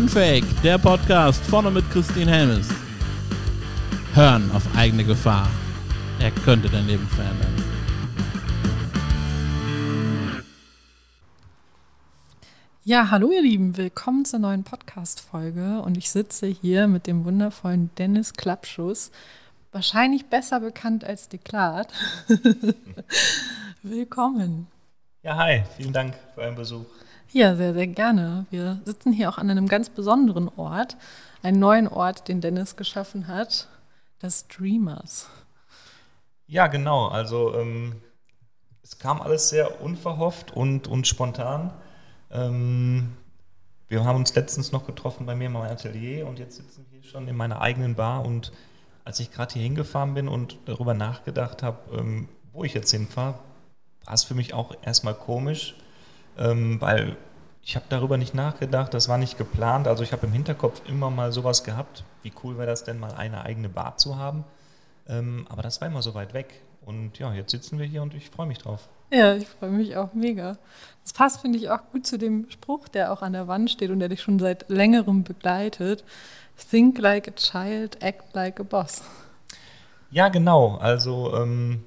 [0.00, 2.70] Unfake, der Podcast vorne mit Christine Helmes.
[4.14, 5.46] Hören auf eigene Gefahr.
[6.18, 7.54] Er könnte dein Leben verändern.
[12.82, 17.90] Ja, hallo ihr Lieben, willkommen zur neuen Podcast-Folge und ich sitze hier mit dem wundervollen
[17.98, 19.10] Dennis Klappschuss,
[19.70, 21.92] wahrscheinlich besser bekannt als Deklat.
[23.82, 24.66] willkommen.
[25.22, 26.86] Ja, hi, vielen Dank für euren Besuch.
[27.32, 28.46] Ja, sehr, sehr gerne.
[28.50, 30.96] Wir sitzen hier auch an einem ganz besonderen Ort,
[31.44, 33.68] einen neuen Ort, den Dennis geschaffen hat,
[34.18, 35.28] das Dreamers.
[36.48, 37.06] Ja, genau.
[37.06, 38.02] Also ähm,
[38.82, 41.72] es kam alles sehr unverhofft und, und spontan.
[42.32, 43.12] Ähm,
[43.86, 47.04] wir haben uns letztens noch getroffen bei mir in meinem Atelier und jetzt sitzen wir
[47.04, 48.50] schon in meiner eigenen Bar und
[49.04, 53.38] als ich gerade hier hingefahren bin und darüber nachgedacht habe, ähm, wo ich jetzt hinfahre,
[54.04, 55.76] war es für mich auch erstmal komisch,
[56.40, 57.16] ähm, weil
[57.62, 59.86] ich habe darüber nicht nachgedacht, das war nicht geplant.
[59.86, 63.12] Also ich habe im Hinterkopf immer mal sowas gehabt, wie cool wäre das denn mal
[63.12, 64.44] eine eigene Bar zu haben.
[65.06, 66.62] Ähm, aber das war immer so weit weg.
[66.84, 68.88] Und ja, jetzt sitzen wir hier und ich freue mich drauf.
[69.12, 70.56] Ja, ich freue mich auch mega.
[71.02, 73.90] Das passt, finde ich, auch gut zu dem Spruch, der auch an der Wand steht
[73.90, 76.04] und der dich schon seit längerem begleitet.
[76.70, 79.02] Think like a child, act like a boss.
[80.10, 80.76] Ja, genau.
[80.76, 81.84] Also ähm,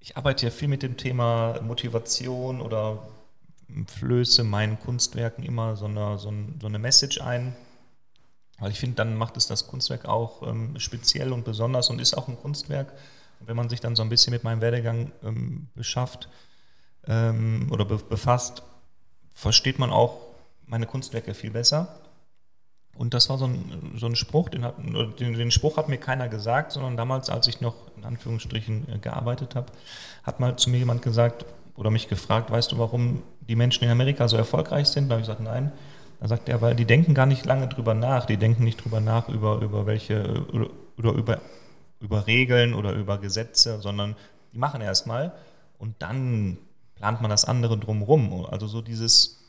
[0.00, 2.98] ich arbeite ja viel mit dem Thema Motivation oder
[3.86, 7.56] flöße meinen Kunstwerken immer so eine, so, eine Message ein.
[8.58, 12.16] Weil ich finde, dann macht es das Kunstwerk auch ähm, speziell und besonders und ist
[12.16, 12.92] auch ein Kunstwerk.
[13.40, 16.28] Und wenn man sich dann so ein bisschen mit meinem Werdegang ähm, beschafft
[17.06, 18.62] ähm, oder be befasst,
[19.32, 20.16] versteht man auch
[20.66, 22.00] meine Kunstwerke viel besser.
[22.96, 25.98] Und das war so ein, so ein Spruch, den, hat, den, den, Spruch hat mir
[25.98, 29.70] keiner gesagt, sondern damals, als ich noch in Anführungsstrichen äh, gearbeitet habe,
[30.22, 33.90] hat mal zu mir jemand gesagt oder mich gefragt, weißt du, warum die Menschen in
[33.90, 35.08] Amerika so erfolgreich sind?
[35.08, 35.72] Da habe ich gesagt, nein.
[36.20, 39.00] Da sagt er, weil die denken gar nicht lange drüber nach, die denken nicht drüber
[39.00, 41.40] nach über, über welche oder, oder über,
[42.00, 44.16] über Regeln oder über Gesetze, sondern
[44.52, 45.32] die machen erstmal
[45.78, 46.56] und dann
[46.94, 48.46] plant man das andere drumherum.
[48.46, 49.44] Also so dieses,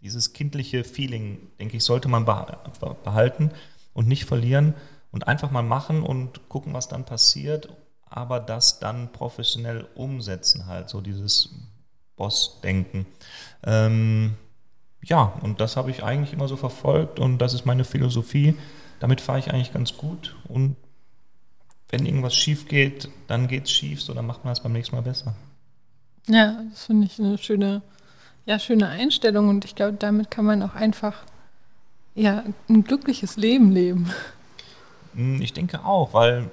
[0.00, 3.50] dieses kindliche Feeling, denke ich, sollte man behalten
[3.92, 4.74] und nicht verlieren
[5.10, 7.68] und einfach mal machen und gucken, was dann passiert,
[8.08, 11.50] aber das dann professionell umsetzen halt, so dieses
[12.16, 13.06] Boss-Denken.
[13.64, 14.34] Ähm,
[15.02, 18.54] ja, und das habe ich eigentlich immer so verfolgt und das ist meine Philosophie.
[18.98, 20.76] Damit fahre ich eigentlich ganz gut und
[21.88, 24.96] wenn irgendwas schief geht, dann geht es schief, so dann macht man es beim nächsten
[24.96, 25.34] Mal besser.
[26.26, 27.82] Ja, das finde ich eine schöne,
[28.46, 31.22] ja, schöne Einstellung und ich glaube, damit kann man auch einfach
[32.14, 34.10] ja, ein glückliches Leben leben.
[35.14, 36.50] Hm, ich denke auch, weil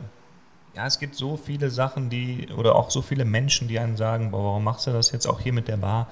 [0.75, 4.31] ja, es gibt so viele Sachen, die, oder auch so viele Menschen, die einen sagen,
[4.31, 6.07] boah, warum machst du das jetzt auch hier mit der Bar?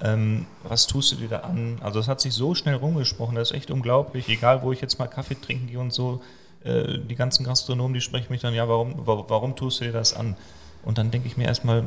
[0.00, 1.78] Ähm, was tust du dir da an?
[1.80, 4.28] Also es hat sich so schnell rumgesprochen, das ist echt unglaublich.
[4.28, 6.22] Egal, wo ich jetzt mal Kaffee trinken gehe und so,
[6.62, 10.14] äh, die ganzen Gastronomen, die sprechen mich dann, ja, warum, warum, tust du dir das
[10.14, 10.36] an?
[10.84, 11.84] Und dann denke ich mir erstmal,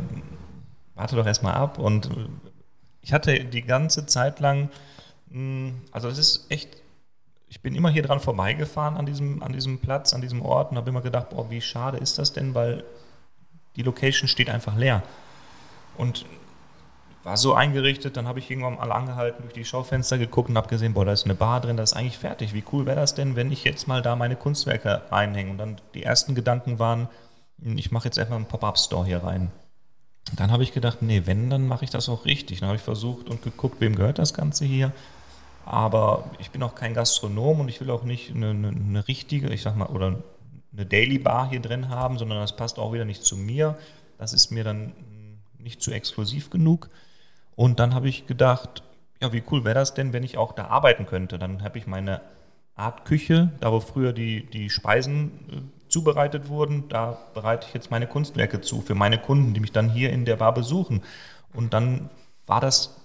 [0.95, 1.79] warte doch erstmal ab.
[1.79, 2.09] Und
[3.01, 4.69] ich hatte die ganze Zeit lang,
[5.29, 6.69] mh, hm, also es ist echt
[7.49, 10.77] ich bin immer hier dran vorbeigefahren an diesem, an diesem Platz, an diesem Ort und
[10.77, 12.83] habe immer gedacht, boah, wie schade ist das denn, weil
[13.75, 15.03] die Location steht einfach leer.
[15.97, 16.25] Und
[17.23, 20.69] war so eingerichtet, dann habe ich irgendwann mal angehalten, durch die Schaufenster geguckt und habe
[20.69, 22.53] gesehen, boah, da ist eine Bar drin, das ist eigentlich fertig.
[22.53, 25.51] Wie cool wäre das denn, wenn ich jetzt mal da meine Kunstwerke reinhänge?
[25.51, 27.09] Und dann die ersten Gedanken waren,
[27.61, 29.51] ich mache jetzt erstmal einen Pop-Up-Store hier rein.
[30.35, 32.59] Dann habe ich gedacht, nee, wenn, dann mache ich das auch richtig.
[32.59, 34.91] Dann habe ich versucht und geguckt, wem gehört das Ganze hier
[35.67, 39.49] aber ich bin auch kein Gastronom und ich will auch nicht eine, eine, eine richtige,
[39.49, 40.15] ich sag mal, oder
[40.73, 43.77] eine Daily Bar hier drin haben, sondern das passt auch wieder nicht zu mir.
[44.17, 44.93] Das ist mir dann
[45.57, 46.89] nicht zu exklusiv genug.
[47.55, 48.83] Und dann habe ich gedacht,
[49.21, 51.37] ja, wie cool wäre das denn, wenn ich auch da arbeiten könnte?
[51.37, 52.21] Dann habe ich meine
[52.75, 57.91] Art Küche, da wo früher die, die Speisen äh, zubereitet wurden, da bereite ich jetzt
[57.91, 61.01] meine Kunstwerke zu für meine Kunden, die mich dann hier in der Bar besuchen.
[61.53, 62.09] Und dann
[62.45, 62.96] war das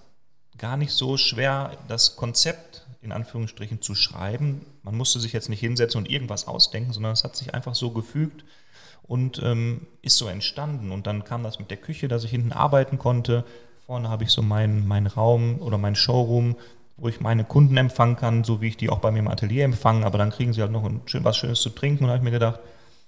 [0.62, 4.64] gar nicht so schwer, das Konzept in Anführungsstrichen zu schreiben.
[4.84, 7.90] Man musste sich jetzt nicht hinsetzen und irgendwas ausdenken, sondern es hat sich einfach so
[7.90, 8.44] gefügt
[9.02, 10.92] und ähm, ist so entstanden.
[10.92, 13.44] Und dann kam das mit der Küche, dass ich hinten arbeiten konnte.
[13.86, 16.54] Vorne habe ich so meinen mein Raum oder meinen Showroom,
[16.96, 19.64] wo ich meine Kunden empfangen kann, so wie ich die auch bei mir im Atelier
[19.64, 20.06] empfange.
[20.06, 22.04] Aber dann kriegen sie halt noch ein, was Schönes zu trinken.
[22.04, 22.60] Und da habe ich mir gedacht,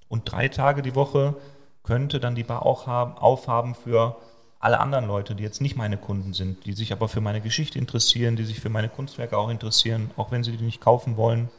[0.09, 1.37] und drei Tage die Woche
[1.85, 4.17] könnte dann die Bar auch haben, aufhaben für
[4.65, 7.79] alle anderen Leute, die jetzt nicht meine Kunden sind, die sich aber für meine Geschichte
[7.79, 11.51] interessieren, die sich für meine Kunstwerke auch interessieren, auch wenn sie die nicht kaufen wollen,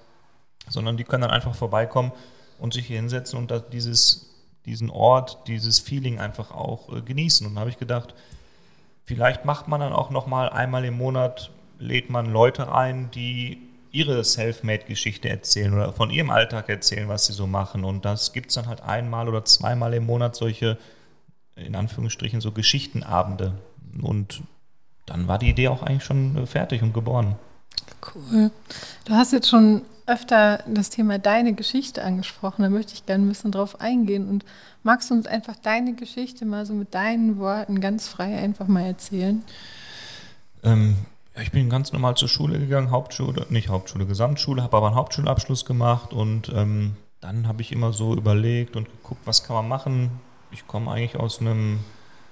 [0.67, 2.11] sondern die können dann einfach vorbeikommen
[2.57, 4.33] und sich hier hinsetzen und dieses,
[4.65, 7.45] diesen Ort, dieses Feeling einfach auch äh, genießen.
[7.45, 8.15] Und da habe ich gedacht,
[9.03, 13.61] vielleicht macht man dann auch nochmal einmal im Monat, lädt man Leute ein, die
[13.91, 17.85] ihre Selfmade-Geschichte erzählen oder von ihrem Alltag erzählen, was sie so machen.
[17.85, 20.79] Und das gibt es dann halt einmal oder zweimal im Monat solche,
[21.55, 23.53] in Anführungsstrichen, so Geschichtenabende.
[24.01, 24.43] Und
[25.05, 27.35] dann war die Idee auch eigentlich schon äh, fertig und geboren.
[28.13, 28.51] Cool.
[29.05, 32.61] Du hast jetzt schon öfter das Thema deine Geschichte angesprochen.
[32.61, 34.29] Da möchte ich gerne ein bisschen drauf eingehen.
[34.29, 34.45] Und
[34.83, 38.83] magst du uns einfach deine Geschichte mal so mit deinen Worten ganz frei einfach mal
[38.83, 39.43] erzählen?
[40.63, 40.97] Ähm,
[41.41, 45.65] ich bin ganz normal zur Schule gegangen, Hauptschule, nicht Hauptschule, Gesamtschule, habe aber einen Hauptschulabschluss
[45.65, 50.11] gemacht und ähm, dann habe ich immer so überlegt und geguckt, was kann man machen.
[50.55, 51.81] Ich komme eigentlich aus einem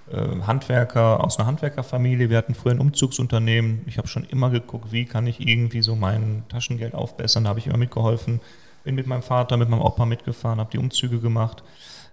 [0.09, 2.29] äh, Handwerker, aus einer Handwerkerfamilie.
[2.29, 3.81] Wir hatten früher ein Umzugsunternehmen.
[3.85, 7.43] Ich habe schon immer geguckt, wie kann ich irgendwie so mein Taschengeld aufbessern.
[7.43, 8.39] Da habe ich immer mitgeholfen.
[8.85, 11.65] Bin mit meinem Vater, mit meinem Opa mitgefahren, habe die Umzüge gemacht.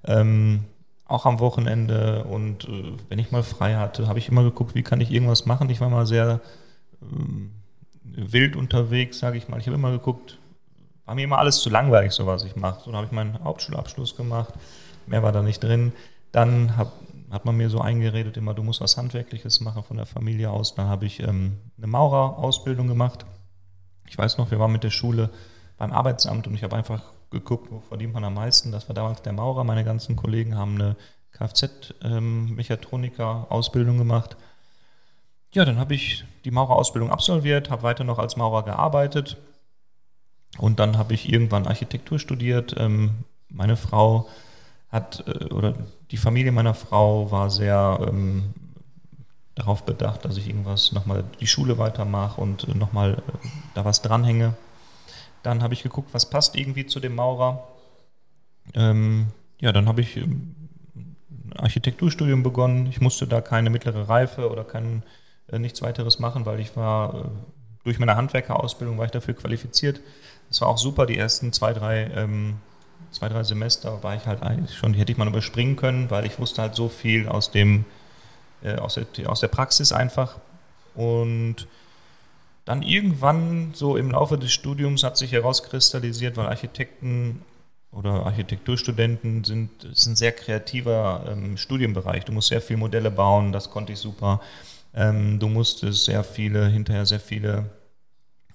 [0.05, 0.65] Ähm,
[1.07, 4.83] auch am Wochenende und äh, wenn ich mal frei hatte, habe ich immer geguckt, wie
[4.83, 5.71] kann ich irgendwas machen.
[5.71, 6.41] Ich war mal sehr
[7.03, 7.53] ähm,
[8.03, 9.61] wild unterwegs, sage ich mal.
[9.61, 10.39] Ich habe immer geguckt,
[11.07, 12.81] war mir immer alles zu langweilig, so was ich mache.
[12.85, 14.55] So habe ich meinen Hauptschulabschluss gemacht,
[15.11, 15.93] mehr war da nicht drin.
[16.33, 16.93] Dann hab,
[17.31, 20.75] hat man mir so eingeredet, immer du musst was Handwerkliches machen von der Familie aus.
[20.75, 23.27] Dann habe ich ähm, eine Maurerausbildung gemacht.
[24.09, 25.29] Ich weiß noch, wir waren mit der Schule
[25.77, 28.73] beim Arbeitsamt und ich habe einfach geguckt, wo verdient man am meisten.
[28.73, 29.65] Das war damals der Maurer.
[29.65, 30.97] Meine ganzen Kollegen haben eine
[31.33, 34.37] Kfz-Mechatroniker-Ausbildung gemacht.
[35.53, 39.37] Ja, dann habe ich die Maurerausbildung absolviert, habe weiter noch als Maurer gearbeitet
[40.59, 42.77] und dann habe ich irgendwann Architektur studiert.
[42.79, 44.29] Ähm, meine Frau
[44.91, 45.75] hat, äh, oder
[46.11, 48.55] die Familie meiner Frau war sehr ähm,
[49.55, 54.55] darauf bedacht, dass ich irgendwas nochmal die Schule weitermache und nochmal äh, da was dranhänge.
[55.43, 57.67] Dann habe ich geguckt, was passt irgendwie zu dem Maurer.
[58.75, 59.29] Ähm,
[59.61, 60.57] ja, dann habe ich ein
[61.57, 62.87] Architekturstudium begonnen.
[62.87, 65.03] Ich musste da keine mittlere Reife oder kein,
[65.49, 67.29] äh, nichts weiteres machen, weil ich war äh,
[67.85, 70.01] durch meine Handwerkerausbildung war ich dafür qualifiziert.
[70.49, 72.59] Das war auch super, die ersten zwei, drei ähm,
[73.11, 76.27] zwei, drei Semester war ich halt eigentlich schon, die hätte ich mal überspringen können, weil
[76.27, 77.85] ich wusste halt so viel aus dem,
[78.63, 80.37] äh, aus, der, aus der Praxis einfach.
[80.95, 81.67] Und
[82.65, 87.43] dann irgendwann, so im Laufe des Studiums, hat sich herauskristallisiert, weil Architekten
[87.93, 92.25] oder Architekturstudenten sind, ist ein sehr kreativer ähm, Studienbereich.
[92.25, 94.41] Du musst sehr viele Modelle bauen, das konnte ich super.
[94.95, 97.71] Ähm, du musstest sehr viele, hinterher sehr viele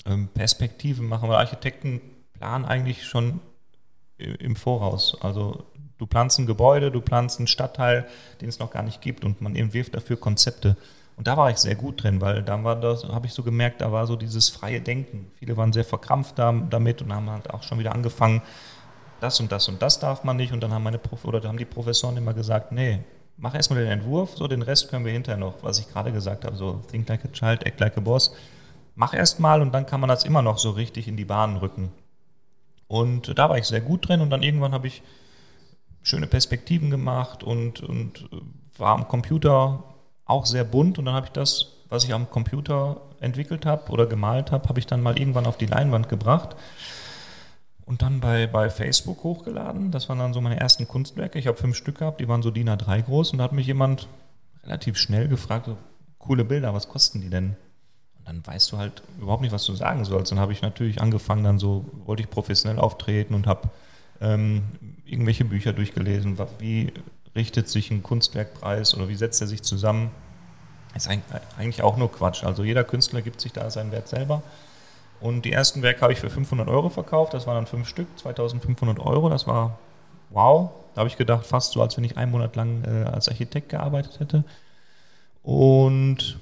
[0.06, 2.00] ähm, Perspektiven machen, weil Architekten
[2.34, 3.42] planen eigentlich schon
[4.18, 5.18] im Voraus.
[5.22, 5.66] Also
[5.98, 8.08] du planst ein Gebäude, du planst einen Stadtteil,
[8.42, 10.78] den es noch gar nicht gibt und man entwirft dafür Konzepte.
[11.18, 13.82] Und da war ich sehr gut drin, weil dann war das, habe ich so gemerkt,
[13.82, 15.32] da war so dieses freie Denken.
[15.40, 18.42] Viele waren sehr verkrampft damit und haben halt auch schon wieder angefangen,
[19.22, 20.52] das und das und das darf man nicht.
[20.52, 23.00] Und dann haben meine Prof oder haben die Professoren immer gesagt, nee,
[23.38, 26.44] mach erstmal den Entwurf, so den Rest können wir hinterher noch, was ich gerade gesagt
[26.44, 28.34] habe, so think like a child, act like a boss.
[28.96, 31.92] Mach erstmal und dann kann man das immer noch so richtig in die Bahnen rücken.
[32.88, 35.02] Und da war ich sehr gut drin und dann irgendwann habe ich
[36.04, 38.30] schöne Perspektiven gemacht und, und
[38.78, 39.84] war am Computer
[40.26, 44.06] auch sehr bunt und dann habe ich das, was ich am Computer entwickelt habe oder
[44.06, 46.56] gemalt habe, habe ich dann mal irgendwann auf die Leinwand gebracht
[47.86, 49.92] und dann bei, bei Facebook hochgeladen.
[49.92, 51.40] Das waren dann so meine ersten Kunstwerke.
[51.40, 53.68] Ich habe fünf Stück gehabt, die waren so DIN A3 groß und da hat mich
[53.68, 54.08] jemand
[54.64, 55.70] relativ schnell gefragt,
[56.18, 57.56] coole Bilder, was kosten die denn?
[58.26, 60.32] Dann weißt du halt überhaupt nicht, was du sagen sollst.
[60.32, 63.70] Dann habe ich natürlich angefangen, dann so wollte ich professionell auftreten und habe
[64.20, 64.64] ähm,
[65.06, 66.38] irgendwelche Bücher durchgelesen.
[66.60, 66.92] Wie
[67.36, 70.10] richtet sich ein Kunstwerkpreis oder wie setzt er sich zusammen?
[70.96, 72.44] Ist eigentlich auch nur Quatsch.
[72.44, 74.42] Also jeder Künstler gibt sich da seinen Wert selber.
[75.20, 77.34] Und die ersten Werke habe ich für 500 Euro verkauft.
[77.34, 79.30] Das waren dann fünf Stück, 2500 Euro.
[79.30, 79.78] Das war
[80.30, 80.72] wow.
[80.94, 83.70] Da habe ich gedacht, fast so, als wenn ich einen Monat lang äh, als Architekt
[83.70, 84.46] gearbeitet hätte.
[85.44, 86.40] Und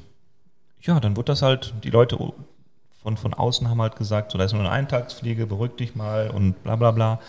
[0.84, 2.18] ja, dann wird das halt, die Leute
[3.02, 6.30] von, von außen haben halt gesagt, so, da ist nur eine Eintagsfliege, beruhig dich mal
[6.30, 7.20] und bla bla bla.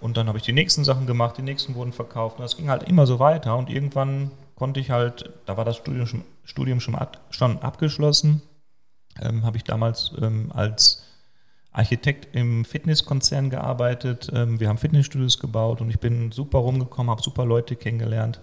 [0.00, 2.38] Und dann habe ich die nächsten Sachen gemacht, die nächsten wurden verkauft.
[2.38, 3.56] Und das ging halt immer so weiter.
[3.56, 8.42] Und irgendwann konnte ich halt, da war das Studium schon, Studium schon, ab, schon abgeschlossen,
[9.20, 11.02] ähm, habe ich damals ähm, als
[11.72, 14.30] Architekt im Fitnesskonzern gearbeitet.
[14.34, 18.40] Ähm, wir haben Fitnessstudios gebaut und ich bin super rumgekommen, habe super Leute kennengelernt.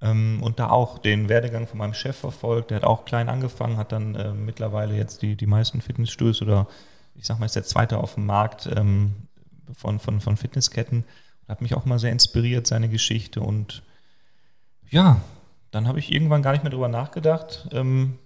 [0.00, 2.70] Ähm, und da auch den Werdegang von meinem Chef verfolgt.
[2.70, 6.66] Der hat auch klein angefangen, hat dann äh, mittlerweile jetzt die, die meisten Fitnessstudios oder
[7.18, 9.14] ich sag mal, ist der zweite auf dem Markt ähm,
[9.72, 11.04] von, von, von Fitnessketten.
[11.48, 13.40] Hat mich auch mal sehr inspiriert, seine Geschichte.
[13.40, 13.82] Und
[14.88, 15.20] ja,
[15.72, 17.68] dann habe ich irgendwann gar nicht mehr drüber nachgedacht.
[17.72, 18.18] Ähm,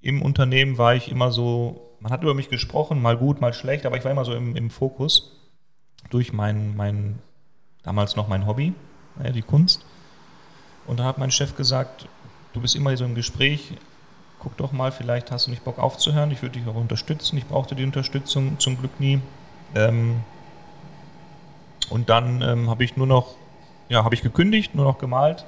[0.00, 3.86] Im Unternehmen war ich immer so, man hat über mich gesprochen, mal gut, mal schlecht,
[3.86, 5.32] aber ich war immer so im, im Fokus
[6.10, 7.20] durch mein, mein,
[7.82, 8.74] damals noch mein Hobby,
[9.34, 9.85] die Kunst.
[10.86, 12.06] Und da hat mein Chef gesagt,
[12.52, 13.72] du bist immer so im Gespräch,
[14.38, 17.36] guck doch mal, vielleicht hast du nicht Bock aufzuhören, ich würde dich auch unterstützen.
[17.36, 19.20] Ich brauchte die Unterstützung zum Glück nie.
[19.74, 20.20] Ähm,
[21.90, 23.34] und dann ähm, habe ich nur noch,
[23.88, 25.44] ja, habe ich gekündigt, nur noch gemalt.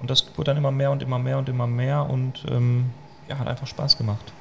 [0.00, 2.90] Und das wurde dann immer mehr und immer mehr und immer mehr und ähm,
[3.28, 4.32] ja, hat einfach Spaß gemacht.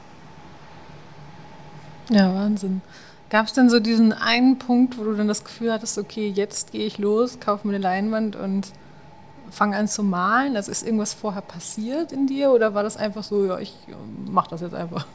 [2.09, 2.81] Ja, Wahnsinn.
[3.29, 6.71] Gab es denn so diesen einen Punkt, wo du dann das Gefühl hattest, okay, jetzt
[6.71, 8.71] gehe ich los, kaufe mir eine Leinwand und
[9.51, 10.55] fange an zu malen?
[10.55, 13.73] Also ist irgendwas vorher passiert in dir oder war das einfach so, ja, ich
[14.25, 15.05] mache das jetzt einfach?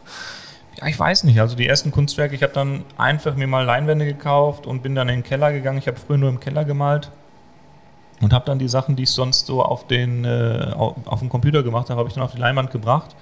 [0.77, 1.41] Ja, ich weiß nicht.
[1.41, 5.09] Also die ersten Kunstwerke, ich habe dann einfach mir mal Leinwände gekauft und bin dann
[5.09, 5.79] in den Keller gegangen.
[5.79, 7.11] Ich habe früher nur im Keller gemalt
[8.21, 11.63] und habe dann die Sachen, die ich sonst so auf, den, äh, auf dem Computer
[11.63, 13.17] gemacht habe, habe ich dann auf die Leinwand gebracht.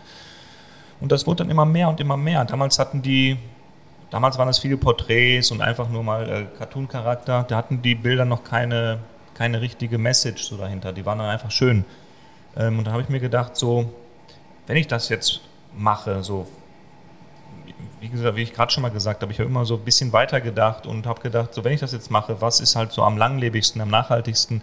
[1.00, 2.44] Und das wurde dann immer mehr und immer mehr.
[2.44, 3.38] Damals hatten die
[4.10, 7.44] Damals waren es viele Porträts und einfach nur mal äh, Cartoon-Charakter.
[7.46, 9.00] Da hatten die Bilder noch keine,
[9.38, 10.92] keine richtige Message so dahinter.
[10.92, 11.84] Die waren dann einfach schön.
[12.56, 13.90] Ähm, und da habe ich mir gedacht, so,
[14.66, 15.40] wenn ich das jetzt
[15.76, 16.48] mache, so,
[18.00, 20.12] wie gesagt, wie ich gerade schon mal gesagt habe, ich habe immer so ein bisschen
[20.12, 23.04] weiter gedacht und habe gedacht, so, wenn ich das jetzt mache, was ist halt so
[23.04, 24.60] am langlebigsten, am nachhaltigsten?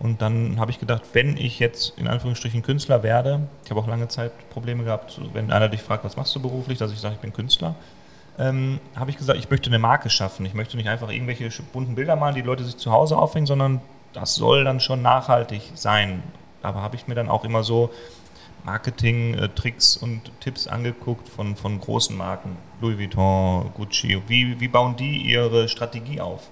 [0.00, 3.86] Und dann habe ich gedacht, wenn ich jetzt in Anführungsstrichen Künstler werde, ich habe auch
[3.86, 7.14] lange Zeit Probleme gehabt, wenn einer dich fragt, was machst du beruflich, dass ich sage,
[7.14, 7.76] ich bin Künstler
[8.38, 10.44] ähm, habe ich gesagt, ich möchte eine Marke schaffen.
[10.46, 13.80] Ich möchte nicht einfach irgendwelche bunten Bilder malen, die Leute sich zu Hause aufhängen, sondern
[14.14, 16.22] das soll dann schon nachhaltig sein.
[16.62, 17.90] Aber habe ich mir dann auch immer so
[18.64, 24.22] Marketing-Tricks und Tipps angeguckt von, von großen Marken, Louis Vuitton, Gucci.
[24.26, 26.48] Wie, wie bauen die ihre Strategie auf?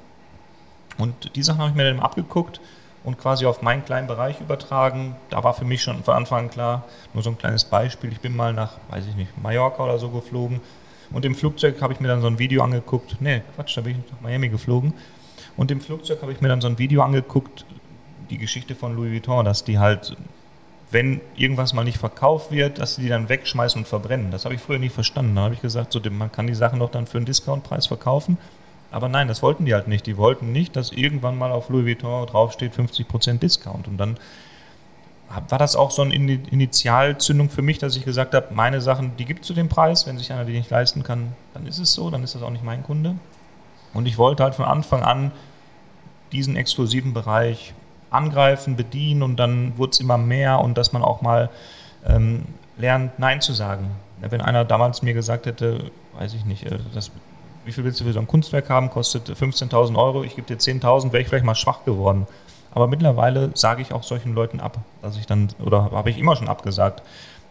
[0.99, 2.61] Und die Sachen habe ich mir dann abgeguckt
[3.05, 5.17] und quasi auf meinen kleinen Bereich übertragen.
[5.31, 8.13] Da war für mich schon von Anfang an klar, nur so ein kleines Beispiel.
[8.13, 10.61] Ich bin mal nach, weiß ich nicht, Mallorca oder so geflogen
[11.13, 13.17] und im Flugzeug habe ich mir dann so ein Video angeguckt.
[13.21, 14.95] Nee, Quatsch, da bin ich nach Miami geflogen.
[15.57, 17.67] Und im Flugzeug habe ich mir dann so ein Video angeguckt,
[18.31, 20.17] die Geschichte von Louis Vuitton, dass die halt,
[20.91, 24.31] wenn irgendwas mal nicht verkauft wird, dass sie die dann wegschmeißen und verbrennen.
[24.31, 25.37] Das habe ich früher nicht verstanden.
[25.37, 28.39] Da habe ich gesagt, so, man kann die Sachen doch dann für einen Discountpreis verkaufen.
[28.91, 30.07] Aber nein, das wollten die halt nicht.
[30.07, 33.89] Die wollten nicht, dass irgendwann mal auf Louis Vuitton draufsteht 50% Discount.
[33.89, 34.17] Und dann
[35.49, 39.25] war das auch so eine Initialzündung für mich, dass ich gesagt habe, meine Sachen, die
[39.25, 40.07] gibt es zu dem Preis.
[40.07, 42.51] Wenn sich einer die nicht leisten kann, dann ist es so, dann ist das auch
[42.51, 43.17] nicht mein Kunde.
[43.95, 45.33] Und ich wollte halt von Anfang an
[46.33, 47.75] diesen exklusiven Bereich
[48.11, 51.51] angreifen, bedienen und dann wurde es immer mehr und dass man auch mal
[52.07, 52.45] ähm,
[52.79, 53.91] lernt, Nein zu sagen.
[54.21, 57.11] Wenn einer damals mir gesagt hätte, weiß ich nicht, äh, das,
[57.65, 60.59] wie viel willst du für so ein Kunstwerk haben, kostet 15.000 Euro, ich gebe dir
[60.59, 62.27] 10.000, wäre ich vielleicht mal schwach geworden.
[62.75, 66.37] Aber mittlerweile sage ich auch solchen Leuten ab, dass ich dann, oder habe ich immer
[66.37, 67.03] schon abgesagt,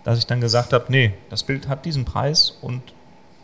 [0.04, 2.82] dass ich dann gesagt habe, nee, das Bild hat diesen Preis und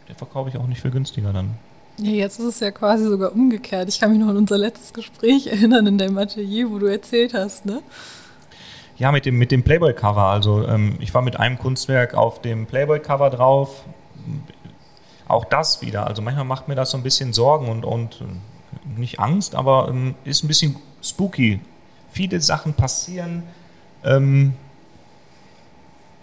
[0.09, 1.55] den verkaufe ich auch nicht für günstiger dann.
[1.99, 3.89] Ja, jetzt ist es ja quasi sogar umgekehrt.
[3.89, 7.33] Ich kann mich noch an unser letztes Gespräch erinnern in deinem Atelier, wo du erzählt
[7.33, 7.81] hast, ne?
[8.97, 10.23] Ja, mit dem, mit dem Playboy-Cover.
[10.23, 13.83] Also ähm, ich war mit einem Kunstwerk auf dem Playboy-Cover drauf.
[15.27, 16.07] Auch das wieder.
[16.07, 18.23] Also manchmal macht mir das so ein bisschen Sorgen und, und
[18.95, 21.59] nicht Angst, aber ähm, ist ein bisschen spooky.
[22.11, 23.43] Viele Sachen passieren
[24.03, 24.53] ähm,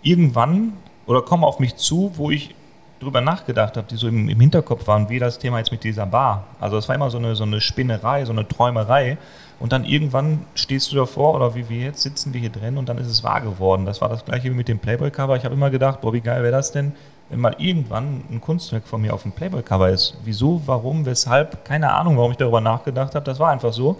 [0.02, 0.74] irgendwann
[1.06, 2.54] oder kommen auf mich zu, wo ich
[3.00, 6.06] drüber nachgedacht habe, die so im, im, Hinterkopf waren, wie das Thema jetzt mit dieser
[6.06, 6.44] Bar.
[6.60, 9.18] Also es war immer so eine, so eine Spinnerei, so eine Träumerei.
[9.60, 12.88] Und dann irgendwann stehst du davor, oder wie wir jetzt sitzen wir hier drin und
[12.88, 13.86] dann ist es wahr geworden.
[13.86, 15.36] Das war das gleiche wie mit dem Playboy-Cover.
[15.36, 16.92] Ich habe immer gedacht, boah, wie geil wäre das denn,
[17.30, 20.18] wenn mal irgendwann ein Kunstwerk von mir auf dem Playboy-Cover ist.
[20.24, 23.24] Wieso, warum, weshalb, keine Ahnung, warum ich darüber nachgedacht habe.
[23.24, 23.98] Das war einfach so.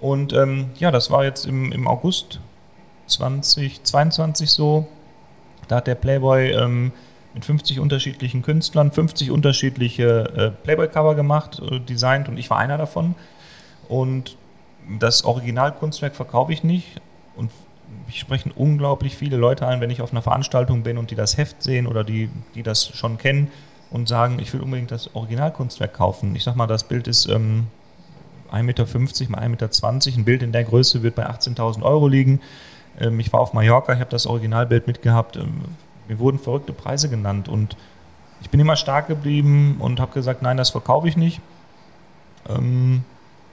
[0.00, 2.40] Und ähm, ja, das war jetzt im, im August
[3.06, 4.86] 2022 so.
[5.68, 6.92] Da hat der Playboy ähm,
[7.34, 10.04] mit 50 unterschiedlichen Künstlern 50 unterschiedliche
[10.36, 13.14] äh, Playboy-Cover gemacht, äh, designt und ich war einer davon.
[13.88, 14.36] Und
[14.98, 17.00] das Originalkunstwerk verkaufe ich nicht.
[17.36, 17.50] Und
[18.06, 21.36] mich sprechen unglaublich viele Leute an, wenn ich auf einer Veranstaltung bin und die das
[21.36, 23.50] Heft sehen oder die, die das schon kennen
[23.90, 26.34] und sagen, ich will unbedingt das Originalkunstwerk kaufen.
[26.36, 27.66] Ich sag mal, das Bild ist ähm,
[28.52, 28.84] 1,50 Meter
[29.30, 30.18] mal 1,20 Meter.
[30.18, 32.40] Ein Bild in der Größe wird bei 18.000 Euro liegen.
[32.98, 35.36] Ähm, ich war auf Mallorca, ich habe das Originalbild mitgehabt.
[35.36, 35.64] Ähm,
[36.10, 37.76] mir wurden verrückte Preise genannt und
[38.42, 41.40] ich bin immer stark geblieben und habe gesagt, nein, das verkaufe ich nicht.
[42.48, 43.04] Ähm,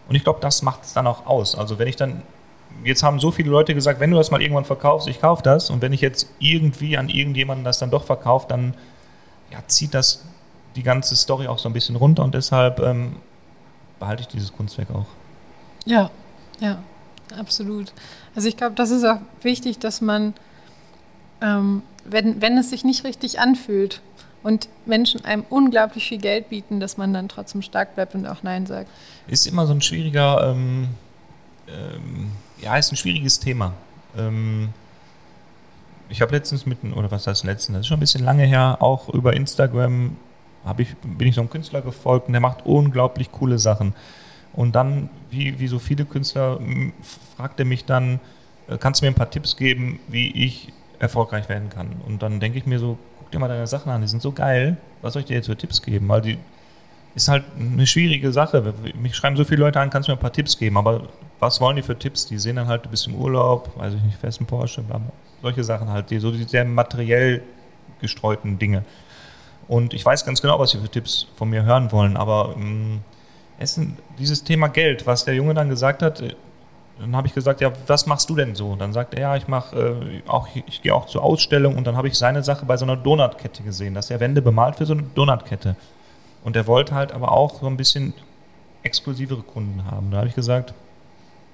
[0.09, 1.55] und ich glaube, das macht es dann auch aus.
[1.55, 2.23] Also wenn ich dann,
[2.83, 5.69] jetzt haben so viele Leute gesagt, wenn du das mal irgendwann verkaufst, ich kaufe das.
[5.69, 8.73] Und wenn ich jetzt irgendwie an irgendjemanden das dann doch verkaufe, dann
[9.51, 10.25] ja, zieht das
[10.75, 13.17] die ganze Story auch so ein bisschen runter und deshalb ähm,
[13.99, 15.07] behalte ich dieses Kunstwerk auch.
[15.85, 16.09] Ja,
[16.59, 16.79] ja,
[17.37, 17.93] absolut.
[18.35, 20.33] Also ich glaube, das ist auch wichtig, dass man,
[21.41, 24.01] ähm, wenn, wenn es sich nicht richtig anfühlt
[24.43, 28.43] und Menschen einem unglaublich viel Geld bieten, dass man dann trotzdem stark bleibt und auch
[28.43, 28.89] Nein sagt.
[29.27, 30.89] Ist immer so ein schwieriger, ähm,
[31.67, 33.73] ähm, ja, ist ein schwieriges Thema.
[34.17, 34.69] Ähm,
[36.09, 38.77] ich habe letztens mit, oder was heißt letztens, das ist schon ein bisschen lange her,
[38.79, 40.15] auch über Instagram
[40.77, 43.93] ich, bin ich so einem Künstler gefolgt und der macht unglaublich coole Sachen.
[44.53, 46.59] Und dann, wie, wie so viele Künstler,
[47.35, 48.19] fragt er mich dann,
[48.67, 52.01] äh, kannst du mir ein paar Tipps geben, wie ich erfolgreich werden kann?
[52.05, 54.31] Und dann denke ich mir so, guck dir mal deine Sachen an, die sind so
[54.31, 56.07] geil, was soll ich dir jetzt für Tipps geben?
[56.07, 56.37] Weil die
[57.15, 58.73] ist halt eine schwierige Sache.
[59.01, 61.07] Mich schreiben so viele Leute an, kannst du mir ein paar Tipps geben, aber
[61.39, 62.25] was wollen die für Tipps?
[62.27, 65.11] Die sehen dann halt, du bist im Urlaub, weiß ich nicht, festen Porsche, bla, bla,
[65.41, 67.41] solche Sachen halt, die so die sehr materiell
[67.99, 68.83] gestreuten Dinge.
[69.67, 73.01] Und ich weiß ganz genau, was sie für Tipps von mir hören wollen, aber ähm,
[73.59, 76.35] es ist dieses Thema Geld, was der Junge dann gesagt hat, äh,
[76.99, 78.75] dann habe ich gesagt, ja, was machst du denn so?
[78.75, 81.95] Dann sagt er, ja, ich mache äh, auch, ich gehe auch zur Ausstellung und dann
[81.95, 84.93] habe ich seine Sache bei so einer Donutkette gesehen, dass er Wände bemalt für so
[84.93, 85.75] eine Donutkette.
[86.43, 88.13] Und er wollte halt aber auch so ein bisschen
[88.83, 90.11] exklusivere Kunden haben.
[90.11, 90.73] Da habe ich gesagt,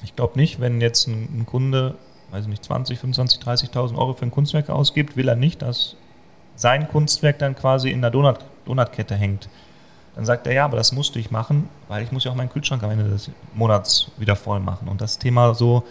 [0.03, 1.95] ich glaube nicht, wenn jetzt ein, ein, Kunde,
[2.31, 5.95] weiß ich nicht, 20, 25, 30.000 Euro für ein Kunstwerk ausgibt, will er nicht, dass
[6.55, 9.50] sein Kunstwerk dann quasi in der Donut, Donutkette hängt.
[10.15, 12.50] Dann sagt er, ja, aber das musste ich machen, weil ich muss ja auch meinen
[12.50, 14.88] Kühlschrank am Ende des Monats wieder voll machen.
[14.88, 15.84] Und das Thema so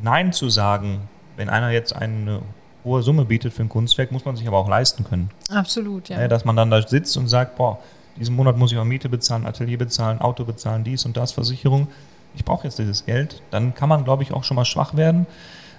[0.00, 2.40] Nein zu sagen, wenn einer jetzt eine
[2.84, 5.30] hohe Summe bietet für ein Kunstwerk, muss man sich aber auch leisten können.
[5.50, 6.28] Absolut, ja.
[6.28, 7.78] Dass man dann da sitzt und sagt, boah,
[8.16, 11.88] diesen Monat muss ich auch Miete bezahlen, Atelier bezahlen, Auto bezahlen, dies und das, Versicherung.
[12.34, 13.42] Ich brauche jetzt dieses Geld.
[13.50, 15.26] Dann kann man, glaube ich, auch schon mal schwach werden.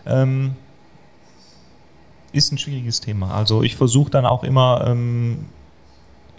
[0.05, 0.55] Ähm,
[2.31, 3.33] ist ein schwieriges Thema.
[3.33, 5.45] Also ich versuche dann auch immer, ähm,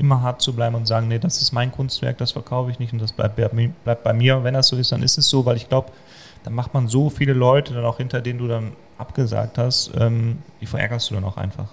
[0.01, 2.93] immer hart zu bleiben und sagen, nee, das ist mein Kunstwerk, das verkaufe ich nicht
[2.93, 4.43] und das bleibt, bei mir.
[4.43, 5.93] Wenn das so ist, dann ist es so, weil ich glaube,
[6.43, 10.39] dann macht man so viele Leute dann auch hinter denen du dann abgesagt hast, ähm,
[10.61, 11.69] die verärgerst du dann auch einfach.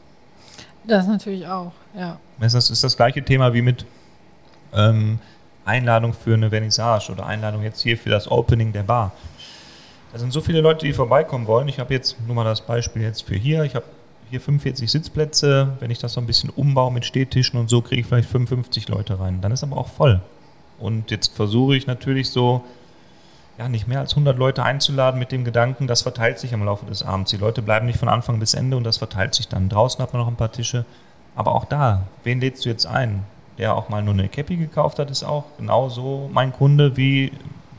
[0.86, 2.20] Das natürlich auch, ja.
[2.40, 3.86] Das ist das gleiche Thema wie mit
[4.74, 5.20] ähm,
[5.66, 9.12] Einladung für eine Vernissage oder Einladung jetzt hier für das Opening der Bar.
[10.12, 11.68] Da sind so viele Leute, die vorbeikommen wollen.
[11.68, 13.64] Ich habe jetzt nur mal das Beispiel jetzt für hier.
[13.64, 13.86] Ich habe
[14.30, 15.78] hier 45 Sitzplätze.
[15.80, 18.88] Wenn ich das so ein bisschen umbaue mit Stehtischen und so, kriege ich vielleicht 55
[18.90, 19.42] Leute rein.
[19.42, 20.22] Dann ist aber auch voll.
[20.80, 22.64] Und jetzt versuche ich natürlich so,
[23.58, 26.86] ja, nicht mehr als 100 Leute einzuladen mit dem Gedanken, das verteilt sich im Laufe
[26.86, 27.32] des Abends.
[27.32, 29.70] Die Leute bleiben nicht von Anfang bis Ende und das verteilt sich dann.
[29.70, 30.86] Draußen hat man noch ein paar Tische.
[31.36, 33.24] Aber auch da, wen lädst du jetzt ein?
[33.58, 37.32] Der auch mal nur eine Cappy gekauft hat, ist auch genauso mein Kunde wie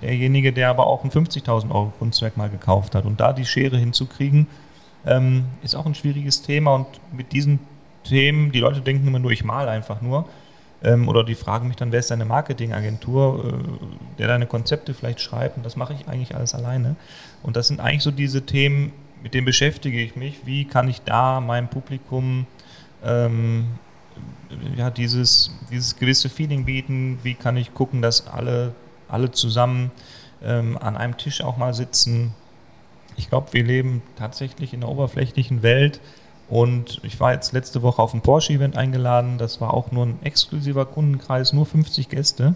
[0.03, 3.05] derjenige, der aber auch ein 50.000 Euro Kunstwerk mal gekauft hat.
[3.05, 4.49] Und da die Schere hinzukriegen,
[5.09, 7.59] ähm, ist auch ein schwieriges Thema und mit diesen
[8.05, 10.29] Themen, die Leute denken immer nur, ich mal einfach nur.
[10.83, 15.21] Ähm, oder die fragen mich dann, wer ist deine Marketingagentur, äh, der deine Konzepte vielleicht
[15.21, 16.95] schreibt und das mache ich eigentlich alles alleine.
[17.43, 18.93] Und das sind eigentlich so diese Themen,
[19.23, 20.43] mit denen beschäftige ich mich.
[20.45, 22.47] Wie kann ich da meinem Publikum
[23.05, 23.67] ähm,
[24.77, 27.19] ja, dieses, dieses gewisse Feeling bieten?
[27.23, 28.75] Wie kann ich gucken, dass alle,
[29.09, 29.91] alle zusammen
[30.43, 32.35] ähm, an einem Tisch auch mal sitzen?
[33.19, 36.01] Ich glaube, wir leben tatsächlich in einer oberflächlichen Welt.
[36.49, 39.37] Und ich war jetzt letzte Woche auf ein Porsche-Event eingeladen.
[39.37, 42.55] Das war auch nur ein exklusiver Kundenkreis, nur 50 Gäste.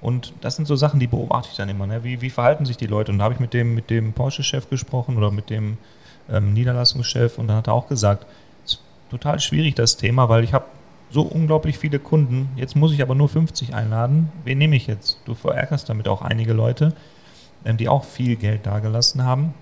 [0.00, 1.86] Und das sind so Sachen, die beobachte ich dann immer.
[1.86, 2.04] Ne?
[2.04, 3.12] Wie, wie verhalten sich die Leute?
[3.12, 5.76] Und da habe ich mit dem, mit dem Porsche-Chef gesprochen oder mit dem
[6.30, 8.26] ähm, Niederlassungschef und dann hat er auch gesagt,
[8.64, 10.66] es ist total schwierig das Thema, weil ich habe
[11.10, 12.50] so unglaublich viele Kunden.
[12.56, 14.30] Jetzt muss ich aber nur 50 einladen.
[14.44, 15.20] Wen nehme ich jetzt?
[15.24, 16.94] Du verärgerst damit auch einige Leute,
[17.64, 19.54] ähm, die auch viel Geld dagelassen haben.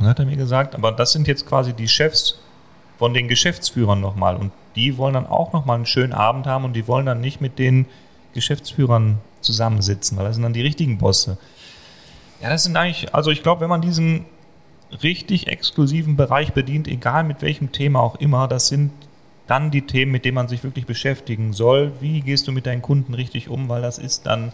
[0.00, 2.38] Hat er mir gesagt, aber das sind jetzt quasi die Chefs
[2.98, 4.36] von den Geschäftsführern nochmal.
[4.36, 7.40] Und die wollen dann auch nochmal einen schönen Abend haben und die wollen dann nicht
[7.40, 7.86] mit den
[8.32, 11.36] Geschäftsführern zusammensitzen, weil das sind dann die richtigen Bosse.
[12.40, 14.24] Ja, das sind eigentlich, also ich glaube, wenn man diesen
[15.02, 18.92] richtig exklusiven Bereich bedient, egal mit welchem Thema auch immer, das sind
[19.46, 21.92] dann die Themen, mit denen man sich wirklich beschäftigen soll.
[22.00, 24.52] Wie gehst du mit deinen Kunden richtig um, weil das ist dann,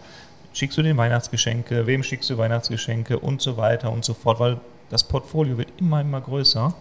[0.53, 4.59] schickst du den Weihnachtsgeschenke, wem schickst du Weihnachtsgeschenke und so weiter und so fort, weil
[4.89, 6.73] das Portfolio wird immer, immer größer.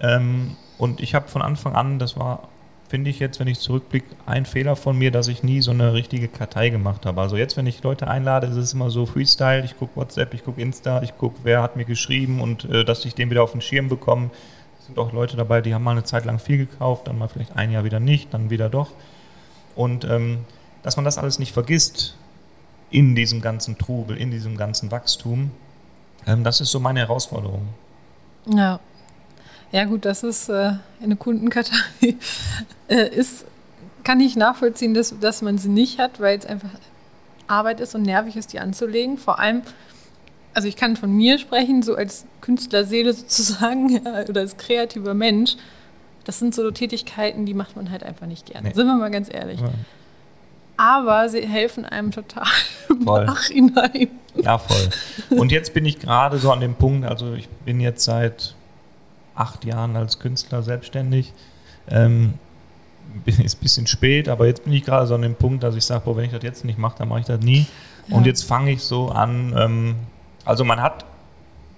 [0.00, 2.48] Ähm, und ich habe von Anfang an, das war,
[2.88, 5.94] finde ich jetzt, wenn ich zurückblicke, ein Fehler von mir, dass ich nie so eine
[5.94, 7.20] richtige Kartei gemacht habe.
[7.20, 9.64] Also jetzt, wenn ich Leute einlade, ist es immer so Freestyle.
[9.64, 13.04] Ich gucke WhatsApp, ich gucke Insta, ich gucke, wer hat mir geschrieben und äh, dass
[13.04, 14.30] ich den wieder auf den Schirm bekomme.
[14.78, 17.28] Es sind auch Leute dabei, die haben mal eine Zeit lang viel gekauft, dann mal
[17.28, 18.90] vielleicht ein Jahr wieder nicht, dann wieder doch.
[19.74, 20.44] Und ähm,
[20.82, 22.16] dass man das alles nicht vergisst
[22.90, 25.50] in diesem ganzen Trubel, in diesem ganzen Wachstum,
[26.26, 27.68] ähm, das ist so meine Herausforderung.
[28.46, 28.80] Ja.
[29.72, 31.76] Ja, gut, das ist äh, eine Kundenkartei.
[32.88, 33.44] äh, ist,
[34.04, 36.70] kann ich nachvollziehen, dass, dass man sie nicht hat, weil es einfach
[37.46, 39.18] Arbeit ist und nervig ist, die anzulegen.
[39.18, 39.62] Vor allem,
[40.54, 45.56] also ich kann von mir sprechen, so als Künstlerseele sozusagen ja, oder als kreativer Mensch.
[46.24, 48.68] Das sind so Tätigkeiten, die macht man halt einfach nicht gerne.
[48.68, 48.74] Nee.
[48.74, 49.60] Sind wir mal ganz ehrlich.
[49.60, 49.70] Ja
[50.76, 52.46] aber sie helfen einem total
[53.04, 53.20] voll.
[53.20, 54.08] im Nachhinein.
[54.34, 54.88] Ja, voll.
[55.38, 58.54] Und jetzt bin ich gerade so an dem Punkt, also ich bin jetzt seit
[59.34, 61.32] acht Jahren als Künstler selbstständig.
[61.88, 62.34] Ähm,
[63.24, 65.84] ist ein bisschen spät, aber jetzt bin ich gerade so an dem Punkt, dass ich
[65.84, 67.66] sage, wenn ich das jetzt nicht mache, dann mache ich das nie.
[68.08, 68.16] Ja.
[68.16, 69.96] Und jetzt fange ich so an, ähm,
[70.44, 71.04] also man hat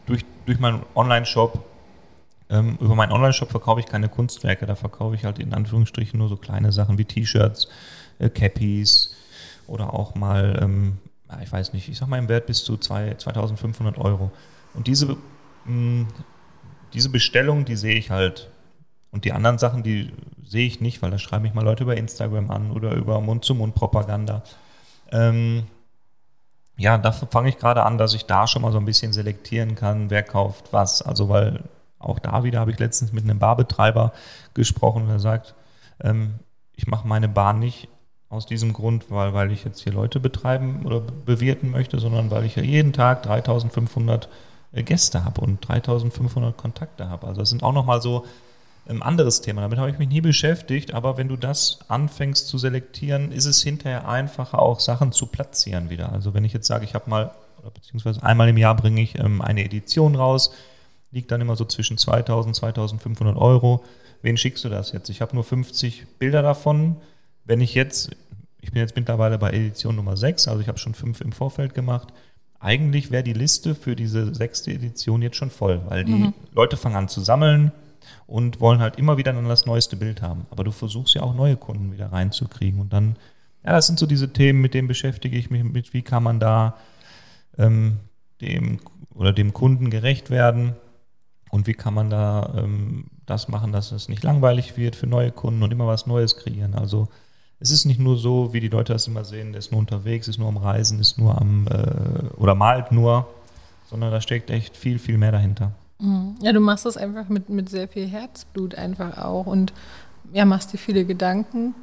[0.07, 1.65] durch, durch meinen Online-Shop,
[2.51, 6.29] ähm, über meinen Online-Shop verkaufe ich keine Kunstwerke, da verkaufe ich halt in Anführungsstrichen nur
[6.29, 7.69] so kleine Sachen wie T-Shirts,
[8.18, 9.14] äh, Cappies
[9.66, 10.98] oder auch mal, ähm,
[11.42, 14.31] ich weiß nicht, ich sag mal im Wert bis zu zwei, 2500 Euro.
[14.74, 15.16] Und diese,
[15.64, 16.09] mh, mm,
[16.94, 18.50] diese Bestellung, die sehe ich halt.
[19.11, 20.12] Und die anderen Sachen, die
[20.44, 24.42] sehe ich nicht, weil da schreibe ich mal Leute über Instagram an oder über Mund-zu-Mund-Propaganda.
[25.12, 25.66] Ähm,
[26.76, 29.74] ja, da fange ich gerade an, dass ich da schon mal so ein bisschen selektieren
[29.74, 31.02] kann, wer kauft was.
[31.02, 31.64] Also, weil
[31.98, 34.12] auch da wieder habe ich letztens mit einem Barbetreiber
[34.54, 35.54] gesprochen und er sagt,
[36.00, 36.38] ähm,
[36.74, 37.88] ich mache meine Bahn nicht
[38.31, 42.45] aus diesem Grund, weil, weil ich jetzt hier Leute betreiben oder bewirten möchte, sondern weil
[42.45, 44.29] ich ja jeden Tag 3500
[44.73, 47.27] äh, Gäste habe und 3500 Kontakte habe.
[47.27, 48.27] Also das sind auch nochmal so
[48.87, 49.62] ein anderes Thema.
[49.62, 53.62] Damit habe ich mich nie beschäftigt, aber wenn du das anfängst zu selektieren, ist es
[53.62, 56.12] hinterher einfacher, auch Sachen zu platzieren wieder.
[56.12, 57.31] Also wenn ich jetzt sage, ich habe mal,
[57.75, 60.53] beziehungsweise einmal im Jahr bringe ich ähm, eine Edition raus,
[61.11, 63.85] liegt dann immer so zwischen 2000, 2500 Euro.
[64.23, 65.09] Wen schickst du das jetzt?
[65.11, 66.97] Ich habe nur 50 Bilder davon.
[67.49, 68.11] Wenn ich jetzt,
[68.61, 71.75] ich bin jetzt mittlerweile bei Edition Nummer 6, also ich habe schon fünf im Vorfeld
[71.75, 72.13] gemacht.
[72.61, 76.35] Eigentlich wäre die Liste für diese sechste Edition jetzt schon voll, weil die mhm.
[76.53, 77.73] Leute fangen an zu sammeln,
[78.27, 80.47] und wollen halt immer wieder dann das neueste Bild haben.
[80.51, 82.81] Aber du versuchst ja auch neue Kunden wieder reinzukriegen.
[82.81, 83.17] Und dann,
[83.65, 86.41] ja, das sind so diese Themen, mit denen beschäftige ich mich mit, wie kann man
[86.41, 86.77] da
[87.57, 87.99] ähm,
[88.41, 88.81] dem
[89.15, 90.77] oder dem Kunden gerecht werden
[91.51, 95.33] und wie kann man da ähm, das machen, dass es nicht langweilig wird für neue
[95.33, 96.75] Kunden und immer was Neues kreieren.
[96.75, 97.09] Also
[97.61, 100.29] es ist nicht nur so, wie die Leute das immer sehen, der ist nur unterwegs,
[100.29, 103.27] ist nur am Reisen, ist nur am äh, oder malt nur,
[103.88, 105.73] sondern da steckt echt viel, viel mehr dahinter.
[105.99, 106.37] Mhm.
[106.40, 109.73] Ja, du machst das einfach mit, mit sehr viel Herzblut einfach auch und
[110.33, 111.75] ja, machst dir viele Gedanken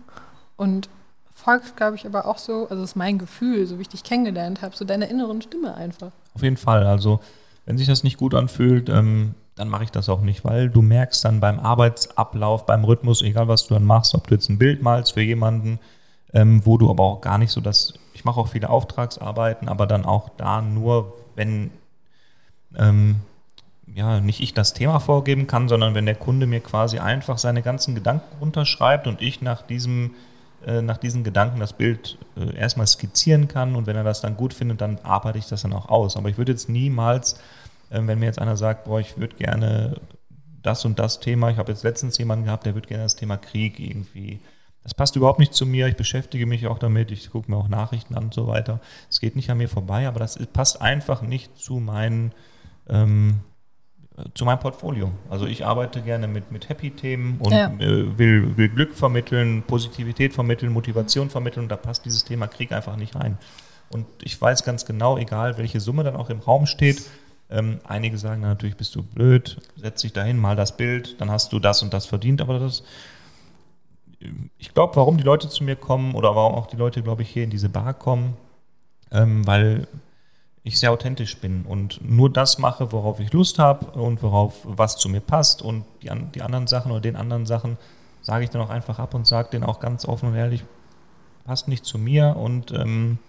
[0.55, 0.87] und
[1.33, 4.03] folgst, glaube ich, aber auch so, also das ist mein Gefühl, so wie ich dich
[4.03, 6.11] kennengelernt habe, so deiner inneren Stimme einfach.
[6.33, 6.85] Auf jeden Fall.
[6.85, 7.19] Also,
[7.65, 10.81] wenn sich das nicht gut anfühlt, ähm, dann mache ich das auch nicht, weil du
[10.81, 14.57] merkst dann beim Arbeitsablauf, beim Rhythmus, egal was du dann machst, ob du jetzt ein
[14.57, 15.79] Bild malst für jemanden,
[16.33, 19.87] ähm, wo du aber auch gar nicht so das, ich mache auch viele Auftragsarbeiten, aber
[19.87, 21.71] dann auch da nur, wenn
[22.77, 23.21] ähm,
[23.93, 27.61] ja, nicht ich das Thema vorgeben kann, sondern wenn der Kunde mir quasi einfach seine
[27.61, 30.15] ganzen Gedanken runterschreibt und ich nach diesem
[30.65, 34.35] äh, nach diesen Gedanken das Bild äh, erstmal skizzieren kann und wenn er das dann
[34.35, 36.17] gut findet, dann arbeite ich das dann auch aus.
[36.17, 37.39] Aber ich würde jetzt niemals,
[37.89, 39.99] wenn mir jetzt einer sagt, boah, ich würde gerne
[40.61, 43.37] das und das Thema, ich habe jetzt letztens jemanden gehabt, der würde gerne das Thema
[43.37, 44.39] Krieg irgendwie,
[44.83, 47.67] das passt überhaupt nicht zu mir, ich beschäftige mich auch damit, ich gucke mir auch
[47.67, 48.79] Nachrichten an und so weiter.
[49.09, 52.33] Es geht nicht an mir vorbei, aber das passt einfach nicht zu meinen
[52.87, 53.41] ähm,
[54.33, 55.11] zu meinem Portfolio.
[55.29, 57.67] Also ich arbeite gerne mit, mit Happy-Themen und ja.
[57.67, 62.71] äh, will, will Glück vermitteln, Positivität vermitteln, Motivation vermitteln und da passt dieses Thema Krieg
[62.71, 63.37] einfach nicht rein.
[63.89, 67.03] Und ich weiß ganz genau, egal welche Summe dann auch im Raum steht,
[67.49, 71.29] ähm, einige sagen dann natürlich, bist du blöd, setz dich dahin, mal das Bild, dann
[71.29, 72.83] hast du das und das verdient, aber das,
[74.57, 77.29] ich glaube, warum die Leute zu mir kommen oder warum auch die Leute, glaube ich,
[77.29, 78.35] hier in diese Bar kommen,
[79.11, 79.87] ähm, weil
[80.63, 84.97] ich sehr authentisch bin und nur das mache, worauf ich Lust habe und worauf was
[84.97, 87.77] zu mir passt und die, die anderen Sachen oder den anderen Sachen
[88.21, 90.63] sage ich dann auch einfach ab und sage denen auch ganz offen und ehrlich,
[91.45, 93.19] passt nicht zu mir und ähm,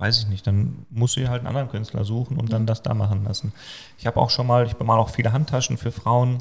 [0.00, 2.82] weiß ich nicht, dann musst du dir halt einen anderen Künstler suchen und dann das
[2.82, 3.52] da machen lassen.
[3.98, 6.38] Ich habe auch schon mal, ich bemal auch viele Handtaschen für Frauen.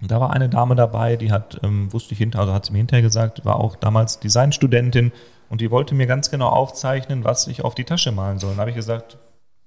[0.00, 2.72] Und da war eine Dame dabei, die hat, ähm, wusste ich hinterher, also hat sie
[2.72, 5.10] mir hinterher gesagt, war auch damals Designstudentin
[5.48, 8.50] und die wollte mir ganz genau aufzeichnen, was ich auf die Tasche malen soll.
[8.50, 9.18] Dann habe ich gesagt,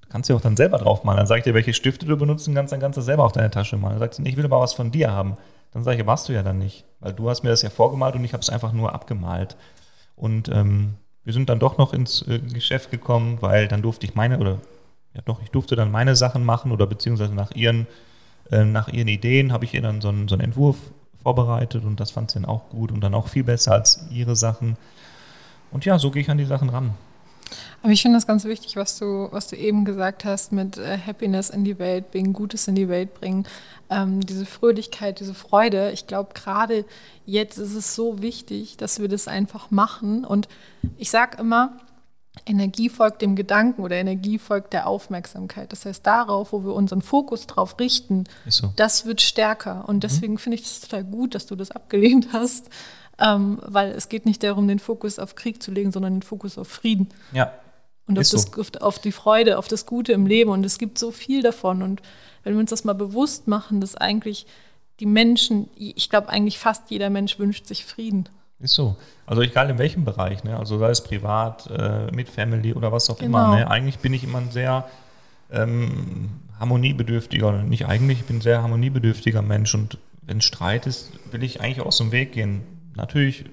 [0.07, 1.17] kannst du auch dann selber drauf malen.
[1.17, 3.75] Dann sage ich dir, welche Stifte du benutzen kannst, dann du selber auf deine Tasche
[3.75, 3.95] malen.
[3.95, 5.35] Dann sagt sie, ich will aber was von dir haben.
[5.73, 6.85] Dann sage ich, warst du ja dann nicht.
[7.01, 9.57] Weil du hast mir das ja vorgemalt und ich habe es einfach nur abgemalt.
[10.15, 14.15] Und ähm, wir sind dann doch noch ins äh, Geschäft gekommen, weil dann durfte ich
[14.15, 14.59] meine, oder
[15.13, 17.87] ja doch, ich durfte dann meine Sachen machen oder beziehungsweise nach ihren,
[18.51, 20.77] äh, nach ihren Ideen habe ich ihr dann so einen, so einen Entwurf
[21.21, 24.35] vorbereitet und das fand sie dann auch gut und dann auch viel besser als ihre
[24.35, 24.77] Sachen.
[25.71, 26.95] Und ja, so gehe ich an die Sachen ran.
[27.81, 30.97] Aber ich finde das ganz wichtig, was du, was du eben gesagt hast mit äh,
[30.97, 33.45] Happiness in die Welt bringen, Gutes in die Welt bringen,
[33.89, 35.91] ähm, diese Fröhlichkeit, diese Freude.
[35.91, 36.85] Ich glaube, gerade
[37.25, 40.23] jetzt ist es so wichtig, dass wir das einfach machen.
[40.23, 40.47] Und
[40.97, 41.77] ich sage immer,
[42.45, 45.71] Energie folgt dem Gedanken oder Energie folgt der Aufmerksamkeit.
[45.71, 48.71] Das heißt, darauf, wo wir unseren Fokus drauf richten, so.
[48.77, 49.87] das wird stärker.
[49.87, 49.99] Und mhm.
[50.01, 50.37] deswegen mhm.
[50.37, 52.69] finde ich es total gut, dass du das abgelehnt hast
[53.21, 56.57] ähm, weil es geht nicht darum, den Fokus auf Krieg zu legen, sondern den Fokus
[56.57, 57.09] auf Frieden.
[57.31, 57.51] Ja.
[58.07, 60.49] und auf, das, auf die Freude, auf das Gute im Leben.
[60.49, 61.81] Und es gibt so viel davon.
[61.83, 62.01] Und
[62.43, 64.47] wenn wir uns das mal bewusst machen, dass eigentlich
[64.99, 68.27] die Menschen, ich glaube eigentlich fast jeder Mensch wünscht sich Frieden.
[68.59, 68.95] Ist so.
[69.25, 70.57] Also egal in welchem Bereich, ne?
[70.57, 73.45] also sei es privat, äh, mit Family oder was auch Genau.
[73.45, 73.55] immer.
[73.55, 73.71] Ne?
[73.71, 74.87] Eigentlich bin ich immer ein sehr
[75.51, 76.29] ähm,
[76.59, 81.61] harmoniebedürftiger, nicht eigentlich, ich bin ein sehr harmoniebedürftiger Mensch und wenn Streit ist, will ich
[81.61, 82.61] eigentlich aus dem Weg gehen.
[82.95, 83.45] Natürlich,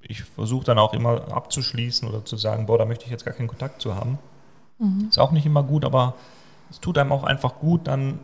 [0.00, 3.34] ich versuche dann auch immer abzuschließen oder zu sagen, boah, da möchte ich jetzt gar
[3.34, 4.18] keinen Kontakt zu haben.
[5.08, 6.14] Ist auch nicht immer gut, aber
[6.70, 8.18] es tut einem auch einfach gut, dann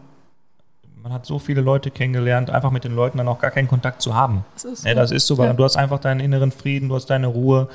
[1.02, 4.02] man hat so viele Leute kennengelernt, einfach mit den Leuten dann auch gar keinen Kontakt
[4.02, 4.44] zu haben.
[4.54, 4.96] Das ist Ja, so.
[4.96, 5.52] das ist so, weil Ja.
[5.54, 7.68] du hast einfach deinen inneren Frieden, du hast deine Ruhe,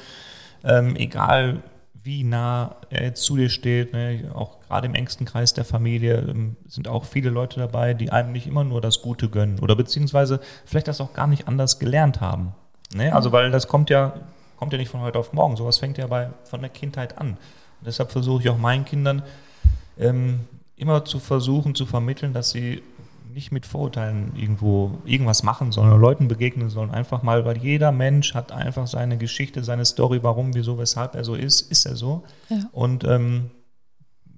[0.63, 1.63] ähm, egal
[2.03, 4.29] wie nah er jetzt zu dir steht, ne?
[4.35, 8.31] auch gerade im engsten Kreis der Familie ähm, sind auch viele Leute dabei, die einem
[8.31, 12.21] nicht immer nur das Gute gönnen oder beziehungsweise vielleicht das auch gar nicht anders gelernt
[12.21, 12.53] haben.
[12.93, 13.13] Ne?
[13.13, 14.13] Also weil das kommt ja,
[14.57, 17.31] kommt ja nicht von heute auf morgen, sowas fängt ja bei, von der Kindheit an.
[17.31, 19.23] Und deshalb versuche ich auch meinen Kindern
[19.97, 20.41] ähm,
[20.75, 22.83] immer zu versuchen zu vermitteln, dass sie
[23.33, 26.89] nicht mit Vorurteilen irgendwo irgendwas machen, sondern Leuten begegnen sollen.
[26.89, 31.25] Einfach mal, weil jeder Mensch hat einfach seine Geschichte, seine Story, warum, wieso, weshalb er
[31.25, 32.23] so ist, ist er so.
[32.49, 32.69] Ja.
[32.71, 33.51] Und ähm,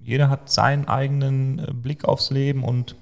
[0.02, 2.96] jeder hat seinen eigenen äh, Blick aufs Leben und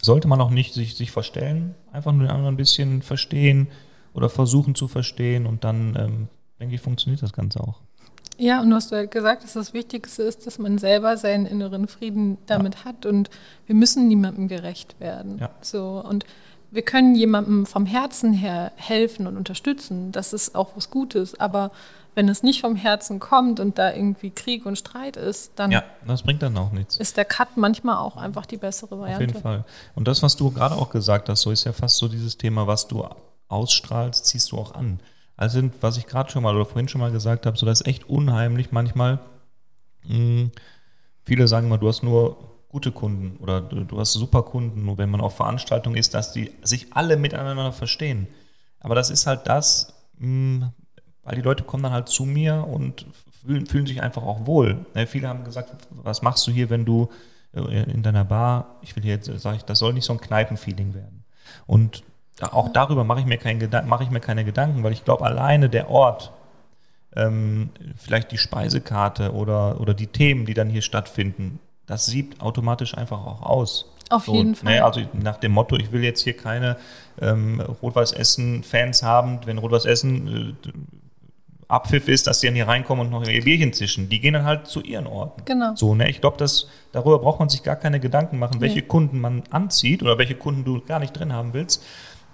[0.00, 3.68] sollte man auch nicht sich, sich verstellen, einfach nur den anderen ein bisschen verstehen
[4.14, 6.28] oder versuchen zu verstehen und dann, ähm,
[6.60, 7.80] denke ich, funktioniert das Ganze auch.
[8.38, 11.86] Ja, und du hast halt gesagt, dass das Wichtigste ist, dass man selber seinen inneren
[11.86, 13.30] Frieden damit hat und
[13.66, 15.38] wir müssen niemandem gerecht werden.
[15.38, 15.50] Ja.
[15.60, 16.24] So und
[16.70, 20.10] wir können jemandem vom Herzen her helfen und unterstützen.
[20.10, 21.38] Das ist auch was Gutes.
[21.38, 21.70] Aber
[22.14, 25.82] wenn es nicht vom Herzen kommt und da irgendwie Krieg und Streit ist, dann Ja,
[26.06, 26.96] das bringt dann auch nichts.
[26.96, 29.26] ist der Cut manchmal auch einfach die bessere Auf Variante.
[29.26, 29.64] jeden Fall.
[29.94, 32.66] Und das, was du gerade auch gesagt hast, so ist ja fast so dieses Thema,
[32.66, 33.04] was du
[33.52, 35.00] ausstrahlst, ziehst du auch an.
[35.36, 37.80] Also sind, was ich gerade schon mal oder vorhin schon mal gesagt habe, so das
[37.80, 39.20] ist echt unheimlich manchmal.
[40.06, 40.50] Mh,
[41.24, 45.10] viele sagen immer, du hast nur gute Kunden oder du, hast super Kunden, nur wenn
[45.10, 48.26] man auf Veranstaltungen ist, dass die sich alle miteinander verstehen.
[48.80, 50.72] Aber das ist halt das, mh,
[51.22, 53.06] weil die Leute kommen dann halt zu mir und
[53.44, 54.86] fühlen, fühlen sich einfach auch wohl.
[54.94, 57.08] Ne, viele haben gesagt, was machst du hier, wenn du
[57.52, 60.20] äh, in deiner Bar, ich will hier jetzt, sage ich, das soll nicht so ein
[60.20, 61.24] Kneipenfeeling werden.
[61.66, 62.02] Und
[62.40, 65.68] auch darüber mache ich, mir Gedan- mache ich mir keine Gedanken, weil ich glaube, alleine
[65.68, 66.32] der Ort,
[67.14, 72.96] ähm, vielleicht die Speisekarte oder, oder die Themen, die dann hier stattfinden, das sieht automatisch
[72.96, 73.90] einfach auch aus.
[74.08, 74.74] Auf jeden Fall.
[74.74, 76.76] Ne, also nach dem Motto, ich will jetzt hier keine
[77.20, 80.72] ähm, Rot-Weiß-Essen-Fans haben, wenn Rot-Weiß-Essen äh,
[81.68, 84.10] Abpfiff ist, dass die dann hier reinkommen und noch ihr Bierchen zischen.
[84.10, 85.42] Die gehen dann halt zu ihren Orten.
[85.46, 85.74] Genau.
[85.74, 86.10] So, ne?
[86.10, 86.44] Ich glaube,
[86.92, 88.86] darüber braucht man sich gar keine Gedanken machen, welche Nee.
[88.86, 91.82] Kunden man anzieht oder welche Kunden du gar nicht drin haben willst,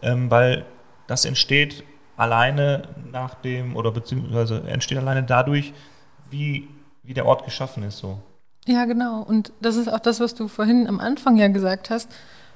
[0.02, 0.64] ähm, weil
[1.06, 1.84] das entsteht
[2.16, 2.82] alleine
[3.12, 5.72] nach dem oder beziehungsweise entsteht alleine dadurch,
[6.30, 6.68] wie,
[7.02, 7.98] wie der Ort geschaffen ist.
[7.98, 8.18] So.
[8.66, 9.22] Ja, genau.
[9.22, 12.10] Und das ist auch das, was du vorhin am Anfang ja gesagt hast.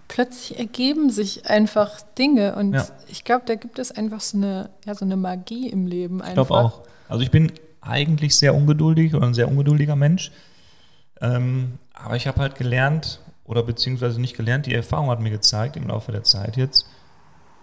[0.08, 2.86] Plötzlich ergeben sich einfach Dinge und Ja.
[3.08, 6.42] ich glaube, da gibt es einfach so eine, ja, so eine Magie im Leben einfach.
[6.42, 6.82] Ich glaube auch.
[7.08, 10.32] Also ich bin eigentlich sehr ungeduldig oder ein sehr ungeduldiger Mensch.
[11.20, 15.76] Ähm, aber ich habe halt gelernt, oder beziehungsweise nicht gelernt, die Erfahrung hat mir gezeigt
[15.76, 16.86] im Laufe der Zeit jetzt,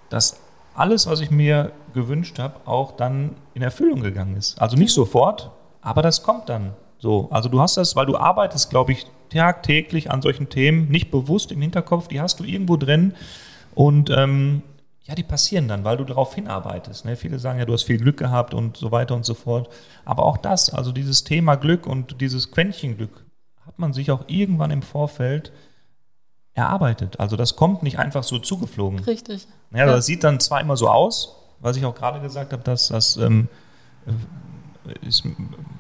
[0.10, 0.39] dass
[0.76, 4.62] alles, was ich mir gewünscht habe, auch dann in Erfüllung gegangen ist.
[4.62, 7.28] Also nicht sofort, aber das kommt dann so.
[7.32, 11.52] Also du hast das, weil du arbeitest, glaube ich, tagtäglich an solchen Themen, nicht bewusst
[11.52, 13.13] im Hinterkopf, die hast du irgendwo drin
[13.76, 14.63] und ähm,
[15.10, 17.06] ja, die passieren dann, weil du darauf hinarbeitest.
[17.06, 17.15] Ne?
[17.15, 19.67] Viele sagen ja, du hast viel Glück gehabt und so weiter und so fort.
[20.06, 23.26] Aber auch das, also dieses Thema Glück und dieses Quäntchen Glück,
[23.65, 25.52] hat man sich auch irgendwann im Vorfeld
[26.60, 27.19] erarbeitet.
[27.19, 29.00] Also das kommt nicht einfach so zugeflogen.
[29.00, 29.48] Richtig.
[29.72, 29.86] Ja, Ja.
[29.88, 33.17] Das sieht dann zwar immer so aus, was ich auch gerade gesagt habe, dass das
[33.17, 33.48] ähm,
[34.06, 35.24] äh, ist,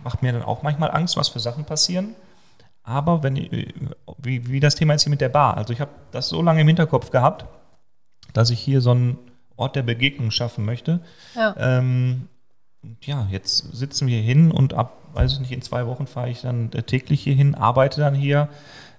[0.03, 2.15] macht mir dann auch manchmal Angst, was für Sachen passieren.
[2.83, 3.67] Aber wenn äh,
[4.17, 5.57] wie, wie das Thema jetzt hier mit der Bar.
[5.57, 7.45] Also ich habe das so lange im Hinterkopf gehabt,
[8.33, 9.17] dass ich hier so einen
[9.55, 11.01] Ort der Begegnung schaffen möchte.
[11.35, 11.55] Ja.
[11.57, 12.27] Ähm,
[13.03, 16.41] ja, jetzt sitzen wir hin und ab, weiß ich nicht, in zwei Wochen fahre ich
[16.41, 18.47] dann äh, täglich hier hin, arbeite dann hier,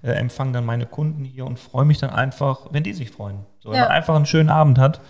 [0.02, 3.40] äh, empfange dann meine Kunden hier und freue mich dann einfach, wenn die sich freuen.
[3.60, 3.84] So, wenn Ja.
[3.84, 5.00] man einfach einen schönen Abend hat.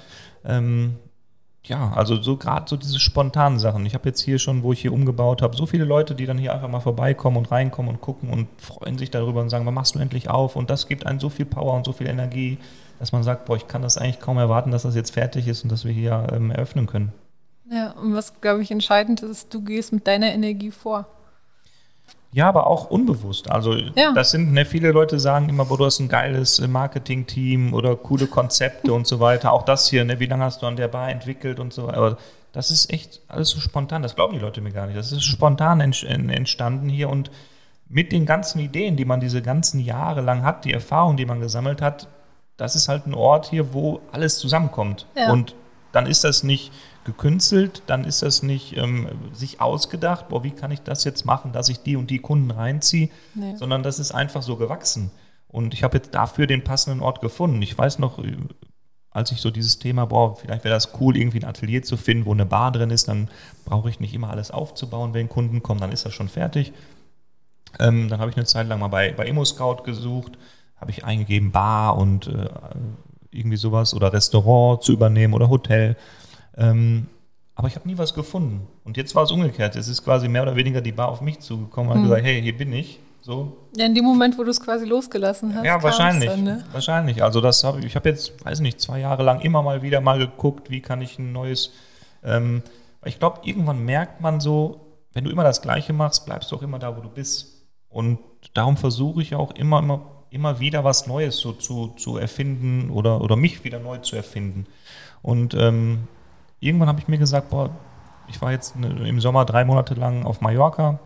[0.44, 0.96] Ähm,
[1.66, 3.84] ja, also so gerade so diese spontanen Sachen.
[3.84, 6.38] Ich habe jetzt hier schon, wo ich hier umgebaut habe, so viele Leute, die dann
[6.38, 9.74] hier einfach mal vorbeikommen und reinkommen und gucken und freuen sich darüber und sagen, wann
[9.74, 10.56] machst du endlich auf?
[10.56, 12.56] Und das gibt einem so viel Power und so viel Energie,
[12.98, 15.62] dass man sagt, boah, ich kann das eigentlich kaum erwarten, dass das jetzt fertig ist
[15.62, 17.12] und dass wir hier ähm, eröffnen können.
[17.70, 21.06] Ja, und was, glaube ich, entscheidend ist, du gehst mit deiner Energie vor.
[22.32, 23.50] Ja, aber auch unbewusst.
[23.50, 24.12] Also Ja.
[24.14, 27.96] das sind, ne, viele Leute sagen immer, boah, du hast ein geiles äh, Marketing-Team oder
[27.96, 29.52] coole Konzepte und so weiter.
[29.52, 31.96] Auch das hier, ne, wie lange hast du an der Bar entwickelt und so weiter.
[31.96, 32.16] Aber
[32.52, 34.02] das ist echt alles so spontan.
[34.02, 34.96] Das glauben die Leute mir gar nicht.
[34.98, 37.30] Das ist spontan entstanden hier und
[37.88, 41.40] mit den ganzen Ideen, die man diese ganzen Jahre lang hat, die Erfahrung, die man
[41.40, 42.06] gesammelt hat,
[42.56, 45.06] das ist halt ein Ort hier, wo alles zusammenkommt.
[45.16, 45.32] Ja.
[45.32, 45.56] Und
[45.90, 46.70] dann ist das nicht
[47.04, 51.52] gekünstelt, dann ist das nicht ähm, sich ausgedacht, boah, wie kann ich das jetzt machen,
[51.52, 53.56] dass ich die und die Kunden reinziehe, nee.
[53.56, 55.10] sondern das ist einfach so gewachsen.
[55.48, 57.60] Und ich habe jetzt dafür den passenden Ort gefunden.
[57.62, 58.36] Ich weiß noch, äh,
[59.10, 62.26] als ich so dieses Thema, boah, vielleicht wäre das cool, irgendwie ein Atelier zu finden,
[62.26, 63.28] wo eine Bar drin ist, dann
[63.64, 66.72] brauche ich nicht immer alles aufzubauen, wenn Kunden kommen, dann ist das schon fertig.
[67.78, 70.38] Ähm, dann habe ich eine Zeit lang mal bei, bei ImmoScout gesucht,
[70.76, 72.48] habe ich eingegeben, Bar und äh,
[73.32, 75.96] irgendwie sowas oder Restaurant zu übernehmen oder Hotel.
[76.56, 77.06] Ähm,
[77.54, 78.66] aber ich habe nie was gefunden.
[78.84, 79.76] Und jetzt war es umgekehrt.
[79.76, 82.04] Es ist quasi mehr oder weniger die Bar auf mich zugekommen und hm.
[82.04, 82.98] gesagt, hey, hier bin ich.
[83.22, 83.56] So.
[83.76, 85.64] Ja, in dem Moment, wo du es quasi losgelassen hast.
[85.64, 86.30] Ja, wahrscheinlich.
[86.30, 86.64] Dann, ne?
[86.72, 87.22] Wahrscheinlich.
[87.22, 90.00] Also das habe ich, ich habe jetzt, weiß nicht, zwei Jahre lang immer mal wieder
[90.00, 91.72] mal geguckt, wie kann ich ein neues.
[92.24, 92.62] Ähm,
[93.04, 94.80] ich glaube, irgendwann merkt man so,
[95.12, 97.66] wenn du immer das Gleiche machst, bleibst du auch immer da, wo du bist.
[97.88, 98.20] Und
[98.54, 103.20] darum versuche ich auch immer, immer, immer wieder was Neues so zu, zu erfinden oder,
[103.20, 104.66] oder mich wieder neu zu erfinden.
[105.22, 106.08] Und ähm,
[106.60, 107.70] irgendwann habe ich mir gesagt, boah,
[108.28, 111.00] ich war jetzt im Sommer drei Monate lang auf Mallorca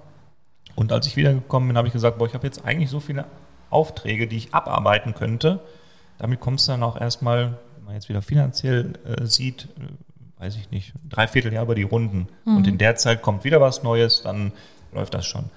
[0.75, 3.25] und als ich wiedergekommen bin, habe ich gesagt, boah, ich habe jetzt eigentlich so viele
[3.71, 5.61] Aufträge, die ich abarbeiten könnte.
[6.19, 10.57] Damit kommst du dann auch erstmal, wenn man jetzt wieder finanziell äh, sieht, äh, weiß
[10.57, 12.29] ich nicht, dreiviertel Jahr über die Runden.
[12.45, 12.57] Mhm.
[12.57, 14.53] Und in der Zeit kommt wieder was Neues, dann
[14.93, 15.51] läuft das schon.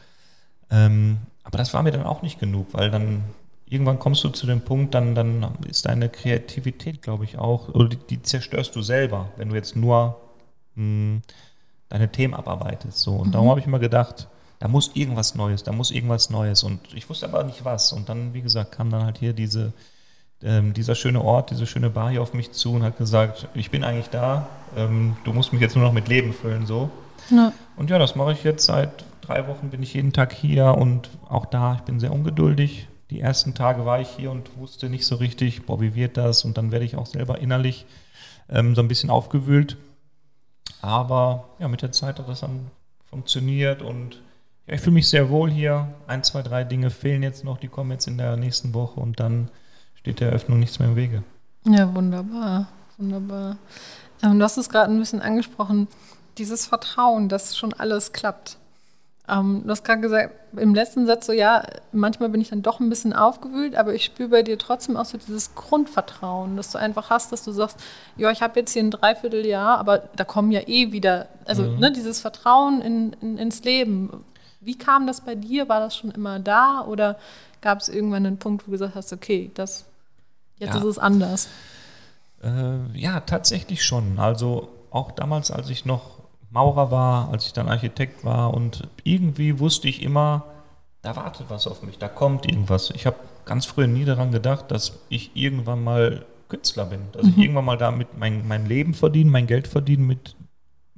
[0.70, 3.24] Ähm, aber das war mir dann auch nicht genug, weil dann
[3.69, 7.89] irgendwann kommst du zu dem Punkt, dann, dann ist deine Kreativität, glaube ich, auch, oder
[7.89, 10.15] die, die, zerstörst du selber, wenn du jetzt nur
[10.75, 11.21] mh, hm,
[11.89, 12.99] deine Themen abarbeitest.
[12.99, 13.15] So.
[13.15, 13.32] Und mhm.
[13.34, 14.27] darum habe ich immer gedacht,
[14.60, 16.63] da muss irgendwas Neues, da muss irgendwas Neues.
[16.63, 17.93] Und ich wusste aber nicht was.
[17.93, 19.73] Und dann, wie gesagt, kam dann halt hier diese,
[20.41, 23.69] ähm, dieser schöne Ort, diese schöne Bar hier auf mich zu und hat gesagt, ich
[23.69, 26.89] bin eigentlich da, ähm, du musst mich jetzt nur noch mit Leben füllen, so.
[27.30, 27.51] Ja.
[27.75, 31.10] Und ja, das mache ich jetzt seit drei Wochen, bin ich jeden Tag hier und
[31.27, 32.88] auch da, ich bin sehr ungeduldig.
[33.10, 36.43] Die ersten Tage war ich hier und wusste nicht so richtig, boah, wie wird das?
[36.43, 37.86] Und dann werde ich auch selber innerlich
[38.50, 39.78] ähm, so ein bisschen aufgewühlt.
[40.82, 42.72] Aber ja, mit der Zeit hat das dann
[43.10, 44.22] funktioniert und
[44.67, 45.88] ja, ich fühle mich sehr wohl hier.
[46.08, 49.20] Ein, zwei, drei Dinge fehlen jetzt noch, die kommen jetzt in der nächsten Woche und
[49.20, 49.50] dann
[49.96, 51.24] steht der Eröffnung nichts mehr im Wege.
[51.65, 52.67] Ja, wunderbar,
[52.98, 53.58] wunderbar.
[54.22, 55.88] Ähm, du hast es gerade ein bisschen angesprochen,
[56.38, 58.58] dieses Vertrauen, dass schon alles klappt.
[59.30, 62.80] Ähm, du hast gerade gesagt, im letzten Satz so, ja, manchmal bin ich dann doch
[62.80, 66.78] ein bisschen aufgewühlt, aber ich spüre bei dir trotzdem auch so dieses Grundvertrauen, dass du
[66.78, 67.78] einfach hast, dass du sagst,
[68.16, 71.80] ja, ich habe jetzt hier ein Dreivierteljahr, aber da kommen ja eh wieder, also mhm.
[71.80, 74.24] ne, dieses Vertrauen in, in, ins Leben.
[74.62, 75.68] Wie kam das bei dir?
[75.68, 77.18] War das schon immer da oder
[77.62, 79.86] gab es irgendwann einen Punkt, wo du gesagt hast, okay, das,
[80.58, 80.80] jetzt ja.
[80.80, 81.50] ist es anders?
[82.42, 84.20] Äh, ja, tatsächlich schon.
[84.20, 86.18] Also auch damals, als ich noch
[86.58, 90.43] Maurer war, als ich dann Architekt war und irgendwie wusste ich immer,
[91.04, 92.89] da wartet was auf mich, da kommt irgendwas.
[92.96, 97.30] Ich habe ganz früh nie daran gedacht, dass ich irgendwann mal Künstler bin, dass mhm.
[97.30, 100.36] ich irgendwann mal damit mein, mein Leben verdiene, mein Geld verdiene mit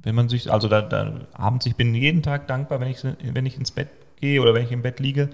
[0.02, 3.44] wenn man sich, also da, da abends, ich bin jeden Tag dankbar, wenn ich, wenn
[3.44, 5.28] ich ins Bett gehe oder wenn ich im Bett liege,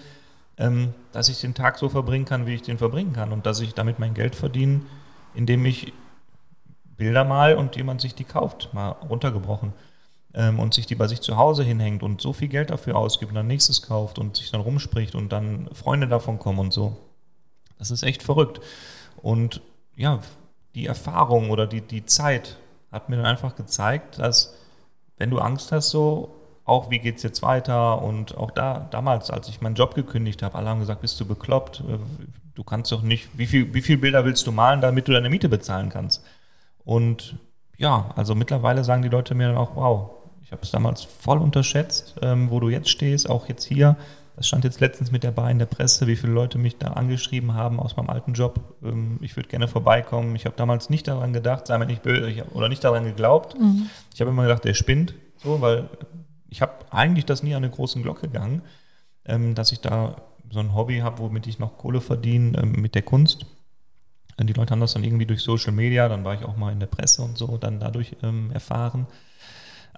[0.59, 3.61] ähm, dass ich den Tag so verbringen kann, wie ich den verbringen kann und dass
[3.61, 4.81] ich damit mein Geld verdiene,
[5.35, 5.93] indem ich
[6.97, 9.73] Bilder mal und jemand sich die kauft, mal runtergebrochen
[10.37, 13.37] und sich die bei sich zu Hause hinhängt und so viel Geld dafür ausgibt und
[13.37, 16.97] dann nächstes kauft und sich dann rumspricht und dann Freunde davon kommen und so.
[17.79, 18.61] Das ist echt verrückt.
[19.23, 19.63] Und
[19.97, 20.21] ja,
[20.75, 22.59] die Erfahrung oder die, die Zeit
[22.93, 24.55] hat mir dann einfach gezeigt, dass
[25.17, 26.35] wenn du Angst hast, so
[26.67, 30.43] auch wie geht es jetzt weiter und auch da damals, als ich meinen Job gekündigt
[30.43, 31.83] habe, alle haben gesagt, bist du bekloppt,
[32.55, 35.31] du kannst doch nicht, wie viel, wie viel Bilder willst du malen, damit du deine
[35.31, 36.25] Miete bezahlen kannst?
[36.85, 37.37] Und
[37.79, 40.16] ja, also mittlerweile sagen die Leute mir dann auch, wow,
[40.47, 43.97] ich habe es damals voll unterschätzt, ähm, wo du jetzt stehst, auch jetzt hier.
[44.37, 46.93] Das stand jetzt letztens mit der Bar in der Presse, wie viele Leute mich da
[46.93, 48.77] angeschrieben haben aus meinem alten Job.
[48.85, 50.37] Ähm, ich würde gerne vorbeikommen.
[50.37, 53.59] Ich habe damals nicht daran gedacht, sei mir nicht böse, oder nicht daran geglaubt.
[53.59, 53.91] Mhm.
[54.15, 55.89] Ich habe immer gedacht, der spinnt, so, weil
[56.49, 58.63] ich habe eigentlich das nie an eine große Glocke gegangen,
[59.25, 60.15] ähm, dass ich da
[60.53, 63.47] so ein Hobby habe, womit ich noch Kohle verdiene ähm, mit der Kunst.
[64.41, 66.79] Die Leute haben das dann irgendwie durch Social Media, dann war ich auch mal in
[66.79, 68.17] der Presse und so, dann dadurch
[68.53, 69.07] erfahren.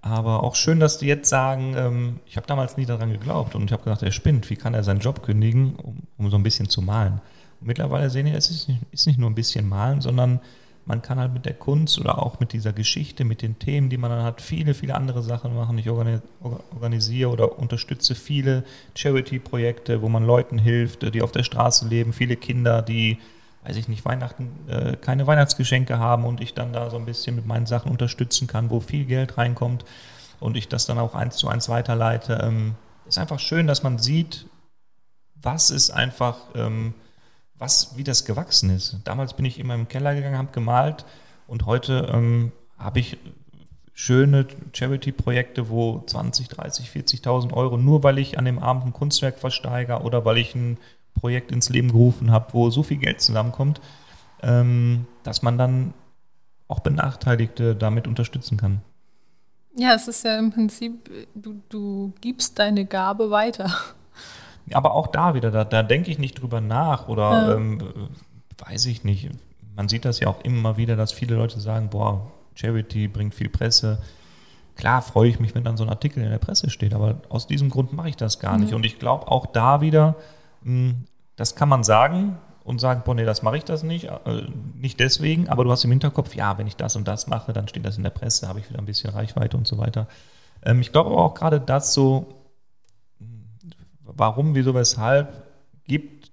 [0.02, 3.64] Aber auch schön, dass die jetzt sagen, ähm, ich habe damals nie daran geglaubt und
[3.64, 4.48] ich habe gedacht, er spinnt.
[4.50, 7.20] Wie kann er seinen Job kündigen, um, um so ein bisschen zu malen?
[7.60, 10.40] Und mittlerweile sehen wir, es ist nicht, ist nicht nur ein bisschen malen, sondern
[10.88, 13.98] man kann halt mit der Kunst oder auch mit dieser Geschichte, mit den Themen, die
[13.98, 15.76] man dann hat, viele, viele andere Sachen machen.
[15.76, 22.14] Ich organisiere oder unterstütze viele Charity-Projekte, wo man Leuten hilft, die auf der Straße leben,
[22.14, 23.18] viele Kinder, die
[23.64, 27.36] weiß ich nicht, Weihnachten äh, keine Weihnachtsgeschenke haben und ich dann da so ein bisschen
[27.36, 29.84] mit meinen Sachen unterstützen kann, wo viel Geld reinkommt
[30.40, 32.40] und ich das dann auch eins zu eins weiterleite.
[32.42, 32.74] Ähm,
[33.06, 34.46] ist einfach schön, dass man sieht,
[35.34, 36.94] was ist einfach, ähm,
[37.56, 38.96] was, wie das gewachsen ist.
[39.04, 41.04] Damals bin ich immer im Keller gegangen, habe gemalt
[41.46, 43.18] und heute ähm, habe ich
[43.94, 49.40] schöne Charity-Projekte, wo 20, 30, 40.000 Euro, nur weil ich an dem Abend ein Kunstwerk
[49.40, 50.78] versteige oder weil ich ein
[51.18, 53.80] Projekt ins Leben gerufen habe, wo so viel Geld zusammenkommt,
[54.42, 55.94] ähm, dass man dann
[56.68, 58.82] auch Benachteiligte damit unterstützen kann.
[59.76, 63.70] Ja, es ist ja im Prinzip, du, du gibst deine Gabe weiter.
[64.72, 67.54] Aber auch da wieder, da, da denke ich nicht drüber nach oder ja.
[67.54, 67.78] ähm,
[68.58, 69.30] weiß ich nicht.
[69.76, 73.48] Man sieht das ja auch immer wieder, dass viele Leute sagen, boah, Charity bringt viel
[73.48, 74.02] Presse.
[74.76, 77.46] Klar freue ich mich, wenn dann so ein Artikel in der Presse steht, aber aus
[77.46, 78.74] diesem Grund mache ich das gar nicht.
[78.74, 80.16] Und ich glaube auch da wieder,
[81.36, 84.42] das kann man sagen und sagen, boah, nee, das mache ich das nicht, äh,
[84.74, 87.66] nicht deswegen, aber du hast im Hinterkopf, ja, wenn ich das und das mache, dann
[87.66, 90.06] steht das in der Presse, habe ich wieder ein bisschen Reichweite und so weiter.
[90.62, 92.26] Ähm, ich glaube aber auch gerade das so,
[94.02, 95.44] warum, wieso, weshalb
[95.86, 96.30] gibt,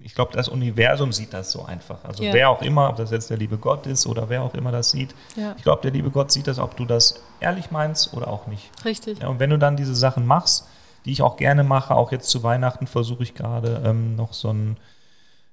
[0.00, 2.04] ich glaube, das Universum sieht das so einfach.
[2.04, 2.34] Also ja.
[2.34, 4.90] wer auch immer, ob das jetzt der liebe Gott ist oder wer auch immer das
[4.90, 5.54] sieht, ja.
[5.56, 8.70] ich glaube, der liebe Gott sieht das, ob du das ehrlich meinst oder auch nicht.
[8.84, 9.20] Richtig.
[9.20, 10.66] Ja, und wenn du dann diese Sachen machst,
[11.04, 14.52] die ich auch gerne mache, auch jetzt zu Weihnachten versuche ich gerade ähm, noch so
[14.52, 14.76] ein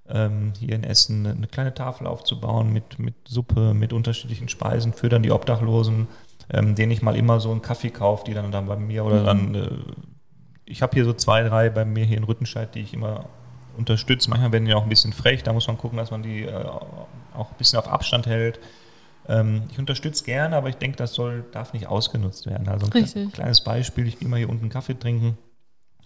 [0.07, 5.09] ähm, hier in Essen eine kleine Tafel aufzubauen mit, mit Suppe, mit unterschiedlichen Speisen für
[5.09, 6.07] dann die Obdachlosen,
[6.51, 9.23] ähm, denen ich mal immer so einen Kaffee kaufe, die dann, dann bei mir oder
[9.23, 9.69] dann äh,
[10.65, 13.25] ich habe hier so zwei, drei bei mir hier in Rüttenscheid, die ich immer
[13.75, 14.29] unterstütze.
[14.29, 16.53] Manchmal werden die auch ein bisschen frech, da muss man gucken, dass man die äh,
[17.35, 18.59] auch ein bisschen auf Abstand hält.
[19.29, 22.67] Ähm, ich unterstütze gerne, aber ich denke, das soll, darf nicht ausgenutzt werden.
[22.67, 23.31] Also ein Richtig.
[23.31, 25.37] kleines Beispiel, ich gehe mal hier unten Kaffee trinken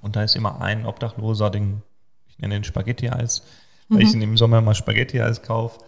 [0.01, 1.82] und da ist immer ein Obdachloser, den,
[2.28, 3.43] ich nenne den Spaghetti-Eis,
[3.88, 4.05] weil mhm.
[4.05, 5.80] ich im Sommer mal Spaghetti-Eis kaufe.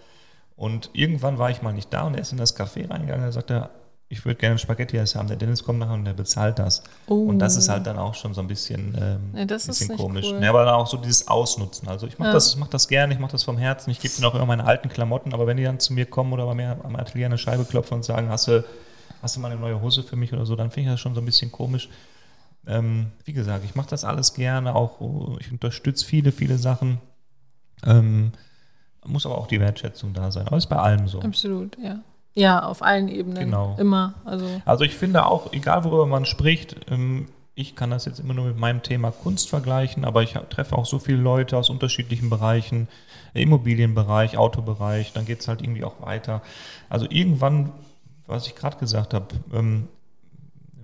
[0.56, 3.32] Und irgendwann war ich mal nicht da und er ist in das Café reingegangen, da
[3.34, 3.72] sagt er,
[4.08, 5.28] ich würde gerne Spaghetti eis haben.
[5.28, 6.84] Der Dennis kommt nachher und der bezahlt das.
[7.08, 7.26] Oh.
[7.26, 10.28] Und das ist halt dann auch schon so ein bisschen, ähm, nee, bisschen komisch.
[10.30, 10.43] Cool.
[10.43, 11.88] Ja, aber dann auch so dieses Ausnutzen.
[11.88, 12.34] Also ich mache ja.
[12.34, 13.89] das, mach das gerne, ich mache das vom Herzen.
[13.89, 16.34] Ich gebe denen auch immer meine alten Klamotten, aber wenn die dann zu mir kommen
[16.34, 18.64] oder bei mir am Atelier eine Scheibe klopfen und sagen, hast du,
[19.24, 21.16] hast du mal eine neue Hose für mich oder so, dann finde ich das schon
[21.16, 21.89] so ein bisschen komisch.
[22.68, 24.99] Ähm, wie gesagt, ich mache das alles gerne, auch
[25.39, 26.99] ich unterstütze viele, viele Sachen.
[27.84, 28.34] Ähm,
[29.03, 30.47] muss aber auch die Wertschätzung da sein.
[30.47, 31.22] Aber ist bei allem so.
[31.22, 31.99] Absolut, ja.
[32.36, 33.46] Ja, auf allen Ebenen.
[33.46, 33.76] Genau.
[33.80, 34.14] Immer.
[34.26, 38.34] Also, also ich finde auch, egal worüber man spricht, ähm, ich kann das jetzt immer
[38.34, 42.30] nur mit meinem Thema Kunst vergleichen, aber ich treffe auch so viele Leute aus unterschiedlichen
[42.30, 42.90] Bereichen,
[43.34, 46.42] Immobilienbereich, Autobereich, dann geht es halt irgendwie auch weiter.
[46.90, 47.72] Also irgendwann,
[48.28, 49.88] was ich gerade gesagt habe, ähm,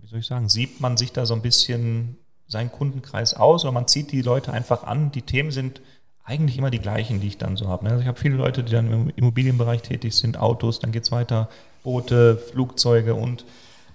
[0.02, 3.74] wie soll ich sagen, sieht man sich da so ein bisschen seinen Kundenkreis aus oder
[3.74, 5.12] man zieht die Leute einfach an.
[5.12, 5.82] Die Themen sind
[6.24, 7.86] eigentlich immer die gleichen, die ich dann so habe.
[7.86, 7.92] Ne?
[7.92, 11.12] Also ich habe viele Leute, die dann im Immobilienbereich tätig sind, Autos, dann geht es
[11.12, 11.50] weiter,
[11.84, 13.46] Boote, Flugzeuge und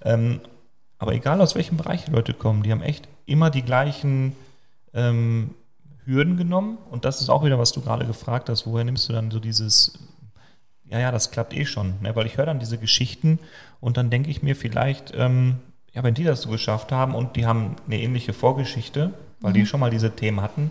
[0.03, 0.41] ähm,
[0.99, 4.35] aber egal aus welchem Bereich die Leute kommen, die haben echt immer die gleichen
[4.95, 5.51] ähm,
[6.05, 6.79] Hürden genommen.
[6.91, 9.39] Und das ist auch wieder, was du gerade gefragt hast, woher nimmst du dann so
[9.39, 9.99] dieses,
[10.85, 11.95] ja, ja, das klappt eh schon.
[12.01, 12.16] Ne?
[12.16, 13.39] Weil ich höre dann diese Geschichten
[13.81, 15.57] und dann denke ich mir vielleicht, ähm,
[15.93, 19.55] ja, wenn die das so geschafft haben und die haben eine ähnliche Vorgeschichte, weil mhm.
[19.55, 20.70] die schon mal diese Themen hatten,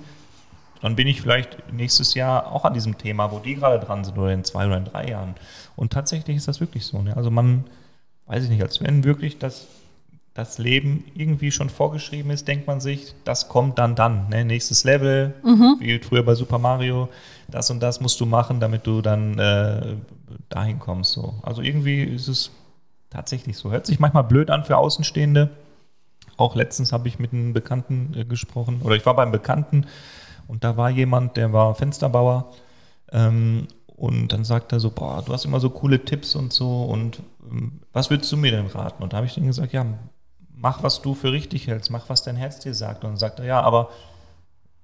[0.85, 4.19] dann bin ich vielleicht nächstes Jahr auch an diesem Thema, wo die gerade dran sind,
[4.19, 5.33] oder in zwei oder in drei Jahren.
[5.75, 7.01] Und tatsächlich ist das wirklich so.
[7.01, 7.17] Ne?
[7.17, 7.63] Also man,
[8.27, 9.65] weiß ich nicht, als wenn wirklich das,
[10.35, 14.29] das Leben irgendwie schon vorgeschrieben ist, denkt man sich, das kommt dann dann.
[14.29, 14.45] Ne?
[14.45, 15.77] Nächstes Level, mhm.
[15.79, 17.09] wie früher bei Super Mario,
[17.47, 19.95] das und das musst du machen, damit du dann äh,
[20.49, 21.13] dahin kommst.
[21.13, 21.33] So.
[21.41, 22.51] Also irgendwie ist es
[23.09, 23.71] tatsächlich so.
[23.71, 25.49] Hört sich manchmal blöd an für Außenstehende.
[26.37, 29.87] Auch letztens habe ich mit einem Bekannten äh, gesprochen, oder ich war beim Bekannten,
[30.47, 32.51] und da war jemand, der war Fensterbauer.
[33.11, 36.83] Ähm, und dann sagt er so, boah, du hast immer so coole Tipps und so.
[36.83, 39.01] Und ähm, was würdest du mir denn raten?
[39.01, 39.85] Und da habe ich dann gesagt, ja,
[40.53, 43.03] mach, was du für richtig hältst, mach, was dein Herz dir sagt.
[43.03, 43.89] Und dann sagt er, ja, aber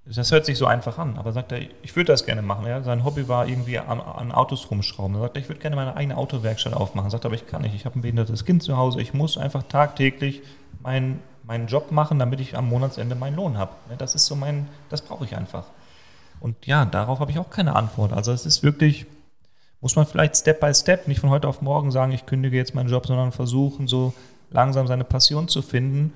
[0.05, 1.17] das hört sich so einfach an.
[1.17, 2.65] Aber sagt er, ich würde das gerne machen.
[2.65, 2.81] Ja?
[2.83, 5.13] Sein Hobby war irgendwie an, an Autos rumschrauben.
[5.13, 7.09] Dann sagt er, ich würde gerne meine eigene Autowerkstatt aufmachen.
[7.09, 7.75] Sagt er, aber ich kann nicht.
[7.75, 9.01] Ich habe ein behindertes Kind zu Hause.
[9.01, 10.41] Ich muss einfach tagtäglich
[10.81, 13.71] mein meinen Job machen, damit ich am Monatsende meinen Lohn habe.
[13.89, 15.65] Ne, das ist so mein, das brauche ich einfach.
[16.39, 18.13] Und ja, darauf habe ich auch keine Antwort.
[18.13, 19.05] Also es ist wirklich,
[19.79, 22.73] muss man vielleicht Step by Step, nicht von heute auf morgen sagen, ich kündige jetzt
[22.75, 24.13] meinen Job, sondern versuchen, so
[24.49, 26.13] langsam seine Passion zu finden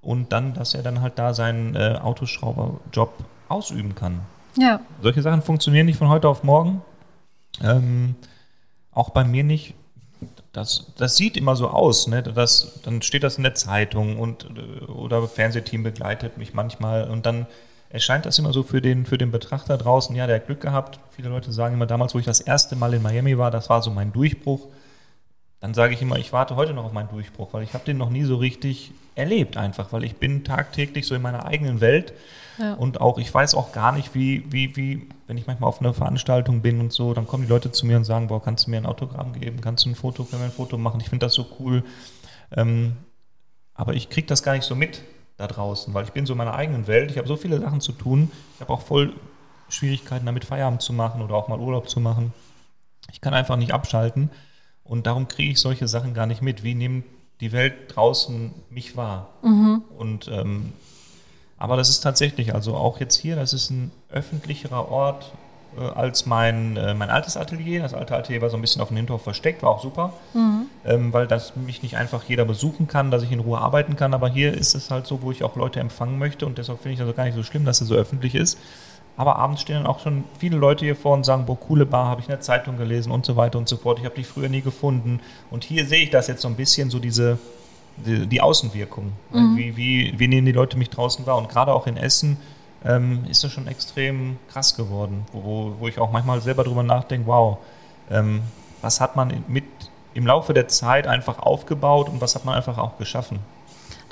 [0.00, 3.12] und dann, dass er dann halt da seinen äh, Autoschrauberjob
[3.48, 4.20] ausüben kann.
[4.56, 4.80] Ja.
[5.02, 6.82] Solche Sachen funktionieren nicht von heute auf morgen.
[7.62, 8.14] Ähm,
[8.92, 9.74] auch bei mir nicht
[10.54, 12.22] das, das sieht immer so aus, ne?
[12.22, 14.46] Das, dann steht das in der Zeitung und
[14.88, 17.46] oder Fernsehteam begleitet mich manchmal und dann
[17.90, 21.00] erscheint das immer so für den, für den Betrachter draußen, ja, der hat Glück gehabt.
[21.10, 23.82] Viele Leute sagen immer, damals, wo ich das erste Mal in Miami war, das war
[23.82, 24.68] so mein Durchbruch.
[25.60, 27.96] Dann sage ich immer, ich warte heute noch auf meinen Durchbruch, weil ich habe den
[27.96, 32.12] noch nie so richtig erlebt einfach, weil ich bin tagtäglich so in meiner eigenen Welt
[32.58, 32.74] ja.
[32.74, 35.94] und auch, ich weiß auch gar nicht, wie, wie, wie, wenn ich manchmal auf einer
[35.94, 38.70] Veranstaltung bin und so, dann kommen die Leute zu mir und sagen, boah, kannst du
[38.70, 41.26] mir ein Autogramm geben, kannst du ein Foto, können wir ein Foto machen, ich finde
[41.26, 41.84] das so cool.
[42.56, 42.96] Ähm,
[43.74, 45.02] aber ich kriege das gar nicht so mit
[45.36, 47.10] da draußen, weil ich bin so in meiner eigenen Welt.
[47.10, 48.30] Ich habe so viele Sachen zu tun.
[48.54, 49.12] Ich habe auch voll
[49.68, 52.32] Schwierigkeiten damit, Feierabend zu machen oder auch mal Urlaub zu machen.
[53.12, 54.30] Ich kann einfach nicht abschalten
[54.84, 56.62] und darum kriege ich solche Sachen gar nicht mit.
[56.62, 57.04] Wie nimmt
[57.40, 59.30] die Welt draußen mich wahr?
[59.42, 59.82] Mhm.
[59.96, 60.72] Und ähm,
[61.58, 65.32] aber das ist tatsächlich, also auch jetzt hier, das ist ein öffentlicherer Ort
[65.78, 67.82] äh, als mein, äh, mein altes Atelier.
[67.82, 70.66] Das alte Atelier war so ein bisschen auf dem Hinterhof versteckt, war auch super, mhm.
[70.84, 74.14] ähm, weil das mich nicht einfach jeder besuchen kann, dass ich in Ruhe arbeiten kann.
[74.14, 76.94] Aber hier ist es halt so, wo ich auch Leute empfangen möchte und deshalb finde
[76.94, 78.58] ich das also gar nicht so schlimm, dass es so öffentlich ist.
[79.16, 82.08] Aber abends stehen dann auch schon viele Leute hier vor und sagen, boah, coole Bar,
[82.08, 84.00] habe ich in der Zeitung gelesen und so weiter und so fort.
[84.00, 85.20] Ich habe die früher nie gefunden.
[85.50, 87.38] Und hier sehe ich das jetzt so ein bisschen, so diese,
[87.96, 89.12] die, die Außenwirkung.
[89.32, 89.56] Mhm.
[89.56, 91.36] Wie, wie, wie nehmen die Leute mich draußen wahr?
[91.36, 92.38] Und gerade auch in Essen
[92.84, 97.26] ähm, ist das schon extrem krass geworden, wo, wo ich auch manchmal selber drüber nachdenke,
[97.26, 97.58] wow,
[98.10, 98.42] ähm,
[98.82, 99.64] was hat man mit
[100.12, 103.40] im Laufe der Zeit einfach aufgebaut und was hat man einfach auch geschaffen.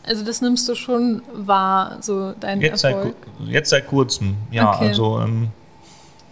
[0.04, 3.14] Also das nimmst du schon wahr, so dein jetzt Erfolg?
[3.38, 4.88] Seit, jetzt seit kurzem, ja, okay.
[4.88, 5.50] also ähm,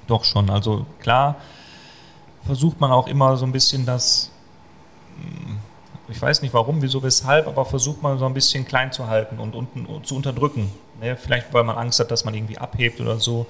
[0.09, 0.51] doch schon.
[0.51, 1.37] Also klar
[2.45, 4.31] versucht man auch immer so ein bisschen das,
[6.11, 9.39] ich weiß nicht warum, wieso, weshalb, aber versucht man so ein bisschen klein zu halten
[9.39, 10.71] und, und zu unterdrücken.
[11.01, 11.17] Ne?
[11.17, 13.47] Vielleicht, weil man Angst hat, dass man irgendwie abhebt oder so.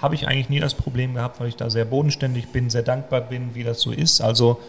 [0.00, 3.20] Habe ich eigentlich nie das Problem gehabt, weil ich da sehr bodenständig bin, sehr dankbar
[3.20, 4.20] bin, wie das so ist.
[4.20, 4.60] Also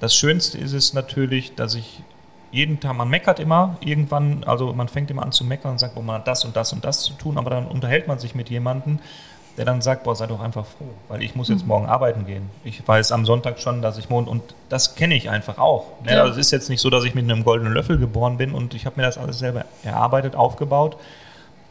[0.00, 2.02] das Schönste ist es natürlich, dass ich
[2.50, 5.94] jeden Tag, man meckert immer irgendwann, also man fängt immer an zu meckern und sagt,
[5.94, 8.34] boah, man hat das und das und das zu tun, aber dann unterhält man sich
[8.34, 9.00] mit jemandem,
[9.58, 11.68] der dann sagt, boah, sei doch einfach froh, weil ich muss jetzt mhm.
[11.68, 12.48] morgen arbeiten gehen.
[12.62, 15.86] Ich weiß am Sonntag schon, dass ich morgen, und das kenne ich einfach auch.
[16.04, 16.12] Ne?
[16.12, 16.20] Ja.
[16.20, 18.72] Also es ist jetzt nicht so, dass ich mit einem goldenen Löffel geboren bin und
[18.74, 20.96] ich habe mir das alles selber erarbeitet, aufgebaut.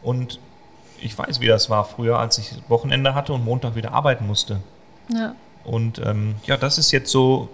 [0.02, 0.38] Und
[1.00, 4.60] ich weiß, wie das war früher, als ich Wochenende hatte und Montag wieder arbeiten musste.
[5.10, 5.34] Ja.
[5.64, 7.48] Und ähm, ja, das ist jetzt so,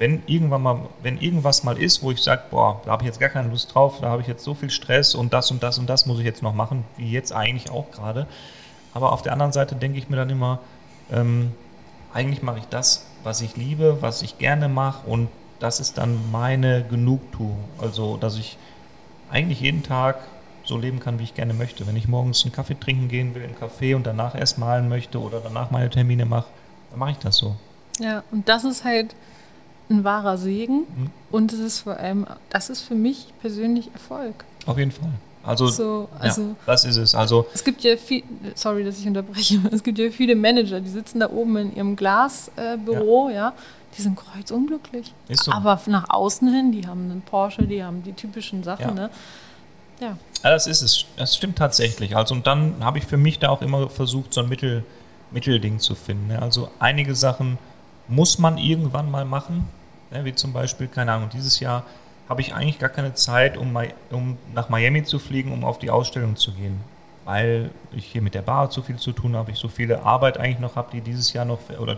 [0.00, 3.20] wenn irgendwann mal, wenn irgendwas mal ist, wo ich sage, boah, da habe ich jetzt
[3.20, 5.78] gar keine Lust drauf, da habe ich jetzt so viel Stress und das und das
[5.78, 8.26] und das muss ich jetzt noch machen, wie jetzt eigentlich auch gerade.
[8.98, 10.58] Aber auf der anderen Seite denke ich mir dann immer,
[11.12, 11.52] ähm,
[12.12, 15.28] eigentlich mache ich das, was ich liebe, was ich gerne mache und
[15.60, 17.62] das ist dann meine Genugtuung.
[17.80, 18.58] Also, dass ich
[19.30, 20.16] eigentlich jeden Tag
[20.64, 21.86] so leben kann, wie ich gerne möchte.
[21.86, 25.20] Wenn ich morgens einen Kaffee trinken gehen will im Café und danach erst malen möchte
[25.20, 26.48] oder danach meine Termine mache,
[26.90, 27.54] dann mache ich das so.
[28.00, 29.14] Ja, und das ist halt
[29.90, 31.10] ein wahrer Segen mhm.
[31.30, 34.44] und es ist vor allem, das ist für mich persönlich Erfolg.
[34.66, 35.12] Auf jeden Fall.
[35.48, 37.14] Also, so, also ja, das ist es.
[37.14, 38.22] Also es gibt ja viel,
[38.54, 41.96] sorry, dass ich unterbreche, es gibt ja viele Manager, die sitzen da oben in ihrem
[41.96, 43.38] Glasbüro, äh, ja.
[43.38, 43.52] ja.
[43.96, 45.14] die sind kreuzunglücklich.
[45.28, 45.52] Ist so.
[45.52, 48.94] Aber nach außen hin, die haben einen Porsche, die haben die typischen Sachen, ja.
[48.94, 49.10] ne?
[50.00, 50.06] Ja.
[50.08, 50.50] ja.
[50.50, 51.06] Das ist es.
[51.16, 52.14] Das stimmt tatsächlich.
[52.14, 54.84] Also und dann habe ich für mich da auch immer versucht, so ein Mittel,
[55.30, 56.26] Mittelding zu finden.
[56.26, 56.42] Ne?
[56.42, 57.56] Also einige Sachen
[58.06, 59.66] muss man irgendwann mal machen,
[60.10, 60.26] ne?
[60.26, 61.84] wie zum Beispiel, keine Ahnung, dieses Jahr
[62.28, 63.76] habe ich eigentlich gar keine Zeit, um,
[64.10, 66.80] um nach Miami zu fliegen, um auf die Ausstellung zu gehen.
[67.24, 70.38] Weil ich hier mit der Bar zu viel zu tun habe, ich so viele Arbeit
[70.38, 71.96] eigentlich noch habe, die dieses Jahr noch, oder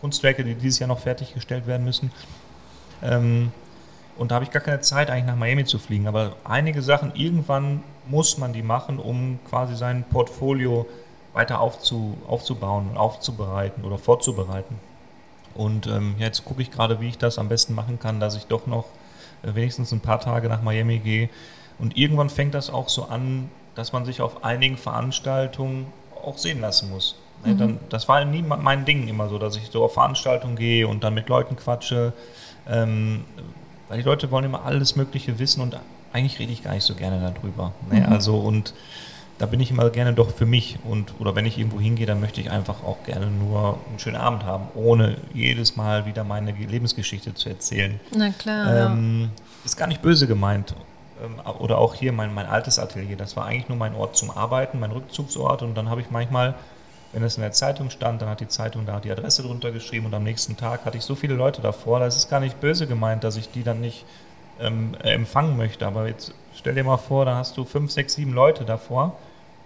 [0.00, 2.12] Kunstwerke, die dieses Jahr noch fertiggestellt werden müssen.
[3.02, 3.52] Ähm,
[4.16, 6.06] und da habe ich gar keine Zeit, eigentlich nach Miami zu fliegen.
[6.06, 10.86] Aber einige Sachen, irgendwann muss man die machen, um quasi sein Portfolio
[11.32, 14.78] weiter aufzu, aufzubauen, aufzubereiten oder vorzubereiten.
[15.54, 18.46] Und ähm, jetzt gucke ich gerade, wie ich das am besten machen kann, dass ich
[18.46, 18.84] doch noch
[19.52, 21.28] wenigstens ein paar Tage nach Miami gehe.
[21.78, 25.86] Und irgendwann fängt das auch so an, dass man sich auf einigen Veranstaltungen
[26.24, 27.16] auch sehen lassen muss.
[27.44, 27.58] Ne, mhm.
[27.58, 31.04] Dann, das war nie mein Ding immer so, dass ich so auf Veranstaltungen gehe und
[31.04, 32.12] dann mit Leuten quatsche.
[32.68, 33.24] Ähm,
[33.88, 35.78] weil die Leute wollen immer alles Mögliche wissen und
[36.12, 37.72] eigentlich rede ich gar nicht so gerne darüber.
[37.90, 38.00] Ne?
[38.00, 38.12] Mhm.
[38.12, 38.72] Also und
[39.38, 42.20] da bin ich immer gerne doch für mich und oder wenn ich irgendwo hingehe, dann
[42.20, 46.52] möchte ich einfach auch gerne nur einen schönen Abend haben, ohne jedes Mal wieder meine
[46.52, 47.98] Lebensgeschichte zu erzählen.
[48.16, 48.90] Na klar.
[48.92, 49.30] Ähm.
[49.64, 50.74] Ist gar nicht böse gemeint.
[51.24, 54.30] Ähm, oder auch hier mein, mein altes Atelier, das war eigentlich nur mein Ort zum
[54.30, 56.54] Arbeiten, mein Rückzugsort und dann habe ich manchmal
[57.14, 60.06] wenn es in der Zeitung stand, dann hat die Zeitung da die Adresse drunter geschrieben
[60.06, 62.00] und am nächsten Tag hatte ich so viele Leute davor.
[62.00, 64.04] Das ist gar nicht böse gemeint, dass ich die dann nicht
[64.60, 65.86] ähm, empfangen möchte.
[65.86, 69.16] Aber jetzt stell dir mal vor, da hast du fünf, sechs, sieben Leute davor.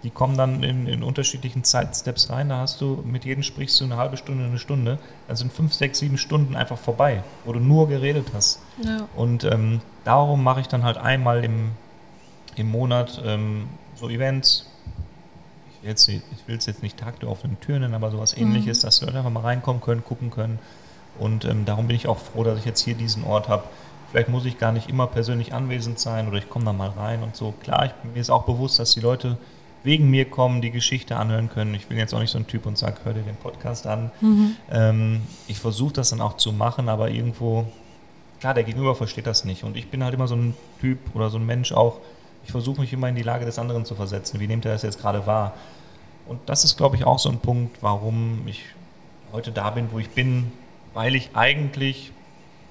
[0.03, 2.49] Die kommen dann in, in unterschiedlichen Zeitsteps rein.
[2.49, 4.97] Da hast du mit jedem sprichst du eine halbe Stunde, eine Stunde.
[5.27, 8.61] Dann sind fünf, sechs, sieben Stunden einfach vorbei, wo du nur geredet hast.
[8.83, 9.07] Ja.
[9.15, 11.71] Und ähm, darum mache ich dann halt einmal im,
[12.55, 14.65] im Monat ähm, so Events,
[15.83, 19.01] jetzt, ich will es jetzt nicht Tag der offenen Türen nennen, aber sowas ähnliches, dass
[19.01, 20.59] Leute einfach mal reinkommen können, gucken können.
[21.17, 23.63] Und ähm, darum bin ich auch froh, dass ich jetzt hier diesen Ort habe.
[24.11, 27.21] Vielleicht muss ich gar nicht immer persönlich anwesend sein oder ich komme da mal rein
[27.21, 27.53] und so.
[27.61, 29.37] Klar, ich, mir ist auch bewusst, dass die Leute
[29.83, 31.73] wegen mir kommen, die Geschichte anhören können.
[31.73, 34.11] Ich bin jetzt auch nicht so ein Typ und sage, hör dir den Podcast an.
[34.21, 34.55] Mhm.
[34.71, 37.65] Ähm, ich versuche das dann auch zu machen, aber irgendwo,
[38.39, 39.63] klar, der Gegenüber versteht das nicht.
[39.63, 41.99] Und ich bin halt immer so ein Typ oder so ein Mensch auch,
[42.43, 44.39] ich versuche mich immer in die Lage des anderen zu versetzen.
[44.39, 45.53] Wie nimmt er das jetzt gerade wahr?
[46.27, 48.63] Und das ist, glaube ich, auch so ein Punkt, warum ich
[49.31, 50.51] heute da bin, wo ich bin,
[50.93, 52.11] weil ich eigentlich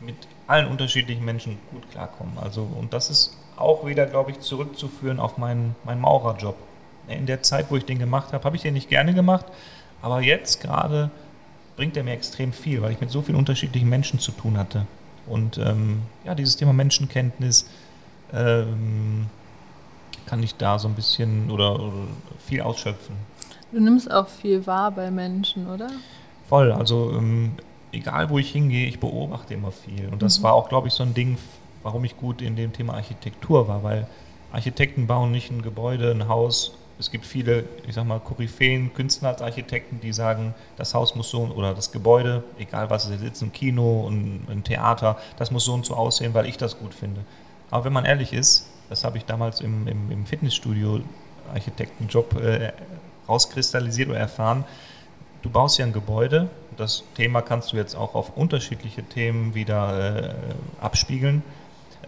[0.00, 2.40] mit allen unterschiedlichen Menschen gut klarkomme.
[2.40, 6.56] Also, und das ist auch wieder, glaube ich, zurückzuführen auf meinen, meinen Maurerjob.
[7.08, 9.46] In der Zeit, wo ich den gemacht habe, habe ich den nicht gerne gemacht,
[10.02, 11.10] aber jetzt gerade
[11.76, 14.86] bringt er mir extrem viel, weil ich mit so vielen unterschiedlichen Menschen zu tun hatte.
[15.26, 17.68] Und ähm, ja, dieses Thema Menschenkenntnis
[18.32, 19.26] ähm,
[20.26, 21.92] kann ich da so ein bisschen oder, oder
[22.46, 23.16] viel ausschöpfen.
[23.72, 25.88] Du nimmst auch viel wahr bei Menschen, oder?
[26.48, 27.52] Voll, also ähm,
[27.92, 30.08] egal wo ich hingehe, ich beobachte immer viel.
[30.08, 30.44] Und das mhm.
[30.44, 31.36] war auch, glaube ich, so ein Ding,
[31.82, 34.06] warum ich gut in dem Thema Architektur war, weil
[34.52, 36.74] Architekten bauen nicht ein Gebäude, ein Haus.
[36.98, 41.30] Es gibt viele, ich sag mal, Koryphäen, Künstler als Architekten, die sagen, das Haus muss
[41.30, 45.64] so oder das Gebäude, egal was es ist, ein Kino, ein, ein Theater, das muss
[45.64, 47.20] so und so aussehen, weil ich das gut finde.
[47.70, 51.00] Aber wenn man ehrlich ist, das habe ich damals im, im, im Fitnessstudio
[51.52, 52.72] Architektenjob äh,
[53.28, 54.64] rauskristallisiert oder erfahren.
[55.42, 60.30] Du baust ja ein Gebäude, das Thema kannst du jetzt auch auf unterschiedliche Themen wieder
[60.30, 60.34] äh,
[60.80, 61.42] abspiegeln.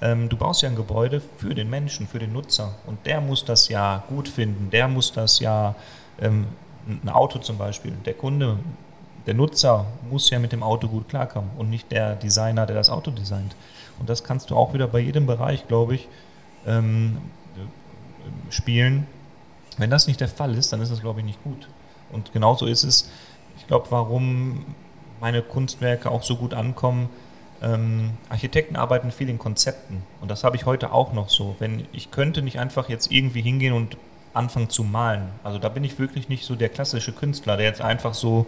[0.03, 3.45] Ähm, du baust ja ein Gebäude für den Menschen, für den Nutzer und der muss
[3.45, 5.75] das ja gut finden, der muss das ja,
[6.21, 6.47] ähm,
[6.87, 8.59] ein Auto zum Beispiel, der Kunde,
[9.27, 12.89] der Nutzer muss ja mit dem Auto gut klarkommen und nicht der Designer, der das
[12.89, 13.55] Auto designt.
[13.99, 16.09] Und das kannst du auch wieder bei jedem Bereich, glaube ich,
[16.67, 17.19] ähm,
[18.49, 19.07] spielen.
[19.77, 21.69] Wenn das nicht der Fall ist, dann ist das, glaube ich, nicht gut.
[22.11, 23.11] Und genauso ist es,
[23.59, 24.65] ich glaube, warum
[25.21, 27.11] meine Kunstwerke auch so gut ankommen.
[27.63, 31.57] Ähm, Architekten arbeiten viel in Konzepten und das habe ich heute auch noch so.
[31.59, 33.97] Wenn ich könnte nicht einfach jetzt irgendwie hingehen und
[34.33, 35.29] anfangen zu malen.
[35.43, 38.47] Also da bin ich wirklich nicht so der klassische Künstler, der jetzt einfach so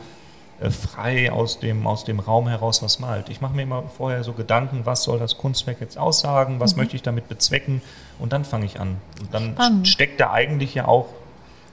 [0.61, 3.29] äh, frei aus dem, aus dem Raum heraus was malt.
[3.29, 6.83] Ich mache mir immer vorher so Gedanken, was soll das Kunstwerk jetzt aussagen, was mhm.
[6.83, 7.83] möchte ich damit bezwecken
[8.19, 8.99] und dann fange ich an.
[9.21, 9.89] Und dann Spannend.
[9.89, 11.09] steckt da eigentlich ja auch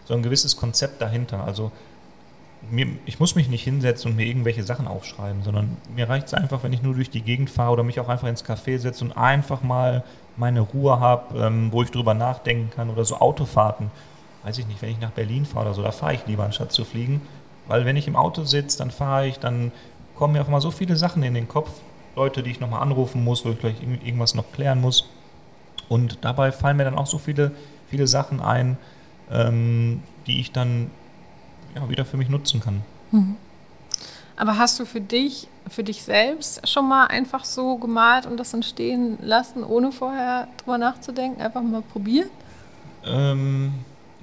[0.06, 1.44] so ein gewisses Konzept dahinter.
[1.44, 1.72] Also
[2.70, 6.34] mir, ich muss mich nicht hinsetzen und mir irgendwelche Sachen aufschreiben, sondern mir reicht es
[6.34, 9.04] einfach, wenn ich nur durch die Gegend fahre oder mich auch einfach ins Café setze
[9.06, 10.04] und einfach mal
[10.36, 13.92] meine Ruhe habe, ähm, wo ich drüber nachdenken kann oder so Autofahrten.
[14.44, 16.72] Weiß ich nicht, wenn ich nach Berlin fahre oder so, da fahre ich lieber, anstatt
[16.72, 17.22] zu fliegen.
[17.68, 19.72] Weil wenn ich im Auto sitze, dann fahre ich, dann
[20.16, 21.70] kommen mir auch immer so viele Sachen in den Kopf.
[22.16, 25.08] Leute, die ich nochmal anrufen muss, wo ich gleich irgendwas noch klären muss.
[25.88, 27.52] Und dabei fallen mir dann auch so viele,
[27.90, 28.78] viele Sachen ein,
[29.32, 30.90] ähm, die ich dann
[31.76, 32.82] ja, wieder für mich nutzen kann.
[33.12, 33.36] Mhm.
[34.36, 38.54] Aber hast du für dich, für dich selbst schon mal einfach so gemalt und das
[38.54, 41.42] entstehen lassen, ohne vorher drüber nachzudenken?
[41.42, 42.30] Einfach mal probiert?
[43.06, 43.74] Ähm,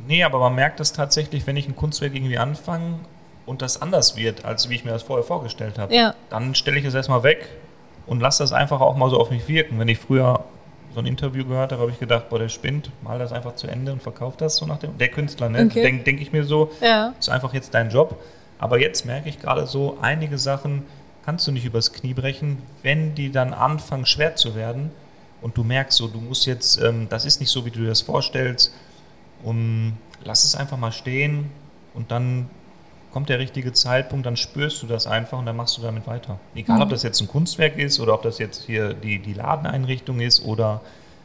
[0.07, 3.01] nee, aber man merkt das tatsächlich, wenn ich ein Kunstwerk irgendwie anfange
[3.45, 6.15] und das anders wird, als wie ich mir das vorher vorgestellt habe, ja.
[6.31, 7.49] dann stelle ich es erstmal weg
[8.07, 9.79] und lasse das einfach auch mal so auf mich wirken.
[9.79, 10.45] Wenn ich früher
[10.97, 13.67] so ein Interview gehört habe, habe ich gedacht, boah, der spinnt, mal das einfach zu
[13.67, 14.97] Ende und verkauft das so nach dem.
[14.97, 15.67] Der Künstler, ne?
[15.67, 15.83] Okay.
[15.83, 17.13] Denke denk ich mir so, ja.
[17.21, 18.19] ist einfach jetzt dein Job.
[18.59, 20.85] Aber jetzt merke ich gerade so, einige Sachen
[21.23, 24.91] kannst du nicht übers Knie brechen, wenn die dann anfangen schwer zu werden
[25.43, 27.89] und du merkst so, du musst jetzt, ähm, das ist nicht so, wie du dir
[27.89, 28.73] das vorstellst
[29.43, 31.51] und lass es einfach mal stehen
[31.93, 32.49] und dann
[33.17, 36.39] kommt der richtige Zeitpunkt, dann spürst du das einfach und dann machst du damit weiter.
[36.55, 36.83] Egal, mhm.
[36.83, 40.45] ob das jetzt ein Kunstwerk ist oder ob das jetzt hier die, die Ladeneinrichtung ist
[40.45, 40.83] oder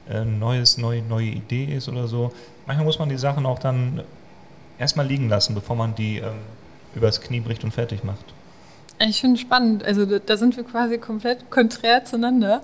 [0.09, 2.31] eine äh, neues, neue, neue Idee ist oder so.
[2.65, 4.03] Manchmal muss man die Sachen auch dann
[4.79, 6.31] erstmal liegen lassen, bevor man die ähm,
[6.95, 8.23] übers Knie bricht und fertig macht.
[8.99, 9.83] Ich finde es spannend.
[9.83, 12.61] Also da sind wir quasi komplett konträr zueinander.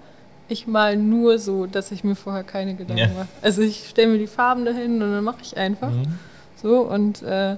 [0.47, 3.07] Ich mal nur so, dass ich mir vorher keine Gedanken ja.
[3.09, 3.27] mache.
[3.41, 5.91] Also ich stelle mir die Farben dahin und dann mache ich einfach.
[5.91, 6.17] Mhm.
[6.55, 7.57] So und äh,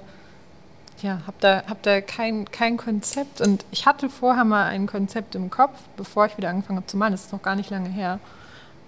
[1.02, 3.40] ja, habe da, hab da kein, kein Konzept.
[3.40, 6.96] Und ich hatte vorher mal ein Konzept im Kopf, bevor ich wieder angefangen habe zu
[6.96, 7.12] malen.
[7.12, 8.18] Das ist noch gar nicht lange her.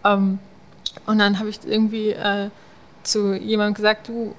[0.04, 0.38] Ähm,
[1.06, 2.50] und dann habe ich irgendwie äh,
[3.02, 4.34] zu jemandem gesagt, du,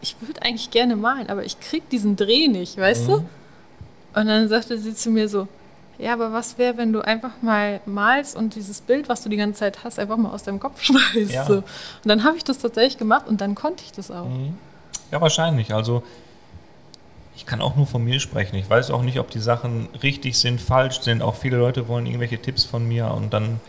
[0.00, 3.12] ich würde eigentlich gerne malen, aber ich kriege diesen Dreh nicht, weißt mhm.
[3.12, 3.14] du?
[4.14, 5.48] Und dann sagte sie zu mir so,
[5.98, 9.36] ja, aber was wäre, wenn du einfach mal malst und dieses Bild, was du die
[9.36, 11.30] ganze Zeit hast, einfach mal aus deinem Kopf schmeißt.
[11.30, 11.44] Ja.
[11.44, 11.56] So.
[11.56, 11.64] Und
[12.04, 14.26] dann habe ich das tatsächlich gemacht und dann konnte ich das auch.
[14.26, 14.56] Mhm.
[15.10, 15.72] Ja, wahrscheinlich.
[15.74, 16.02] Also
[17.34, 18.56] ich kann auch nur von mir sprechen.
[18.56, 21.22] Ich weiß auch nicht, ob die Sachen richtig sind, falsch sind.
[21.22, 23.60] Auch viele Leute wollen irgendwelche Tipps von mir und dann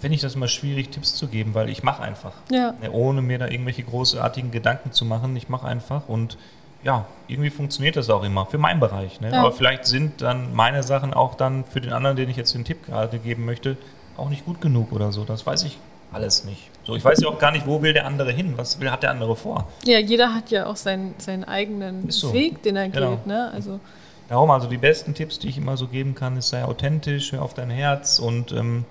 [0.00, 2.32] finde ich das immer schwierig, Tipps zu geben, weil ich mache einfach.
[2.50, 2.74] Ja.
[2.92, 5.36] Ohne mir da irgendwelche großartigen Gedanken zu machen.
[5.36, 6.36] Ich mache einfach und
[6.82, 9.20] ja, irgendwie funktioniert das auch immer für meinen Bereich.
[9.20, 9.30] Ne?
[9.30, 9.40] Ja.
[9.40, 12.64] Aber vielleicht sind dann meine Sachen auch dann für den anderen, den ich jetzt den
[12.64, 13.76] Tipp gerade geben möchte,
[14.16, 15.24] auch nicht gut genug oder so.
[15.24, 15.78] Das weiß ich
[16.12, 16.70] alles nicht.
[16.86, 18.54] So, ich weiß ja auch gar nicht, wo will der andere hin?
[18.56, 19.68] Was will, hat der andere vor?
[19.84, 22.32] Ja, jeder hat ja auch seinen, seinen eigenen so.
[22.34, 23.12] Weg, den er Genau.
[23.12, 23.26] geht.
[23.26, 23.50] Ne?
[23.52, 23.80] Also,
[24.28, 27.42] Darum, also die besten Tipps, die ich immer so geben kann, ist sei authentisch, hör
[27.42, 28.84] auf dein Herz und ähm,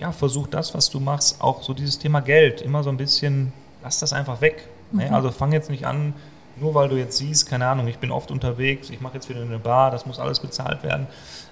[0.00, 3.52] ja, versuch das, was du machst, auch so dieses Thema Geld, immer so ein bisschen,
[3.82, 4.68] lass das einfach weg.
[4.90, 5.12] Ne?
[5.12, 6.12] Also fang jetzt nicht an,
[6.56, 9.42] nur weil du jetzt siehst, keine Ahnung, ich bin oft unterwegs, ich mache jetzt wieder
[9.42, 11.06] eine Bar, das muss alles bezahlt werden.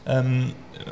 [0.06, 0.90] Ähm, äh,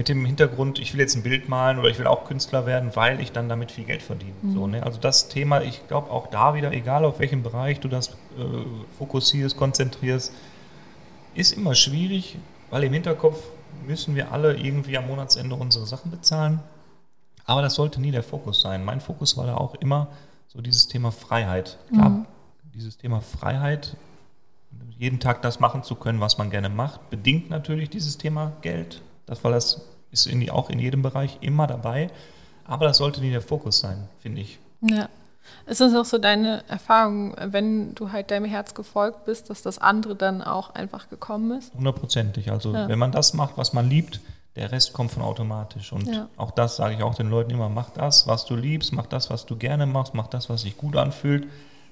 [0.00, 2.96] mit dem Hintergrund, ich will jetzt ein Bild malen oder ich will auch Künstler werden,
[2.96, 4.32] weil ich dann damit viel Geld verdiene.
[4.54, 4.82] So, ne?
[4.82, 8.14] Also das Thema, ich glaube auch da wieder, egal auf welchem Bereich du das äh,
[8.96, 10.32] fokussierst, konzentrierst,
[11.34, 12.38] ist immer schwierig,
[12.70, 13.42] weil im Hinterkopf
[13.86, 16.60] müssen wir alle irgendwie am Monatsende unsere Sachen bezahlen.
[17.44, 18.82] Aber das sollte nie der Fokus sein.
[18.82, 20.08] Mein Fokus war da auch immer
[20.48, 21.76] so dieses Thema Freiheit.
[21.92, 22.24] Klar,
[22.74, 23.98] dieses Thema Freiheit,
[24.96, 29.02] jeden Tag das machen zu können, was man gerne macht, bedingt natürlich dieses Thema Geld.
[29.30, 29.82] Das, weil das
[30.12, 32.10] ist in die, auch in jedem Bereich immer dabei.
[32.64, 34.58] Aber das sollte nie der Fokus sein, finde ich.
[34.82, 35.08] ja.
[35.66, 39.78] Ist das auch so deine Erfahrung, wenn du halt deinem Herz gefolgt bist, dass das
[39.78, 41.74] andere dann auch einfach gekommen ist?
[41.74, 42.52] Hundertprozentig.
[42.52, 42.86] Also Ja.
[42.88, 44.20] wenn man das macht, was man liebt,
[44.54, 45.92] der Rest kommt von automatisch.
[45.92, 46.28] Und Ja.
[46.36, 49.28] auch das sage ich auch den Leuten immer, mach das, was du liebst, mach das,
[49.30, 51.48] was du gerne machst, mach das, was sich gut anfühlt.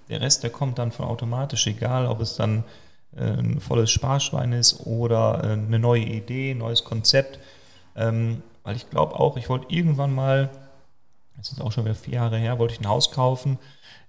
[0.08, 2.62] Der Rest, der kommt dann von automatisch, egal ob es dann
[3.16, 7.40] äh, ein volles Sparschwein ist oder äh, eine neue Idee, ein neues Konzept.
[7.98, 10.50] Ähm, weil ich glaube auch, ich wollte irgendwann mal,
[11.36, 13.58] das ist auch schon wieder vier Jahre her, wollte ich ein Haus kaufen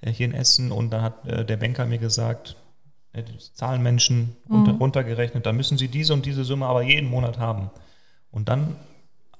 [0.01, 2.55] äh, hier in Essen und dann hat äh, der Banker mir gesagt,
[3.13, 7.39] äh, die Zahlenmenschen runter, runtergerechnet, da müssen sie diese und diese Summe aber jeden Monat
[7.39, 7.71] haben.
[8.31, 8.75] Und dann,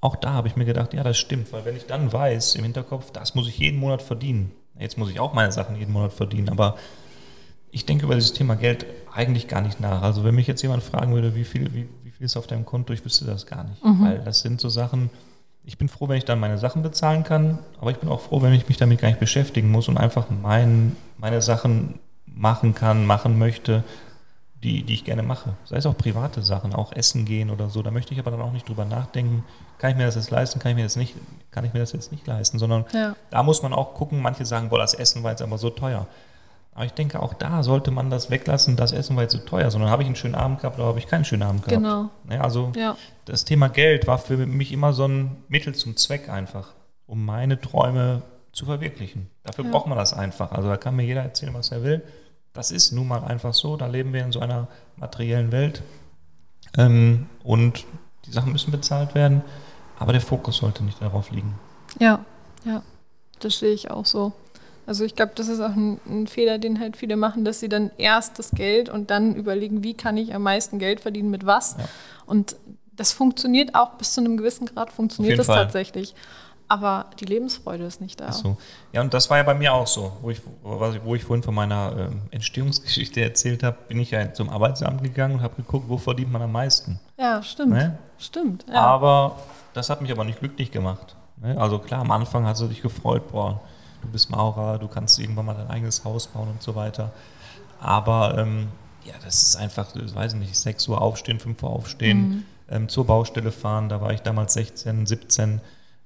[0.02, 2.64] auch da habe ich mir gedacht, ja, das stimmt, weil wenn ich dann weiß im
[2.64, 4.52] Hinterkopf, das muss ich jeden Monat verdienen.
[4.80, 6.78] Jetzt muss ich auch meine Sachen jeden Monat verdienen, aber
[7.72, 10.02] ich denke über dieses Thema Geld eigentlich gar nicht nach.
[10.02, 11.88] Also wenn mich jetzt jemand fragen würde, wie viel, wie
[12.20, 13.82] viel ist auf deinem Konto, ich wüsste das gar nicht.
[13.82, 15.10] Weil das sind so Sachen,
[15.64, 18.42] ich bin froh, wenn ich dann meine Sachen bezahlen kann, aber ich bin auch froh,
[18.42, 23.06] wenn ich mich damit gar nicht beschäftigen muss und einfach mein, meine Sachen machen kann,
[23.06, 23.84] machen möchte,
[24.64, 25.54] die, die ich gerne mache.
[25.64, 27.82] Sei es auch private Sachen, auch essen gehen oder so.
[27.82, 29.46] Da möchte ich aber dann auch nicht drüber nachdenken,
[29.78, 31.16] kann ich mir das jetzt leisten, kann ich mir das nicht,
[31.52, 33.16] kann ich mir das jetzt nicht leisten, sondern Ja.
[33.32, 36.06] da muss man auch gucken, manche sagen, boah, das Essen war jetzt aber so teuer.
[36.72, 39.70] Aber ich denke, auch da sollte man das weglassen, das Essen war jetzt so teuer,
[39.72, 41.84] sondern habe ich einen schönen Abend gehabt oder habe ich keinen schönen Abend gehabt.
[41.84, 42.10] Genau.
[42.30, 42.96] Ja, also Ja.
[43.26, 46.74] das Thema Geld war für mich immer so ein Mittel zum Zweck einfach,
[47.06, 48.22] um meine Träume
[48.54, 49.30] zu verwirklichen.
[49.44, 49.72] Dafür Ja.
[49.72, 50.52] braucht man das einfach.
[50.54, 52.04] Also da kann mir jeder erzählen, was er will.
[52.54, 53.76] Das ist nun mal einfach so.
[53.76, 55.84] Da leben wir in so einer materiellen Welt.
[56.78, 57.86] Ähm, und
[58.26, 59.42] die Sachen müssen bezahlt werden,
[59.98, 61.56] aber der Fokus sollte nicht darauf liegen.
[62.00, 62.24] Ja,
[62.64, 62.84] ja,
[63.40, 64.34] das sehe ich auch so.
[64.90, 67.70] Also ich glaube, das ist auch ein, ein Fehler, den halt viele machen, dass sie
[67.70, 71.46] dann erst das Geld und dann überlegen, wie kann ich am meisten Geld verdienen, mit
[71.46, 71.76] was.
[71.78, 71.86] Ja.
[72.26, 72.56] Und
[72.94, 75.58] das funktioniert auch bis zu einem gewissen Grad, funktioniert das Fall.
[75.58, 76.16] tatsächlich.
[76.68, 78.30] Aber die Lebensfreude ist nicht da.
[78.30, 78.58] Ist so.
[78.92, 80.12] Ja, und das war ja bei mir auch so.
[80.24, 84.50] Wo ich, wo ich vorhin von meiner ähm, Entstehungsgeschichte erzählt habe, bin ich ja zum
[84.50, 87.00] Arbeitsamt gegangen und habe geguckt, wo verdient man am meisten.
[87.16, 87.74] Ja, stimmt.
[87.74, 88.00] Ne?
[88.18, 88.66] Stimmt.
[88.68, 88.74] Ja.
[88.74, 89.38] Aber
[89.76, 91.16] das hat mich aber nicht glücklich gemacht.
[91.38, 91.56] Ne?
[91.62, 93.62] Also klar, am Anfang hast du dich gefreut, boah,
[94.02, 97.12] du bist Maurer, du kannst irgendwann mal dein eigenes Haus bauen und so weiter.
[97.80, 98.68] Aber ähm,
[99.06, 103.06] ja, das ist einfach, ich weiß nicht, 6 Uhr aufstehen, 5 Uhr aufstehen, ähm, zur
[103.06, 103.90] Baustelle fahren.
[103.90, 105.62] Da war ich damals 16, 17,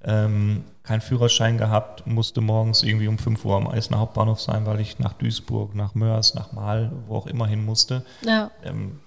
[0.06, 4.80] ähm, keinen Führerschein gehabt, musste morgens irgendwie um 5 Uhr am Eisner Hauptbahnhof sein, weil
[4.82, 8.52] ich nach Duisburg, nach Mörs, nach Mahl, wo auch immer hin musste ja.
[8.64, 9.00] ähm,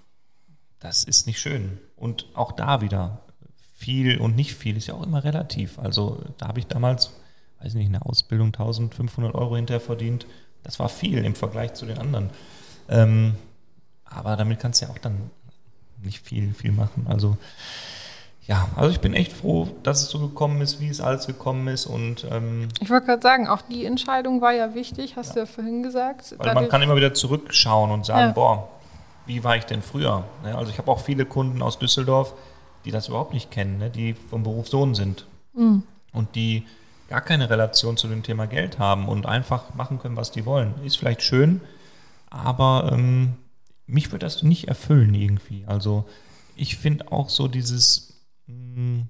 [0.80, 1.78] das ist nicht schön.
[1.97, 3.20] Und auch da wieder,
[3.74, 5.78] viel und nicht viel ist ja auch immer relativ.
[5.78, 7.12] Also da habe ich damals,
[7.63, 10.27] weiß nicht, eine Ausbildung 1500 Euro hinterher verdient.
[10.63, 12.31] Das war viel im Vergleich zu den anderen.
[12.89, 13.35] Ähm,
[14.05, 15.31] aber damit kannst du ja auch dann
[16.03, 17.07] nicht viel, viel machen.
[17.09, 17.37] Also
[18.47, 21.67] ja, also ich bin echt froh, dass es so gekommen ist, wie es alles gekommen
[21.67, 21.87] ist.
[21.87, 25.47] Und ähm, Ich wollte gerade sagen, auch die Entscheidung war ja wichtig, hast du ja
[25.47, 26.35] vorhin gesagt.
[26.39, 28.33] Weil man kann immer wieder zurückschauen und sagen, Ja.
[28.33, 28.69] boah,
[29.27, 30.23] wie war ich denn früher?
[30.45, 32.35] Also ich habe auch viele Kunden aus Düsseldorf,
[32.85, 35.83] die das überhaupt nicht kennen, ne, die vom Beruf Sohn sind Mhm.
[36.13, 36.65] und die
[37.09, 40.75] gar keine Relation zu dem Thema Geld haben und einfach machen können, was die wollen.
[40.85, 41.61] Ist vielleicht schön,
[42.31, 43.35] aber ähm,
[43.87, 45.65] mich würde das nicht erfüllen irgendwie.
[45.67, 46.05] Also
[46.57, 48.15] ich finde auch so dieses,
[48.47, 49.05] mh,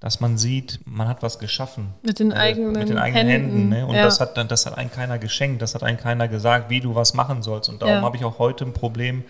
[0.00, 1.94] dass man sieht, man hat was geschaffen.
[2.02, 3.50] Mit den Äh, eigenen, mit den eigenen Händen.
[3.52, 3.68] Händen.
[3.68, 3.86] ne?
[3.86, 4.02] Und ja.
[4.02, 6.94] das hat dann, das hat einem keiner geschenkt, das hat einem keiner gesagt, wie du
[6.96, 7.68] was machen sollst.
[7.68, 8.02] Und darum Ja.
[8.02, 9.22] habe ich auch heute ein Problem,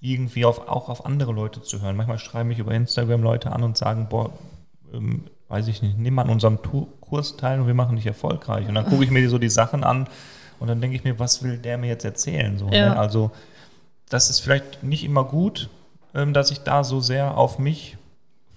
[0.00, 1.96] irgendwie auf, auch auf andere Leute zu hören.
[1.96, 4.32] Manchmal schreiben mich über Instagram Leute an und sagen, boah,
[4.92, 8.68] ähm, weiß ich nicht, nimm an unserem Tu- Kurs teil und wir machen dich erfolgreich.
[8.68, 10.06] Und dann gucke ich mir so die Sachen an
[10.60, 12.58] und dann denke ich mir, was will der mir jetzt erzählen?
[12.58, 12.90] So, Ja.
[12.90, 12.98] ne?
[12.98, 13.30] Also
[14.10, 15.68] das ist vielleicht nicht immer gut,
[16.14, 17.96] ähm, dass ich da so sehr auf mich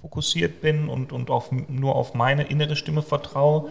[0.02, 3.70] fokussiert bin und, und auf, nur auf meine innere Stimme vertraue.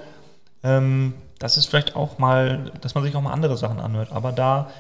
[0.63, 4.13] Ähm, das ist vielleicht auch mal, dass man sich auch mal andere Sachen anhört.
[4.13, 4.71] Aber da,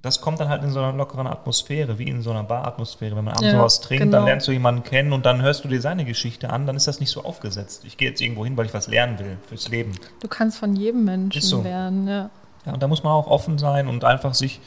[0.00, 3.16] das kommt dann halt in so einer lockeren Atmosphäre, wie in so einer Baratmosphäre.
[3.16, 4.18] Wenn man abends Ja, was trinkt, genau.
[4.18, 6.86] dann lernst du jemanden kennen und dann hörst du dir seine Geschichte an, dann ist
[6.86, 7.84] das nicht so aufgesetzt.
[7.84, 9.92] Ich gehe jetzt irgendwo hin, weil ich was lernen will fürs Leben.
[10.20, 11.62] Du kannst von jedem Menschen so.
[11.62, 12.30] lernen, ja.
[12.64, 14.60] Ja, und da muss man auch offen sein und einfach sich.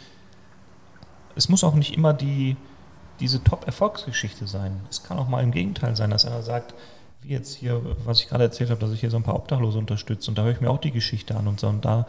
[1.35, 2.57] Es muss auch nicht immer die,
[3.21, 4.81] diese Top-Erfolgsgeschichte sein.
[4.89, 6.73] Es kann auch mal im Gegenteil sein, dass einer sagt,
[7.21, 9.77] wie jetzt hier, was ich gerade erzählt habe, dass ich hier so ein paar Obdachlose
[9.77, 11.67] unterstütze und da höre ich mir auch die Geschichte an und so.
[11.67, 12.05] Und da,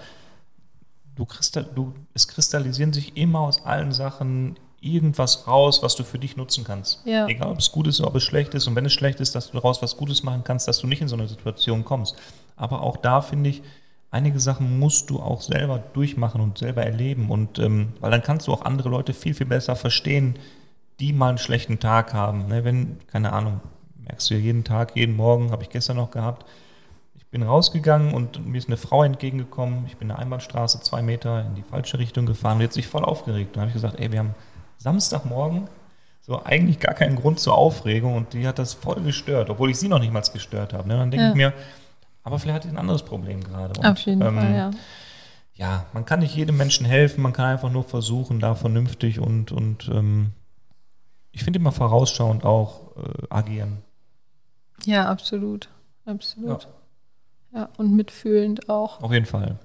[1.15, 6.19] du, kristall, du es kristallisieren sich immer aus allen Sachen irgendwas raus, was du für
[6.19, 7.03] dich nutzen kannst.
[7.07, 7.27] Ja.
[7.29, 8.67] Egal, ob es gut ist oder ob es schlecht ist.
[8.67, 11.01] Und wenn es schlecht ist, dass du daraus was Gutes machen kannst, dass du nicht
[11.01, 12.17] in so eine Situation kommst.
[12.57, 13.63] Aber auch da finde ich,
[14.11, 17.31] einige Sachen musst du auch selber durchmachen und selber erleben.
[17.31, 20.37] Und ähm, weil dann kannst du auch andere Leute viel, viel besser verstehen,
[20.99, 22.49] die mal einen schlechten Tag haben.
[22.49, 22.65] Ne?
[22.65, 23.61] Wenn, keine Ahnung,
[24.05, 26.45] merkst du ja jeden Tag, jeden Morgen, habe ich gestern noch gehabt.
[27.33, 29.87] Bin rausgegangen und mir ist eine Frau entgegengekommen.
[29.87, 32.87] Ich bin eine Einbahnstraße zwei Meter in die falsche Richtung gefahren und die hat sich
[32.87, 33.57] voll aufgeregt.
[33.57, 34.35] Da habe ich gesagt, ey, wir haben
[34.77, 35.67] Samstagmorgen
[36.21, 39.79] so eigentlich gar keinen Grund zur Aufregung und die hat das voll gestört, obwohl ich
[39.79, 40.87] sie noch nicht mal gestört habe.
[40.87, 40.97] Ne?
[40.99, 41.31] Dann denke Ja.
[41.31, 41.53] ich mir,
[42.23, 43.81] aber vielleicht hat sie ein anderes Problem gerade.
[43.81, 44.71] Und, Auf jeden ähm, Fall, ja.
[45.55, 49.53] ja, man kann nicht jedem Menschen helfen, man kann einfach nur versuchen, da vernünftig und,
[49.53, 50.33] und ähm,
[51.33, 53.79] ich finde immer vorausschauend auch äh, agieren.
[54.85, 55.71] Ja, absolut.
[56.05, 56.65] Absolut.
[56.65, 56.69] Ja.
[57.77, 59.03] Und mitfühlend auch.
[59.03, 59.57] Auf jeden Fall.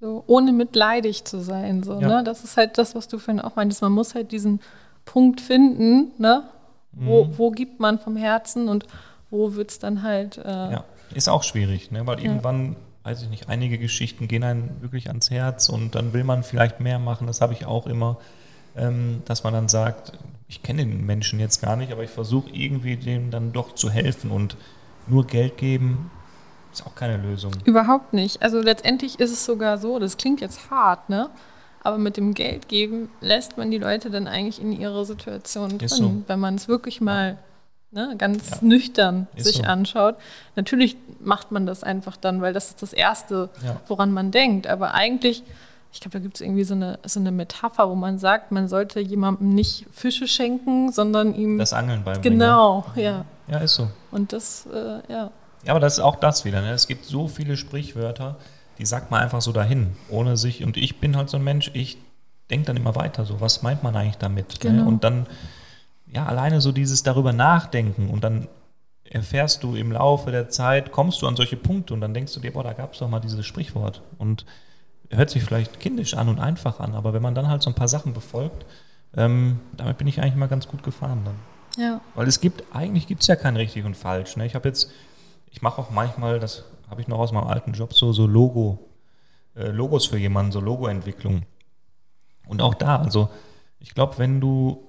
[0.00, 1.82] So, ohne mitleidig zu sein.
[1.82, 2.08] So, Ja.
[2.18, 2.24] ne?
[2.24, 3.82] Das ist halt das, was du vorhin auch meintest.
[3.82, 4.60] Man muss halt diesen
[5.04, 6.44] Punkt finden, ne?
[6.92, 7.38] Wo, Mhm.
[7.38, 8.86] wo gibt man vom Herzen und
[9.30, 10.38] wo wird es dann halt.
[10.38, 10.84] Äh, Ja,
[11.14, 12.06] ist auch schwierig, ne?
[12.06, 16.24] weil irgendwann, weiß ich nicht, einige Geschichten gehen einem wirklich ans Herz und dann will
[16.24, 17.26] man vielleicht mehr machen.
[17.26, 18.18] Das habe ich auch immer,
[18.76, 20.12] ähm, dass man dann sagt,
[20.48, 23.90] ich kenne den Menschen jetzt gar nicht, aber ich versuche irgendwie dem dann doch zu
[23.90, 24.56] helfen und
[25.06, 26.10] nur Geld geben
[26.80, 27.52] ist auch keine Lösung.
[27.64, 28.42] Überhaupt nicht.
[28.42, 31.30] Also letztendlich ist es sogar so, das klingt jetzt hart, ne?
[31.82, 35.88] Aber mit dem Geld geben lässt man die Leute dann eigentlich in ihre Situation drin,
[35.88, 36.12] so.
[36.26, 37.38] wenn man es wirklich mal
[37.92, 38.56] ne, ganz Ja.
[38.60, 39.62] nüchtern Ist sich so.
[39.62, 40.16] anschaut.
[40.56, 43.80] Natürlich macht man das einfach dann, weil das ist das Erste, Ja.
[43.86, 44.66] woran man denkt.
[44.66, 45.42] Aber eigentlich,
[45.92, 48.68] ich glaube, da gibt es irgendwie so eine, so eine Metapher, wo man sagt, man
[48.68, 52.38] sollte jemandem nicht Fische schenken, sondern ihm Das Angeln beibringen.
[52.38, 53.24] genau, ja.
[53.46, 53.88] Ja, ist so.
[54.10, 55.30] Und das, äh, ja.
[55.68, 56.62] Ja, aber das ist auch das wieder.
[56.62, 56.70] Ne?
[56.70, 58.38] Es gibt so viele Sprichwörter,
[58.78, 60.64] die sagt man einfach so dahin, ohne sich.
[60.64, 61.98] Und ich bin halt so ein Mensch, ich
[62.48, 63.26] denke dann immer weiter.
[63.26, 64.64] So, was meint man eigentlich damit?
[64.64, 64.70] Ne?
[64.70, 64.88] Genau.
[64.88, 65.26] Und dann,
[66.10, 68.48] ja, alleine so dieses darüber nachdenken und dann
[69.04, 72.40] erfährst du im Laufe der Zeit, kommst du an solche Punkte und dann denkst du
[72.40, 74.00] dir, boah, da gab es doch mal dieses Sprichwort.
[74.16, 74.46] Und
[75.10, 77.74] hört sich vielleicht kindisch an und einfach an, aber wenn man dann halt so ein
[77.74, 78.64] paar Sachen befolgt,
[79.14, 81.34] ähm, damit bin ich eigentlich mal ganz gut gefahren dann.
[81.76, 84.36] Ja, Weil es gibt, eigentlich gibt es ja kein richtig und falsch.
[84.38, 84.46] Ne?
[84.46, 84.90] Ich habe jetzt,
[85.50, 88.78] ich mache auch manchmal, das habe ich noch aus meinem alten Job, so, so Logo,
[89.54, 91.42] äh, Logos für jemanden, so Logoentwicklung.
[92.46, 93.28] Und auch da, also
[93.78, 94.88] ich glaube, wenn du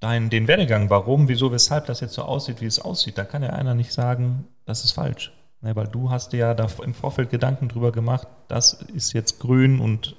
[0.00, 3.42] dein, den Werdegang, warum, wieso, weshalb das jetzt so aussieht, wie es aussieht, da kann
[3.42, 5.32] ja einer nicht sagen, das ist falsch.
[5.60, 5.76] Ne?
[5.76, 9.80] Weil du hast dir ja da im Vorfeld Gedanken drüber gemacht, das ist jetzt grün
[9.80, 10.16] und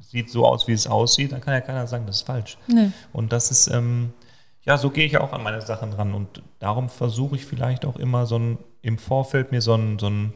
[0.00, 2.58] sieht so aus, wie es aussieht, dann kann ja keiner sagen, das ist falsch.
[2.68, 2.90] nee.
[3.12, 4.12] Und das ist, ähm,
[4.66, 6.12] ja, so gehe ich auch an meine Sachen ran.
[6.12, 10.08] Und darum versuche ich vielleicht auch immer so ein, im Vorfeld mir so ein, so,
[10.08, 10.34] ein,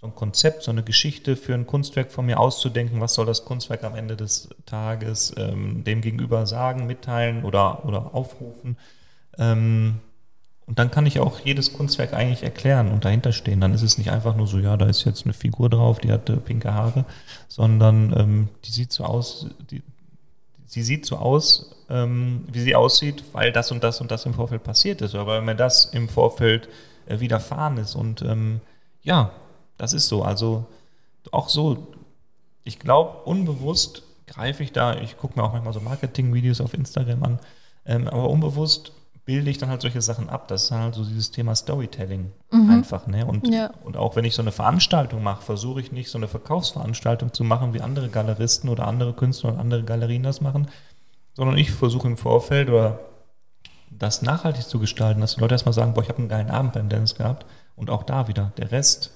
[0.00, 3.00] so ein Konzept, so eine Geschichte für ein Kunstwerk von mir auszudenken.
[3.00, 8.14] Was soll das Kunstwerk am Ende des Tages ähm, dem Gegenüber sagen, mitteilen oder, oder
[8.14, 8.76] aufrufen?
[9.36, 10.00] Ähm,
[10.66, 13.60] und dann kann ich auch jedes Kunstwerk eigentlich erklären und dahinter stehen.
[13.60, 16.12] Dann ist es nicht einfach nur so, ja, da ist jetzt eine Figur drauf, die
[16.12, 17.06] hat äh, pinke Haare,
[17.48, 19.82] sondern ähm, die sieht so aus, die,
[20.68, 24.34] sie sieht so aus, ähm, wie sie aussieht, weil das und das und das im
[24.34, 26.68] Vorfeld passiert ist, oder weil mir das im Vorfeld
[27.06, 27.94] äh, widerfahren ist.
[27.94, 28.60] Und ähm,
[29.02, 29.32] ja,
[29.78, 30.22] das ist so.
[30.22, 30.66] Also
[31.32, 31.88] auch so,
[32.64, 37.22] ich glaube, unbewusst greife ich da, ich gucke mir auch manchmal so Marketing-Videos auf Instagram
[37.22, 37.38] an,
[37.86, 38.92] ähm, aber unbewusst
[39.28, 40.48] bilde ich dann halt solche Sachen ab.
[40.48, 43.06] Das ist halt so dieses Thema Storytelling einfach.
[43.06, 43.26] Ne?
[43.26, 43.70] Und, Ja.
[43.84, 47.44] und auch wenn ich so eine Veranstaltung mache, versuche ich nicht so eine Verkaufsveranstaltung zu
[47.44, 50.68] machen, wie andere Galeristen oder andere Künstler und andere Galerien das machen,
[51.34, 53.00] sondern ich versuche im Vorfeld oder
[53.90, 56.72] das nachhaltig zu gestalten, dass die Leute erstmal sagen, boah, ich habe einen geilen Abend
[56.72, 57.44] beim Dennis gehabt
[57.76, 59.10] und auch da wieder, der Rest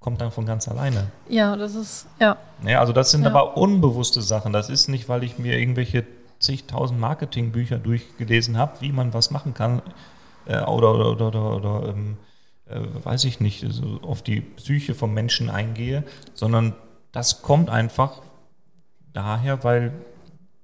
[0.00, 1.04] kommt dann von ganz alleine.
[1.30, 2.36] Ja, das ist, ja.
[2.62, 3.30] Ja, also das sind Ja.
[3.30, 4.52] aber unbewusste Sachen.
[4.52, 6.04] Das ist nicht, weil ich mir irgendwelche
[6.38, 9.82] zigtausend Marketingbücher durchgelesen habe, wie man was machen kann
[10.46, 12.16] äh, oder, oder, oder, oder, oder ähm,
[12.68, 16.74] äh, weiß ich nicht, so auf die Psyche vom Menschen eingehe, sondern
[17.12, 18.22] das kommt einfach
[19.12, 19.92] daher, weil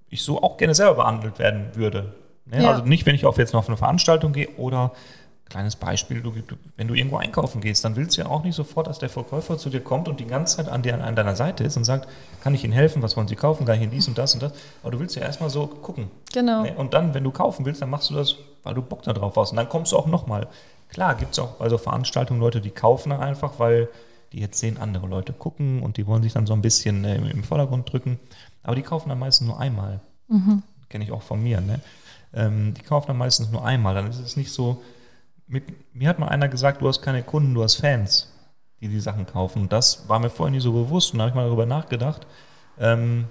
[0.09, 2.14] ich so auch gerne selber behandelt werden würde.
[2.45, 2.62] Ne?
[2.62, 2.73] Ja.
[2.73, 4.93] Also nicht, wenn ich auf jetzt noch auf eine Veranstaltung gehe oder
[5.49, 6.32] kleines Beispiel, du,
[6.76, 9.59] wenn du irgendwo einkaufen gehst, dann willst du ja auch nicht sofort, dass der Verkäufer
[9.59, 12.09] zu dir kommt und die ganze Zeit an, dir, an deiner Seite ist und sagt,
[12.40, 14.43] kann ich Ihnen helfen, was wollen Sie kaufen, kann ich Ihnen dies und das und
[14.43, 14.53] das.
[14.82, 16.11] Aber du willst ja erstmal so gucken.
[16.32, 16.62] Genau.
[16.62, 16.74] Ne?
[16.74, 19.36] Und dann, wenn du kaufen willst, dann machst du das, weil du Bock da drauf
[19.36, 19.51] hast.
[19.51, 20.49] Und dann kommst du auch nochmal.
[20.88, 23.88] Klar, gibt es auch bei so Veranstaltungen Leute, die kaufen dann einfach, weil
[24.32, 27.16] die jetzt sehen, andere Leute gucken und die wollen sich dann so ein bisschen äh,
[27.16, 28.18] im Vordergrund drücken.
[28.62, 30.01] Aber die kaufen dann meistens nur einmal.
[30.88, 31.61] Kenne ich auch von mir.
[31.61, 31.80] Ne?
[32.32, 33.95] Ähm, die kaufen dann meistens nur einmal.
[33.95, 34.82] Dann ist es nicht so.
[35.53, 38.33] Mit, mir hat mal einer gesagt, du hast keine Kunden, du hast Fans,
[38.81, 39.63] die die Sachen kaufen.
[39.63, 41.13] Und das war mir vorher nie so bewusst.
[41.13, 42.27] Und da habe ich mal darüber nachgedacht.
[42.79, 43.27] Ähm,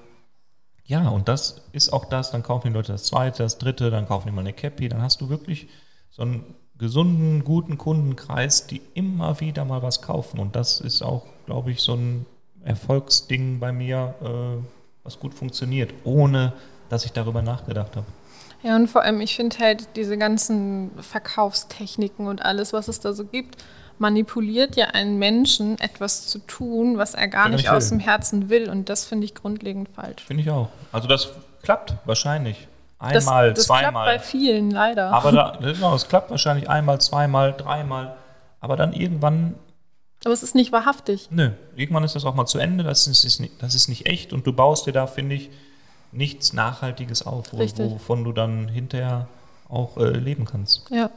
[0.86, 4.08] ja, und das ist auch das, dann kaufen die Leute das zweite, das dritte, dann
[4.08, 5.68] kaufen die mal eine Cappy, dann hast du wirklich
[6.12, 10.40] so einen gesunden, guten Kundenkreis, die immer wieder mal was kaufen.
[10.40, 12.28] Und das ist auch, glaube ich, so ein
[12.64, 14.64] Erfolgsding bei mir, äh,
[15.04, 16.54] was gut funktioniert, ohne
[16.90, 18.06] dass ich darüber nachgedacht habe.
[18.64, 23.14] Ja, und vor allem, ich finde halt diese ganzen Verkaufstechniken und alles, was es da
[23.14, 23.64] so gibt,
[23.98, 28.50] manipuliert ja einen Menschen, etwas zu tun, was er gar nicht nicht aus dem Herzen
[28.50, 28.70] will.
[28.70, 30.24] Und das finde ich grundlegend falsch.
[30.24, 30.70] Finde ich auch.
[30.92, 31.30] Also das
[31.62, 32.68] klappt wahrscheinlich.
[33.00, 34.20] Das, Einmal, das klappt bei zweimal.
[34.20, 35.12] vielen, leider.
[35.12, 38.16] Aber da, genau, es klappt wahrscheinlich einmal, zweimal, dreimal.
[38.60, 39.56] Aber dann irgendwann
[40.24, 41.30] Aber es ist nicht wahrhaftig.
[41.32, 44.06] Nö, irgendwann ist das auch mal zu Ende, das ist, ist nicht, das ist nicht
[44.06, 45.50] echt und du baust dir da, finde ich,
[46.12, 47.90] nichts Nachhaltiges auf, Richtig.
[47.92, 49.28] wovon du dann hinterher
[49.70, 50.84] auch äh, leben kannst.
[50.90, 51.10] Ja,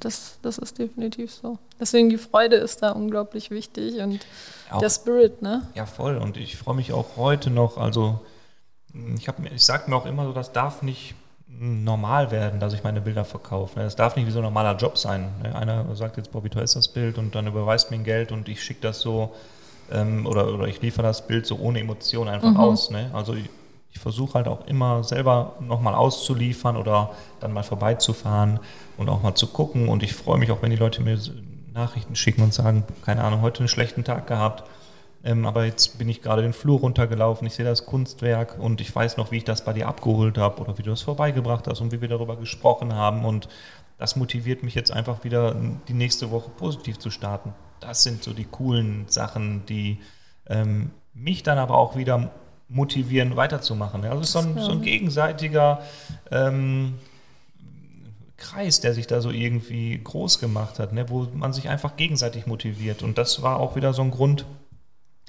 [0.00, 1.58] das, das ist definitiv so.
[1.80, 4.20] Deswegen die Freude ist da unglaublich wichtig und
[4.70, 5.66] Auch, der Spirit, ne?
[5.74, 6.16] ja, voll.
[6.16, 8.20] Und ich freue mich auch heute noch, also
[9.18, 11.14] ich, hab ich sage mir auch immer so, das darf nicht
[11.48, 13.78] normal werden, dass ich meine Bilder verkaufe.
[13.78, 13.84] ne?
[13.84, 15.30] Das darf nicht wie so ein normaler Job sein.
[15.42, 15.54] ne?
[15.54, 18.48] Einer sagt jetzt, Bobby, teuer ist das Bild und dann überweist mir ein Geld und
[18.48, 19.32] ich schicke das so
[19.90, 22.90] ähm, oder, oder ich liefere das Bild so ohne Emotion einfach aus.
[22.90, 23.10] Ne?
[23.12, 23.48] Also ich,
[23.96, 28.60] ich versuche halt auch immer selber nochmal auszuliefern oder dann mal vorbeizufahren
[28.98, 29.88] und auch mal zu gucken.
[29.88, 31.18] Und ich freue mich auch, wenn die Leute mir
[31.72, 34.64] Nachrichten schicken und sagen, keine Ahnung, heute einen schlechten Tag gehabt.
[35.24, 38.94] Ähm, aber jetzt bin ich gerade den Flur runtergelaufen, ich sehe das Kunstwerk und ich
[38.94, 41.80] weiß noch, wie ich das bei dir abgeholt habe oder wie du es vorbeigebracht hast
[41.80, 43.24] und wie wir darüber gesprochen haben.
[43.24, 43.48] Und
[43.96, 45.56] das motiviert mich jetzt einfach wieder,
[45.88, 47.54] die nächste Woche positiv zu starten.
[47.80, 50.00] Das sind so die coolen Sachen, die
[50.48, 52.30] ähm, mich dann aber auch wieder
[52.68, 54.02] motivieren, weiterzumachen.
[54.02, 55.82] Ja, Also es ist so ein, so ein gegenseitiger
[56.30, 56.94] ähm,
[58.36, 62.46] Kreis, der sich da so irgendwie groß gemacht hat, ne, wo man sich einfach gegenseitig
[62.46, 63.02] motiviert.
[63.02, 64.44] Und das war auch wieder so ein Grund,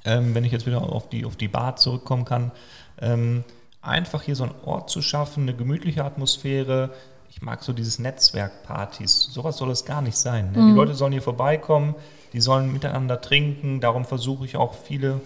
[0.03, 2.51] ähm, wenn ich jetzt wieder auf die, auf die Bar zurückkommen kann,
[2.99, 3.43] ähm,
[3.81, 6.91] einfach hier so einen Ort zu schaffen, eine gemütliche Atmosphäre.
[7.29, 9.29] Ich mag so dieses Netzwerkpartys.
[9.31, 10.51] Sowas soll es gar nicht sein.
[10.51, 10.71] Ne?
[10.71, 11.95] Die Leute sollen hier vorbeikommen,
[12.33, 13.79] die sollen miteinander trinken.
[13.79, 15.21] Darum versuche ich auch viele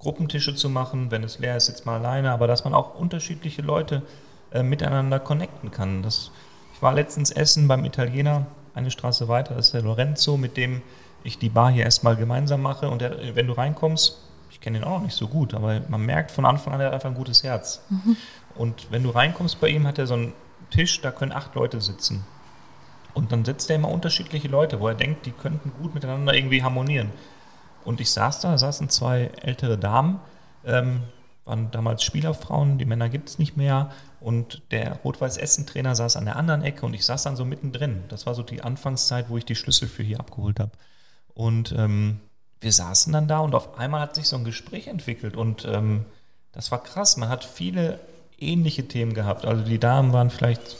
[0.00, 3.62] Gruppentische zu machen, wenn es leer ist, jetzt mal alleine, aber dass man auch unterschiedliche
[3.62, 4.02] Leute
[4.50, 6.02] äh, miteinander connecten kann.
[6.02, 6.30] Das,
[6.74, 10.82] ich war letztens essen beim Italiener, eine Straße weiter, das ist der Lorenzo, mit dem
[11.22, 12.88] ich die Bar hier erstmal gemeinsam mache.
[12.88, 14.18] Und der, wenn du reinkommst,
[14.50, 16.86] ich kenne ihn auch noch nicht so gut, aber man merkt von Anfang an, er
[16.86, 17.82] hat einfach ein gutes Herz.
[18.54, 20.32] Und wenn du reinkommst bei ihm, hat er so einen
[20.70, 22.24] Tisch, da können acht Leute sitzen.
[23.12, 26.62] Und dann setzt er immer unterschiedliche Leute, wo er denkt, die könnten gut miteinander irgendwie
[26.62, 27.10] harmonieren.
[27.84, 30.20] Und ich saß da, da saßen zwei ältere Damen,
[30.64, 31.02] ähm,
[31.44, 33.90] waren damals Spielerfrauen, die Männer gibt es nicht mehr.
[34.20, 38.04] Und der Rot-Weiß-Essen-Trainer saß an der anderen Ecke und ich saß dann so mittendrin.
[38.08, 40.72] Das war so die Anfangszeit, wo ich die Schlüssel für hier abgeholt habe.
[41.34, 42.20] Und ähm,
[42.60, 46.04] wir saßen dann da und auf einmal hat sich so ein Gespräch entwickelt und ähm,
[46.52, 47.16] das war krass.
[47.16, 48.00] Man hat viele
[48.38, 49.44] ähnliche Themen gehabt.
[49.44, 50.76] Also die Damen waren vielleicht,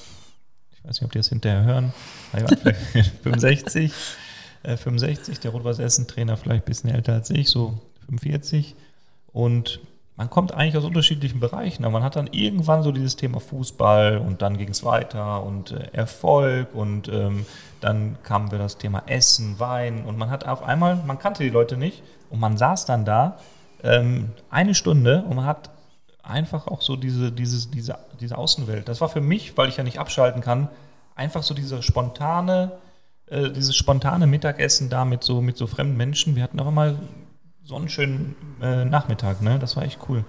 [0.72, 1.92] ich weiß nicht, ob die das hinterher hören,
[2.32, 3.92] die waren vielleicht 65,
[4.62, 8.74] äh, 65, der Rot-Weiß-Essen-Trainer vielleicht ein bisschen älter als ich, so 45.
[9.32, 9.80] Und
[10.16, 14.18] man kommt eigentlich aus unterschiedlichen Bereichen, aber man hat dann irgendwann so dieses Thema Fußball
[14.18, 17.46] und dann ging es weiter und äh, Erfolg und ähm,
[17.80, 21.48] dann kam wir das Thema Essen, Wein und man hat auf einmal, man kannte die
[21.48, 23.38] Leute nicht und man saß dann da
[23.82, 25.70] ähm, eine Stunde und man hat
[26.22, 28.88] einfach auch so diese, dieses, diese, diese Außenwelt.
[28.88, 30.68] Das war für mich, weil ich ja nicht abschalten kann,
[31.14, 32.72] einfach so diese spontane,
[33.30, 36.36] äh, dieses spontane Mittagessen da mit so, mit so fremden Menschen.
[36.36, 36.96] Wir hatten auch immer
[37.64, 39.58] so einen schönen äh, Nachmittag, ne?
[39.58, 40.24] Das war echt cool.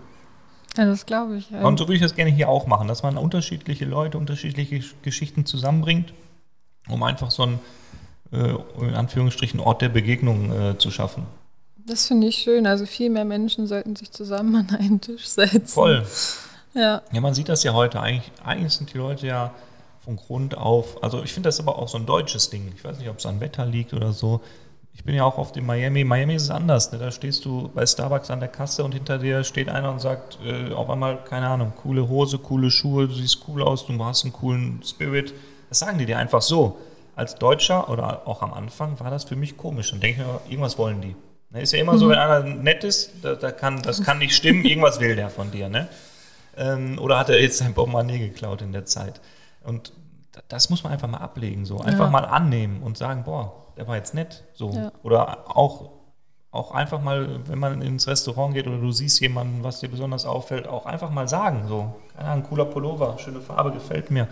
[0.77, 1.51] Ja, das glaube ich.
[1.51, 4.93] Und so würde ich das gerne hier auch machen, dass man unterschiedliche Leute, unterschiedliche Gesch-
[5.01, 6.13] Geschichten zusammenbringt,
[6.87, 7.59] um einfach so einen,
[8.31, 11.23] äh, in Anführungsstrichen, Ort der Begegnung äh, zu schaffen.
[11.85, 12.67] Das finde ich schön.
[12.67, 15.67] Also viel mehr Menschen sollten sich zusammen an einen Tisch setzen.
[15.67, 16.05] Voll.
[16.73, 17.99] Ja, Ja, man sieht das ja heute.
[17.99, 19.51] Eigentlich, eigentlich sind die Leute ja
[20.03, 22.71] von Grund auf, also ich finde das aber auch so ein deutsches Ding.
[22.75, 24.41] Ich weiß nicht, ob es an Wetter liegt oder so.
[24.93, 26.03] ich bin ja auch oft in Miami.
[26.03, 26.91] Miami ist es anders.
[26.91, 26.97] Ne?
[26.97, 30.39] Da stehst du bei Starbucks an der Kasse und hinter dir steht einer und sagt
[30.43, 34.23] äh, auf einmal, keine Ahnung, coole Hose, coole Schuhe, du siehst cool aus, du hast
[34.23, 35.33] einen coolen Spirit.
[35.69, 36.77] Das sagen die dir einfach so.
[37.15, 39.93] Als Deutscher oder auch am Anfang war das für mich komisch.
[39.93, 41.15] Und denke ich mir, irgendwas wollen die.
[41.51, 41.61] Ne?
[41.61, 41.97] Ist ja immer mhm.
[41.97, 45.29] so, wenn einer nett ist, da, da, kann, das kann nicht stimmen, irgendwas will der
[45.29, 45.69] von dir.
[45.69, 45.87] Ne?
[46.57, 49.21] Ähm, oder hat er jetzt sein Portemonnaie geklaut in der Zeit?
[49.63, 49.93] Und
[50.47, 52.09] das muss man einfach mal ablegen, so einfach ja.
[52.09, 54.43] mal annehmen und sagen, boah, der war jetzt nett.
[54.53, 54.71] So.
[54.71, 54.91] Ja.
[55.03, 55.91] Oder auch,
[56.51, 60.25] auch einfach mal, wenn man ins Restaurant geht oder du siehst jemanden, was dir besonders
[60.25, 61.65] auffällt, auch einfach mal sagen.
[61.67, 64.27] So, keine Ahnung, cooler Pullover, schöne Farbe, gefällt mir.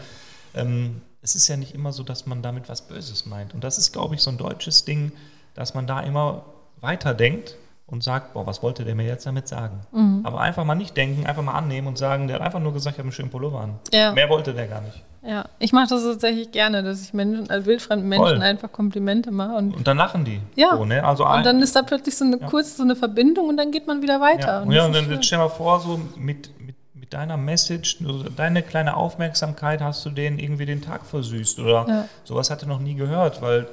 [0.54, 3.54] Ähm, es ist ja nicht immer so, dass man damit was Böses meint.
[3.54, 5.12] Und das ist, glaube ich, so ein deutsches Ding,
[5.54, 6.46] dass man da immer
[6.80, 7.56] weiterdenkt
[7.88, 9.82] und sagt, boah, was wollte der mir jetzt damit sagen?
[9.92, 10.22] Mhm.
[10.24, 12.96] Aber einfach mal nicht denken, einfach mal annehmen und sagen, der hat einfach nur gesagt,
[12.96, 13.80] ich habe einen schönen Pullover an.
[13.92, 14.14] Ja.
[14.14, 15.04] Mehr wollte der gar nicht.
[15.22, 18.42] Ja, ich mache das tatsächlich gerne, dass ich Menschen, also wildfremden Menschen Voll.
[18.42, 19.56] einfach Komplimente mache.
[19.56, 20.40] Und, und dann lachen die.
[20.56, 20.78] Ja.
[20.78, 21.04] So, ne?
[21.04, 22.48] also und dann ist da plötzlich so eine ja.
[22.48, 24.48] kurz so eine Verbindung und dann geht man wieder weiter.
[24.48, 25.24] Ja, und, ja, und dann schön.
[25.24, 27.98] stell mal vor, so mit, mit, mit deiner Message,
[28.38, 31.60] deine kleine Aufmerksamkeit hast du denen irgendwie den Tag versüßt.
[31.60, 32.06] Oder ja.
[32.24, 33.68] sowas hatte noch nie gehört, weil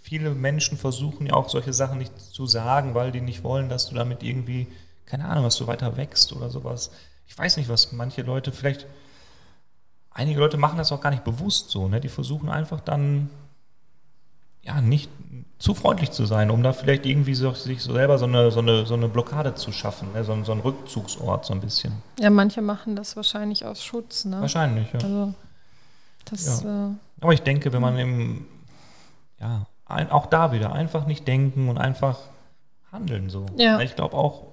[0.00, 3.88] viele Menschen versuchen ja auch solche Sachen nicht zu sagen, weil die nicht wollen, dass
[3.88, 4.66] du damit irgendwie,
[5.06, 6.90] keine Ahnung, dass du weiter wächst oder sowas.
[7.28, 8.86] Ich weiß nicht, was manche Leute vielleicht
[10.14, 11.88] einige Leute machen das auch gar nicht bewusst so.
[11.88, 12.00] Ne?
[12.00, 13.30] Die versuchen einfach dann
[14.62, 15.10] ja nicht
[15.58, 18.60] zu freundlich zu sein, um da vielleicht irgendwie so, sich so selber so eine, so
[18.60, 20.24] eine, so eine Blockade zu schaffen, ne?
[20.24, 21.94] so, so ein Rückzugsort so ein bisschen.
[22.18, 24.24] Ja, manche machen das wahrscheinlich aus Schutz.
[24.24, 24.40] Ne?
[24.40, 25.00] Wahrscheinlich, ja.
[25.00, 25.34] Also,
[26.24, 26.88] das, ja.
[26.88, 28.46] Äh, Aber ich denke, wenn man im,
[29.40, 32.18] ja, ein, auch da wieder einfach nicht denken und einfach
[32.90, 33.46] handeln so.
[33.56, 33.80] Ja.
[33.80, 34.48] Ich glaube auch,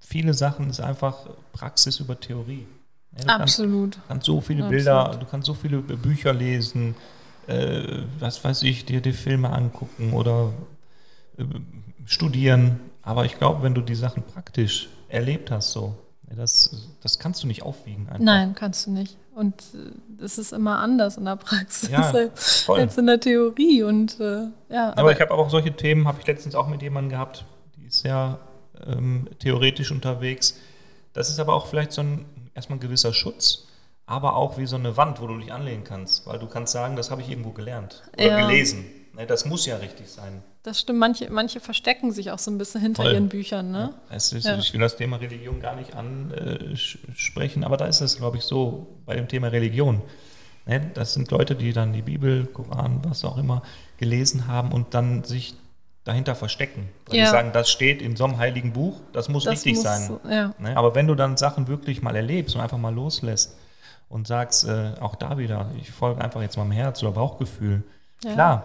[0.00, 2.66] viele Sachen ist einfach Praxis über Theorie.
[3.18, 3.96] Ja, Absolut.
[3.96, 4.84] Du kannst, so viele Absolut.
[4.84, 6.96] Bilder, du kannst so viele Bücher lesen,
[7.46, 7.82] äh,
[8.18, 10.52] was weiß ich, dir die Filme angucken oder
[11.38, 11.44] äh,
[12.06, 12.80] studieren.
[13.02, 15.94] Aber ich glaube, wenn du die Sachen praktisch erlebt hast, so,
[16.34, 18.08] das, das kannst du nicht aufwiegen.
[18.08, 18.18] Einfach.
[18.18, 19.16] Nein, kannst du nicht.
[19.34, 19.62] Und
[20.22, 23.82] es äh, ist immer anders in der Praxis ja, als, als in der Theorie.
[23.82, 26.82] Und, äh, ja, aber, aber ich habe auch solche Themen, habe ich letztens auch mit
[26.82, 27.44] jemandem gehabt,
[27.76, 28.38] die ist sehr
[28.86, 30.58] ähm, theoretisch unterwegs.
[31.12, 32.24] Das ist aber auch vielleicht so ein
[32.54, 33.66] erstmal ein gewisser Schutz,
[34.06, 36.96] aber auch wie so eine Wand, wo du dich anlehnen kannst, weil du kannst sagen,
[36.96, 38.46] das habe ich irgendwo gelernt oder ja.
[38.46, 38.84] gelesen.
[39.14, 40.42] Ne, das muss ja richtig sein.
[40.64, 43.12] Das stimmt, manche, manche verstecken sich auch so ein bisschen hinter Voll.
[43.12, 43.70] ihren Büchern.
[43.70, 43.94] Ne?
[44.10, 44.58] Ja, ist, ja.
[44.58, 48.86] Ich will das Thema Religion gar nicht ansprechen, aber da ist es, glaube ich, so
[49.06, 50.02] bei dem Thema Religion.
[50.66, 53.62] Ne, das sind Leute, die dann die Bibel, Koran, was auch immer
[53.98, 55.54] gelesen haben und dann sich
[56.04, 56.90] dahinter verstecken.
[57.06, 57.24] Weil ja.
[57.24, 60.10] die sagen, das steht in so einem heiligen Buch, das muss das richtig muss, sein.
[60.28, 60.54] Ja.
[60.58, 60.76] Ne?
[60.76, 63.56] Aber wenn du dann Sachen wirklich mal erlebst und einfach mal loslässt
[64.08, 67.82] und sagst, äh, auch da wieder, ich folge einfach jetzt meinem Herz oder Bauchgefühl.
[68.22, 68.32] Ja.
[68.34, 68.64] Klar,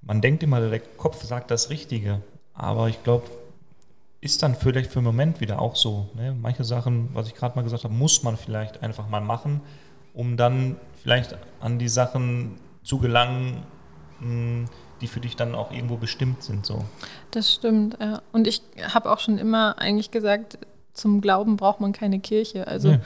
[0.00, 2.22] man denkt immer, der Kopf sagt das Richtige,
[2.54, 3.28] aber ich glaube,
[4.20, 6.08] ist dann vielleicht für einen Moment wieder auch so.
[6.14, 6.34] Ne?
[6.40, 9.60] Manche Sachen, was ich gerade mal gesagt habe, muss man vielleicht einfach mal machen,
[10.14, 13.64] um dann vielleicht an die Sachen zu gelangen,
[14.20, 14.64] mh, hm,
[15.00, 16.64] die für dich dann auch irgendwo bestimmt sind.
[16.64, 16.84] So.
[17.30, 18.22] Das stimmt, ja.
[18.32, 20.58] Und ich habe auch schon immer eigentlich gesagt,
[20.92, 22.66] zum Glauben braucht man keine Kirche.
[22.66, 23.00] Also nee.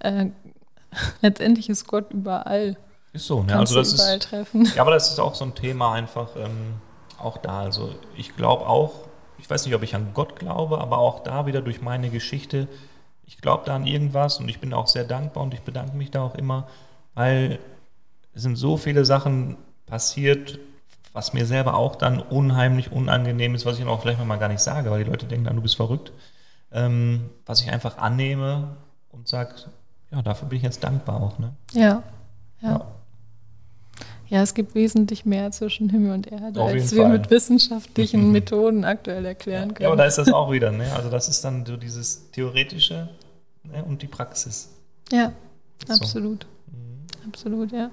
[0.00, 0.26] äh,
[1.20, 2.76] letztendlich ist Gott überall.
[3.12, 3.56] Ist so, ne?
[3.56, 4.64] also das ist, treffen.
[4.74, 6.74] Ja, aber das ist auch so ein Thema einfach ähm,
[7.18, 7.60] auch da.
[7.60, 8.92] Also ich glaube auch,
[9.38, 12.66] ich weiß nicht, ob ich an Gott glaube, aber auch da wieder durch meine Geschichte,
[13.26, 16.10] ich glaube da an irgendwas und ich bin auch sehr dankbar und ich bedanke mich
[16.10, 16.66] da auch immer,
[17.14, 17.58] weil
[18.34, 20.58] es sind so viele Sachen passiert,
[21.14, 24.60] was mir selber auch dann unheimlich unangenehm ist, was ich auch vielleicht mal gar nicht
[24.60, 26.12] sage, weil die Leute denken dann, du bist verrückt,
[26.72, 28.76] ähm, was ich einfach annehme
[29.10, 29.54] und sage,
[30.10, 31.38] ja, dafür bin ich jetzt dankbar auch.
[31.38, 31.54] Ne?
[31.72, 32.02] Ja,
[32.60, 32.86] ja, ja.
[34.28, 37.12] Ja, es gibt wesentlich mehr zwischen Himmel und Erde, als wir Fall.
[37.12, 39.82] mit wissenschaftlichen Methoden aktuell erklären können.
[39.84, 40.72] Ja, aber da ist das auch wieder.
[40.72, 40.90] Ne?
[40.96, 43.10] Also das ist dann so dieses Theoretische
[43.62, 43.84] ne?
[43.84, 44.70] und die Praxis.
[45.12, 45.32] Ja,
[45.88, 46.44] absolut.
[46.44, 46.76] So.
[46.76, 47.28] Mhm.
[47.28, 47.90] Absolut, ja.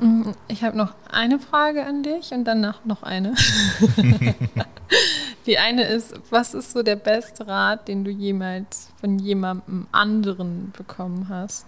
[0.00, 3.34] Mm, ich habe noch eine Frage an dich und danach noch eine.
[5.46, 10.72] Die eine ist, was ist so der beste Rat, den du jemals von jemandem anderen
[10.76, 11.64] bekommen hast?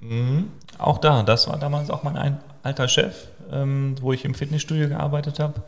[0.00, 0.50] Mhm.
[0.78, 5.38] Auch da, das war damals auch mein alter Chef, ähm, wo ich im Fitnessstudio gearbeitet
[5.38, 5.62] habe.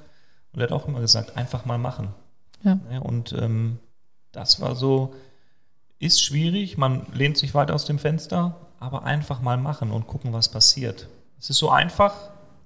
[0.52, 2.08] Und er hat auch immer gesagt, einfach mal machen.
[2.62, 2.78] Ja.
[2.90, 3.78] ja und ähm,
[4.32, 5.14] das war so,
[5.98, 10.32] ist schwierig, man lehnt sich weit aus dem Fenster, aber einfach mal machen und gucken,
[10.32, 11.06] was passiert.
[11.38, 12.14] Es ist so einfach,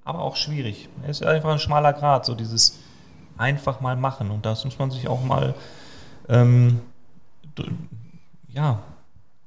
[0.03, 0.89] aber auch schwierig.
[1.07, 2.79] Es ist einfach ein schmaler Grad, so dieses
[3.37, 4.31] einfach mal machen.
[4.31, 5.55] Und das muss man sich auch mal,
[6.31, 6.81] ähm,
[8.49, 8.81] ja,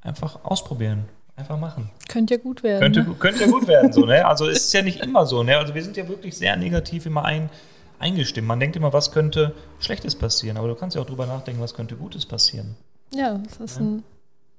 [0.02, 1.06] einfach ausprobieren.
[1.36, 1.90] Einfach machen.
[2.08, 2.82] Könnte ja gut werden.
[2.82, 3.16] Könnte, ne?
[3.18, 4.28] könnte ja gut werden, so, ne?
[4.28, 5.58] Also es ist ja nicht immer so, ne?
[5.58, 7.50] Also wir sind ja wirklich sehr negativ immer ein,
[7.98, 8.46] eingestimmt.
[8.46, 11.74] Man denkt immer, was könnte Schlechtes passieren, aber du kannst ja auch drüber nachdenken, was
[11.74, 12.76] könnte Gutes passieren.
[13.14, 14.04] Ja, das ist ein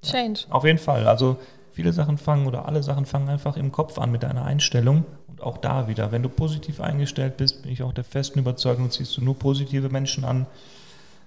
[0.02, 0.40] Change.
[0.48, 1.06] Auf jeden Fall.
[1.06, 1.36] Also
[1.72, 5.04] viele Sachen fangen oder alle Sachen fangen einfach im Kopf an mit deiner Einstellung.
[5.28, 8.90] Und auch da wieder, wenn du positiv eingestellt bist, bin ich auch der festen Überzeugung,
[8.90, 10.46] ziehst du nur positive Menschen an.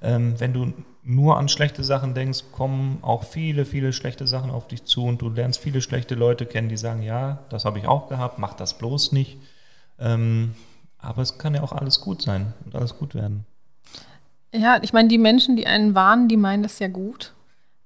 [0.01, 4.67] Ähm, wenn du nur an schlechte Sachen denkst, kommen auch viele, viele schlechte Sachen auf
[4.67, 7.87] dich zu und du lernst viele schlechte Leute kennen, die sagen, ja, das habe ich
[7.87, 9.37] auch gehabt, mach das bloß nicht.
[9.99, 10.55] Ähm,
[10.97, 13.45] aber es kann ja auch alles gut sein und alles gut werden.
[14.53, 17.33] Ja, ich meine, die Menschen, die einen warnen, die meinen das ja gut,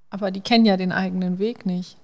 [0.10, 1.98] aber die kennen ja den eigenen Weg nicht.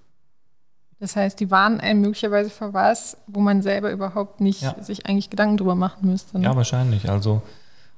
[1.04, 4.82] Das heißt, die warnen einen möglicherweise vor was, wo man selber überhaupt nicht Ja.
[4.82, 6.40] sich eigentlich Gedanken drüber machen müsste.
[6.40, 6.46] Ne?
[6.46, 7.10] Ja, wahrscheinlich.
[7.10, 7.42] Also,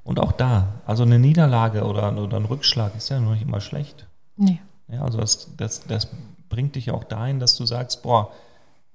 [0.03, 3.61] und auch da, also eine Niederlage oder, oder ein Rückschlag ist ja noch nicht immer
[3.61, 4.07] schlecht.
[4.37, 4.59] Nee.
[4.87, 6.07] Ja, also das, das, das
[6.49, 8.31] bringt dich auch dahin, dass du sagst, boah,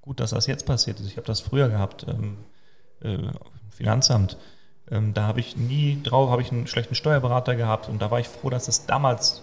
[0.00, 1.06] gut, dass das jetzt passiert ist.
[1.06, 2.38] Ich habe das früher gehabt, ähm,
[3.02, 3.30] äh,
[3.70, 4.38] Finanzamt.
[4.90, 8.18] Ähm, da habe ich nie drauf, habe ich einen schlechten Steuerberater gehabt und da war
[8.18, 9.40] ich froh, dass es damals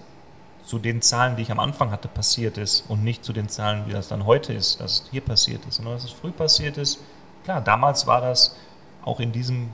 [0.68, 3.88] zu den Zahlen, die ich am Anfang hatte, passiert ist und nicht zu den Zahlen,
[3.88, 6.77] wie das dann heute ist, dass es hier passiert ist, sondern dass es früh passiert
[6.77, 6.99] ist.
[7.45, 8.57] Klar, damals war das
[9.06, 9.69] auch in diesem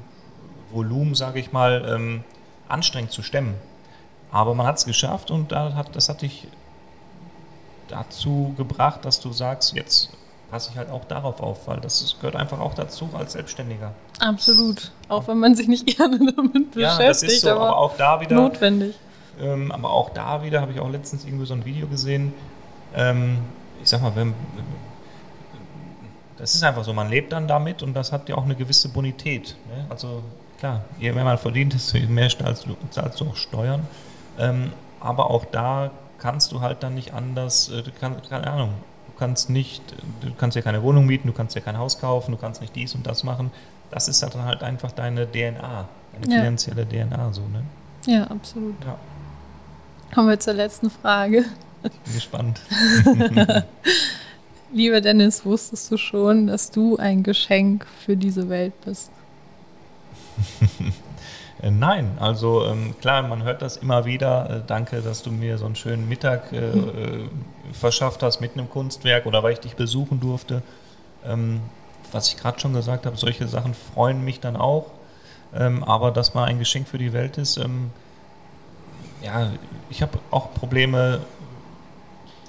[0.71, 2.23] Volumen, sage ich mal, ähm,
[2.69, 3.55] anstrengend zu stemmen.
[4.31, 6.47] Aber man hat es geschafft und da hat, das hat dich
[7.87, 10.11] dazu gebracht, dass du sagst, jetzt
[10.51, 13.93] passe ich halt auch darauf auf, weil das gehört einfach auch dazu als Selbstständiger.
[14.19, 14.91] Absolut.
[15.09, 17.97] Auch wenn man sich nicht gerne damit beschäftigt, ja, das ist so, aber, aber, auch
[17.97, 18.93] da wieder, notwendig.
[19.41, 22.34] Ähm, aber auch da wieder habe ich auch letztens irgendwie so ein Video gesehen.
[22.95, 23.39] Ähm,
[23.81, 24.34] ich sag mal, wenn,
[26.38, 28.89] das ist einfach so, man lebt dann damit und das hat ja auch eine gewisse
[28.89, 29.55] Bonität.
[29.69, 29.85] Ne?
[29.89, 30.23] Also
[30.60, 33.85] klar, je mehr man verdient, desto mehr zahlst du, zahlst du auch Steuern.
[34.39, 38.69] Ähm, aber auch da kannst du halt dann nicht anders, äh, du kannst, keine Ahnung,
[39.07, 39.81] du kannst nicht,
[40.22, 42.76] du kannst ja keine Wohnung mieten, du kannst ja kein Haus kaufen, du kannst nicht
[42.76, 43.51] dies und das machen.
[43.91, 46.39] Das ist dann halt einfach deine DNA, deine Ja.
[46.39, 47.64] finanzielle DNA so, ne?
[48.07, 48.73] Ja, absolut.
[48.84, 48.97] Ja,
[50.14, 51.45] Kommen wir zur letzten Frage.
[51.81, 52.61] bin gespannt.
[54.73, 59.11] Lieber Dennis, wusstest du schon, dass du ein Geschenk für diese Welt bist?
[61.61, 64.49] Äh, Nein, also ähm, klar, man hört das immer wieder.
[64.49, 67.30] Äh, danke, dass du mir so einen schönen Mittag äh, äh,
[67.72, 70.61] verschafft hast mit einem Kunstwerk oder weil ich dich besuchen durfte.
[71.26, 71.61] Ähm,
[72.11, 74.88] was ich gerade schon gesagt habe, solche Sachen freuen mich dann auch.
[75.56, 77.91] Ähm, aber dass mal ein Geschenk für die Welt ist, ähm,
[79.23, 79.49] ja,
[79.89, 81.21] ich habe auch Probleme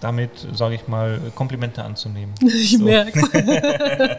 [0.01, 2.35] damit, sage ich mal, Komplimente anzunehmen.
[2.43, 2.85] Ich So.
[2.85, 3.21] merke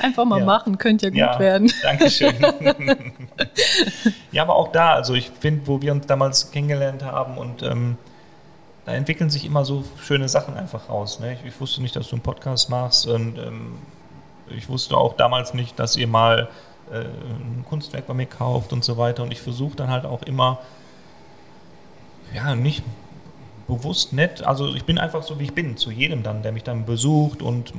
[0.00, 0.44] Einfach mal Ja.
[0.44, 1.38] machen, könnte ja gut Ja.
[1.40, 1.72] werden.
[1.82, 2.34] Dankeschön.
[4.32, 7.96] ja, aber auch da, also ich finde, wo wir uns damals kennengelernt haben und ähm,
[8.84, 11.20] da entwickeln sich immer so schöne Sachen einfach raus.
[11.20, 11.34] Ne?
[11.34, 13.74] Ich, ich wusste nicht, dass du einen Podcast machst und ähm,
[14.56, 16.48] ich wusste auch damals nicht, dass ihr mal
[16.92, 19.22] äh, ein Kunstwerk bei mir kauft und so weiter.
[19.24, 20.58] Und ich versuche dann halt auch immer,
[22.34, 22.82] ja, nicht
[23.66, 26.62] bewusst nett, also ich bin einfach so, wie ich bin, zu jedem dann, der mich
[26.64, 27.72] dann besucht und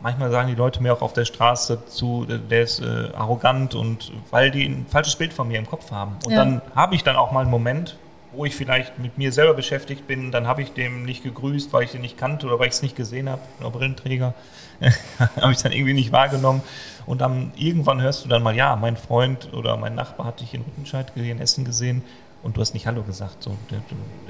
[0.00, 4.12] manchmal sagen die Leute mir auch auf der Straße zu, der ist äh, arrogant und
[4.30, 6.16] weil die ein falsches Bild von mir im Kopf haben.
[6.24, 6.44] Und Ja.
[6.44, 7.96] dann habe ich dann auch mal einen Moment,
[8.32, 11.84] wo ich vielleicht mit mir selber beschäftigt bin, dann habe ich dem nicht gegrüßt, weil
[11.84, 14.34] ich den nicht kannte oder weil ich es nicht gesehen habe, oder Brillenträger,
[15.40, 16.60] habe ich dann irgendwie nicht wahrgenommen.
[17.06, 20.52] Und dann irgendwann hörst du dann mal, ja, mein Freund oder mein Nachbar hat dich
[20.54, 22.02] in Rüttenscheid gesehen, Essen gesehen
[22.46, 23.42] und du hast nicht Hallo gesagt.
[23.42, 23.80] So, der,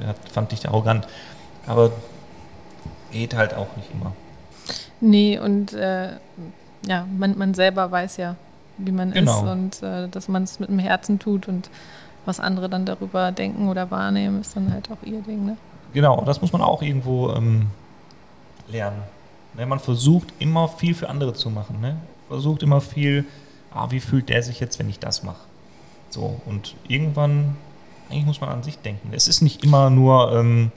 [0.01, 1.07] der fand dich arrogant.
[1.67, 1.93] Aber
[3.13, 4.13] geht halt auch nicht immer.
[5.01, 6.13] Nee, und äh,
[6.87, 8.37] ja, man, man selber weiß ja,
[8.79, 9.45] wie man Genau.
[9.45, 11.71] ist und äh, dass man es mit dem Herzen tut und
[12.25, 15.47] was andere dann darüber denken oder wahrnehmen, ist dann halt auch ihr Ding.
[15.47, 15.57] Ne?
[15.93, 17.67] Genau, das muss man auch irgendwo ähm,
[18.69, 19.03] lernen.
[19.55, 21.81] Ne, man versucht immer viel für andere zu machen.
[21.81, 21.97] Ne?
[22.29, 23.25] Versucht immer viel,
[23.73, 25.41] ah, wie fühlt der sich jetzt, wenn ich das mache?
[26.11, 27.57] So, und irgendwann,
[28.11, 29.11] eigentlich muss man an sich denken.
[29.13, 30.71] Es ist nicht immer nur, ähm,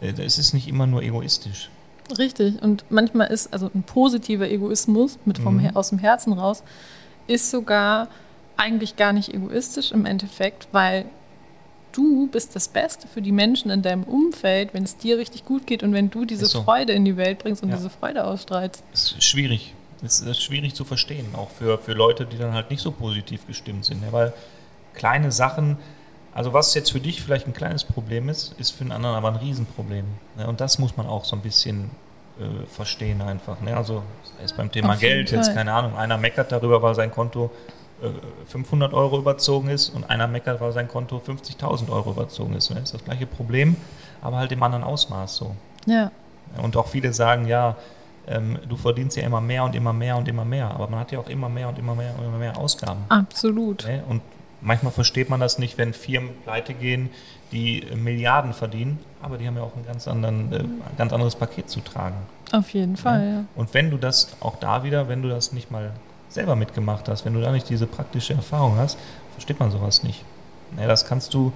[0.00, 1.70] äh, es ist nicht immer nur egoistisch.
[2.18, 2.60] Richtig.
[2.62, 5.76] Und manchmal ist also ein positiver Egoismus mit vom Mhm.
[5.76, 6.62] Aus dem Herzen raus,
[7.26, 8.08] ist sogar
[8.56, 11.04] eigentlich gar nicht egoistisch im Endeffekt, weil
[11.92, 15.66] du bist das Beste für die Menschen in deinem Umfeld, wenn es dir richtig gut
[15.66, 16.62] geht und wenn du diese Ist so.
[16.62, 17.76] Freude in die Welt bringst und Ja.
[17.76, 18.82] diese Freude ausstrahlst.
[18.92, 19.74] Es ist schwierig.
[20.04, 23.46] Es ist schwierig zu verstehen, auch für, für Leute, die dann halt nicht so positiv
[23.46, 24.02] gestimmt sind.
[24.02, 24.32] Ja, weil
[24.94, 25.76] kleine Sachen,
[26.34, 29.28] also was jetzt für dich vielleicht ein kleines Problem ist, ist für einen anderen aber
[29.28, 30.04] ein Riesenproblem.
[30.36, 30.46] Ne?
[30.46, 31.90] Und das muss man auch so ein bisschen
[32.40, 33.60] äh, verstehen einfach.
[33.60, 33.76] Ne?
[33.76, 34.02] Also
[34.38, 37.50] sei es beim Thema Auf Geld, jetzt keine Ahnung, einer meckert darüber, weil sein Konto
[38.02, 38.08] äh,
[38.46, 42.70] 500 Euro überzogen ist und einer meckert, weil sein Konto 50.000 Euro überzogen ist.
[42.70, 42.76] Ne?
[42.76, 43.76] Das ist das gleiche Problem,
[44.22, 45.54] aber halt im anderen Ausmaß so.
[45.86, 46.10] Ja.
[46.62, 47.76] Und auch viele sagen, ja,
[48.26, 51.12] ähm, du verdienst ja immer mehr und immer mehr und immer mehr, aber man hat
[51.12, 53.04] ja auch immer mehr und immer mehr und immer mehr Ausgaben.
[53.08, 53.84] Absolut.
[53.86, 54.02] Ne?
[54.08, 54.22] Und
[54.62, 57.10] manchmal versteht man das nicht, wenn Firmen pleite gehen,
[57.52, 61.36] die Milliarden verdienen, aber die haben ja auch ein ganz, anderen, äh, ein ganz anderes
[61.36, 62.16] Paket zu tragen.
[62.52, 63.44] Auf jeden Fall, ja.
[63.54, 65.92] Und wenn du das auch da wieder, wenn du das nicht mal
[66.28, 68.98] selber mitgemacht hast, wenn du da nicht diese praktische Erfahrung hast,
[69.34, 70.24] versteht man sowas nicht.
[70.76, 71.52] Ne, das kannst du,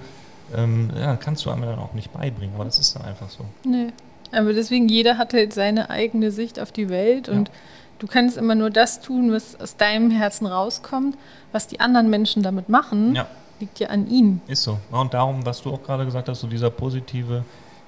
[0.55, 3.45] ähm, ja, kannst du einem dann auch nicht beibringen, aber das ist dann einfach so.
[3.63, 3.87] Nee.
[4.31, 7.53] Aber deswegen, jeder hat halt seine eigene Sicht auf die Welt und Ja.
[7.99, 11.17] Du kannst immer nur das tun, was aus deinem Herzen rauskommt.
[11.51, 13.25] Was die anderen Menschen damit machen, Ja.
[13.59, 14.41] liegt ja an ihnen.
[14.47, 14.77] Ist so.
[14.91, 17.43] Ja, Und darum, was du auch gerade gesagt hast, so dieser positive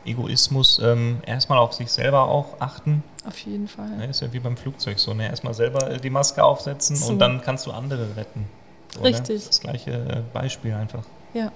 [0.05, 3.03] Egoismus, ähm, erstmal auf sich selber auch achten.
[3.27, 3.89] Auf jeden Fall.
[3.89, 5.13] Ne, ist ja wie beim Flugzeug so.
[5.13, 5.27] Ne?
[5.27, 7.09] Erstmal selber äh, die Maske aufsetzen So.
[7.11, 8.45] und dann kannst du andere retten.
[8.95, 9.39] So, Richtig.
[9.41, 9.47] Ne?
[9.47, 11.03] Das gleiche äh, Beispiel einfach.
[11.33, 11.51] Ja.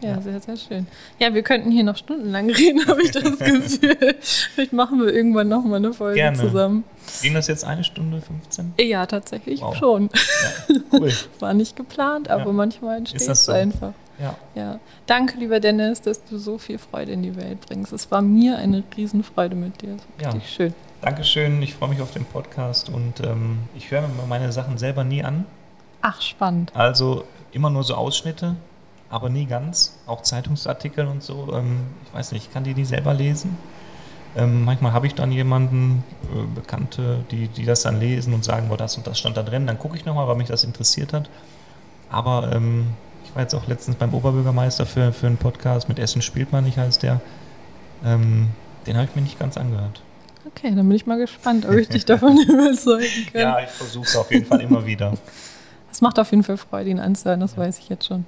[0.00, 0.20] Ja, Ja.
[0.20, 0.86] sehr, sehr schön.
[1.18, 4.16] Ja, wir könnten hier noch stundenlang reden, habe ich das Gefühl.
[4.20, 6.36] Vielleicht machen wir irgendwann noch mal eine Folge Gerne.
[6.38, 6.84] zusammen.
[7.22, 8.74] Ging das jetzt eine Stunde 15?
[8.80, 9.76] Ja, tatsächlich Wow.
[9.76, 10.10] schon.
[10.68, 11.12] Ja, cool.
[11.40, 12.52] War nicht geplant, aber Ja.
[12.52, 13.52] manchmal entsteht es so?
[13.52, 13.92] einfach.
[14.20, 14.34] ja.
[14.54, 14.80] Ja.
[15.06, 17.92] Danke, lieber Dennis, dass du so viel Freude in die Welt bringst.
[17.92, 19.96] Es war mir eine Riesenfreude mit dir.
[20.20, 20.30] Ja.
[20.30, 20.74] Richtig schön.
[21.00, 25.04] Dankeschön, ich freue mich auf den Podcast und ähm, ich höre mir meine Sachen selber
[25.04, 25.44] nie an.
[26.02, 26.72] Ach, spannend.
[26.74, 28.56] Also immer nur so Ausschnitte,
[29.10, 29.98] aber nie ganz.
[30.06, 31.52] Auch Zeitungsartikel und so.
[31.54, 33.56] Ähm, ich weiß nicht, ich kann die nie selber lesen.
[34.36, 36.04] Ähm, manchmal habe ich dann jemanden,
[36.34, 39.42] äh, Bekannte, die, die das dann lesen und sagen, boah, das und das stand da
[39.42, 39.66] drin.
[39.66, 41.30] Dann gucke ich nochmal, weil mich das interessiert hat.
[42.10, 42.88] Aber ähm,
[43.24, 46.64] ich war jetzt auch letztens beim Oberbürgermeister für, für einen Podcast mit Essen spielt man
[46.64, 47.20] nicht, heißt der.
[48.04, 48.48] Ähm,
[48.86, 50.02] den habe ich mir nicht ganz angehört.
[50.46, 53.40] Okay, dann bin ich mal gespannt, ob ich dich davon überzeugen kann.
[53.40, 55.12] Ja, ich versuche es auf jeden Fall immer wieder.
[55.98, 58.24] Es macht auf jeden Fall Freude, ihn anzuhören, das weiß ich jetzt schon.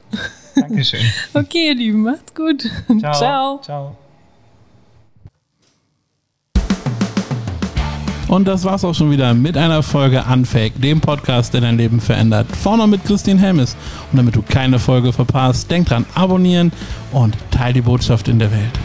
[0.56, 1.02] Dankeschön.
[1.34, 2.68] Okay, ihr Lieben, macht's gut.
[3.14, 3.60] Ciao.
[3.62, 3.96] Ciao.
[8.26, 12.00] Und das war's auch schon wieder mit einer Folge Unfake, dem Podcast, der dein Leben
[12.00, 12.48] verändert.
[12.56, 13.76] Vorne mit Christine Helmes.
[14.10, 16.72] Und damit du keine Folge verpasst, denk dran, abonnieren
[17.12, 18.80] und teil die Botschaft in der Welt.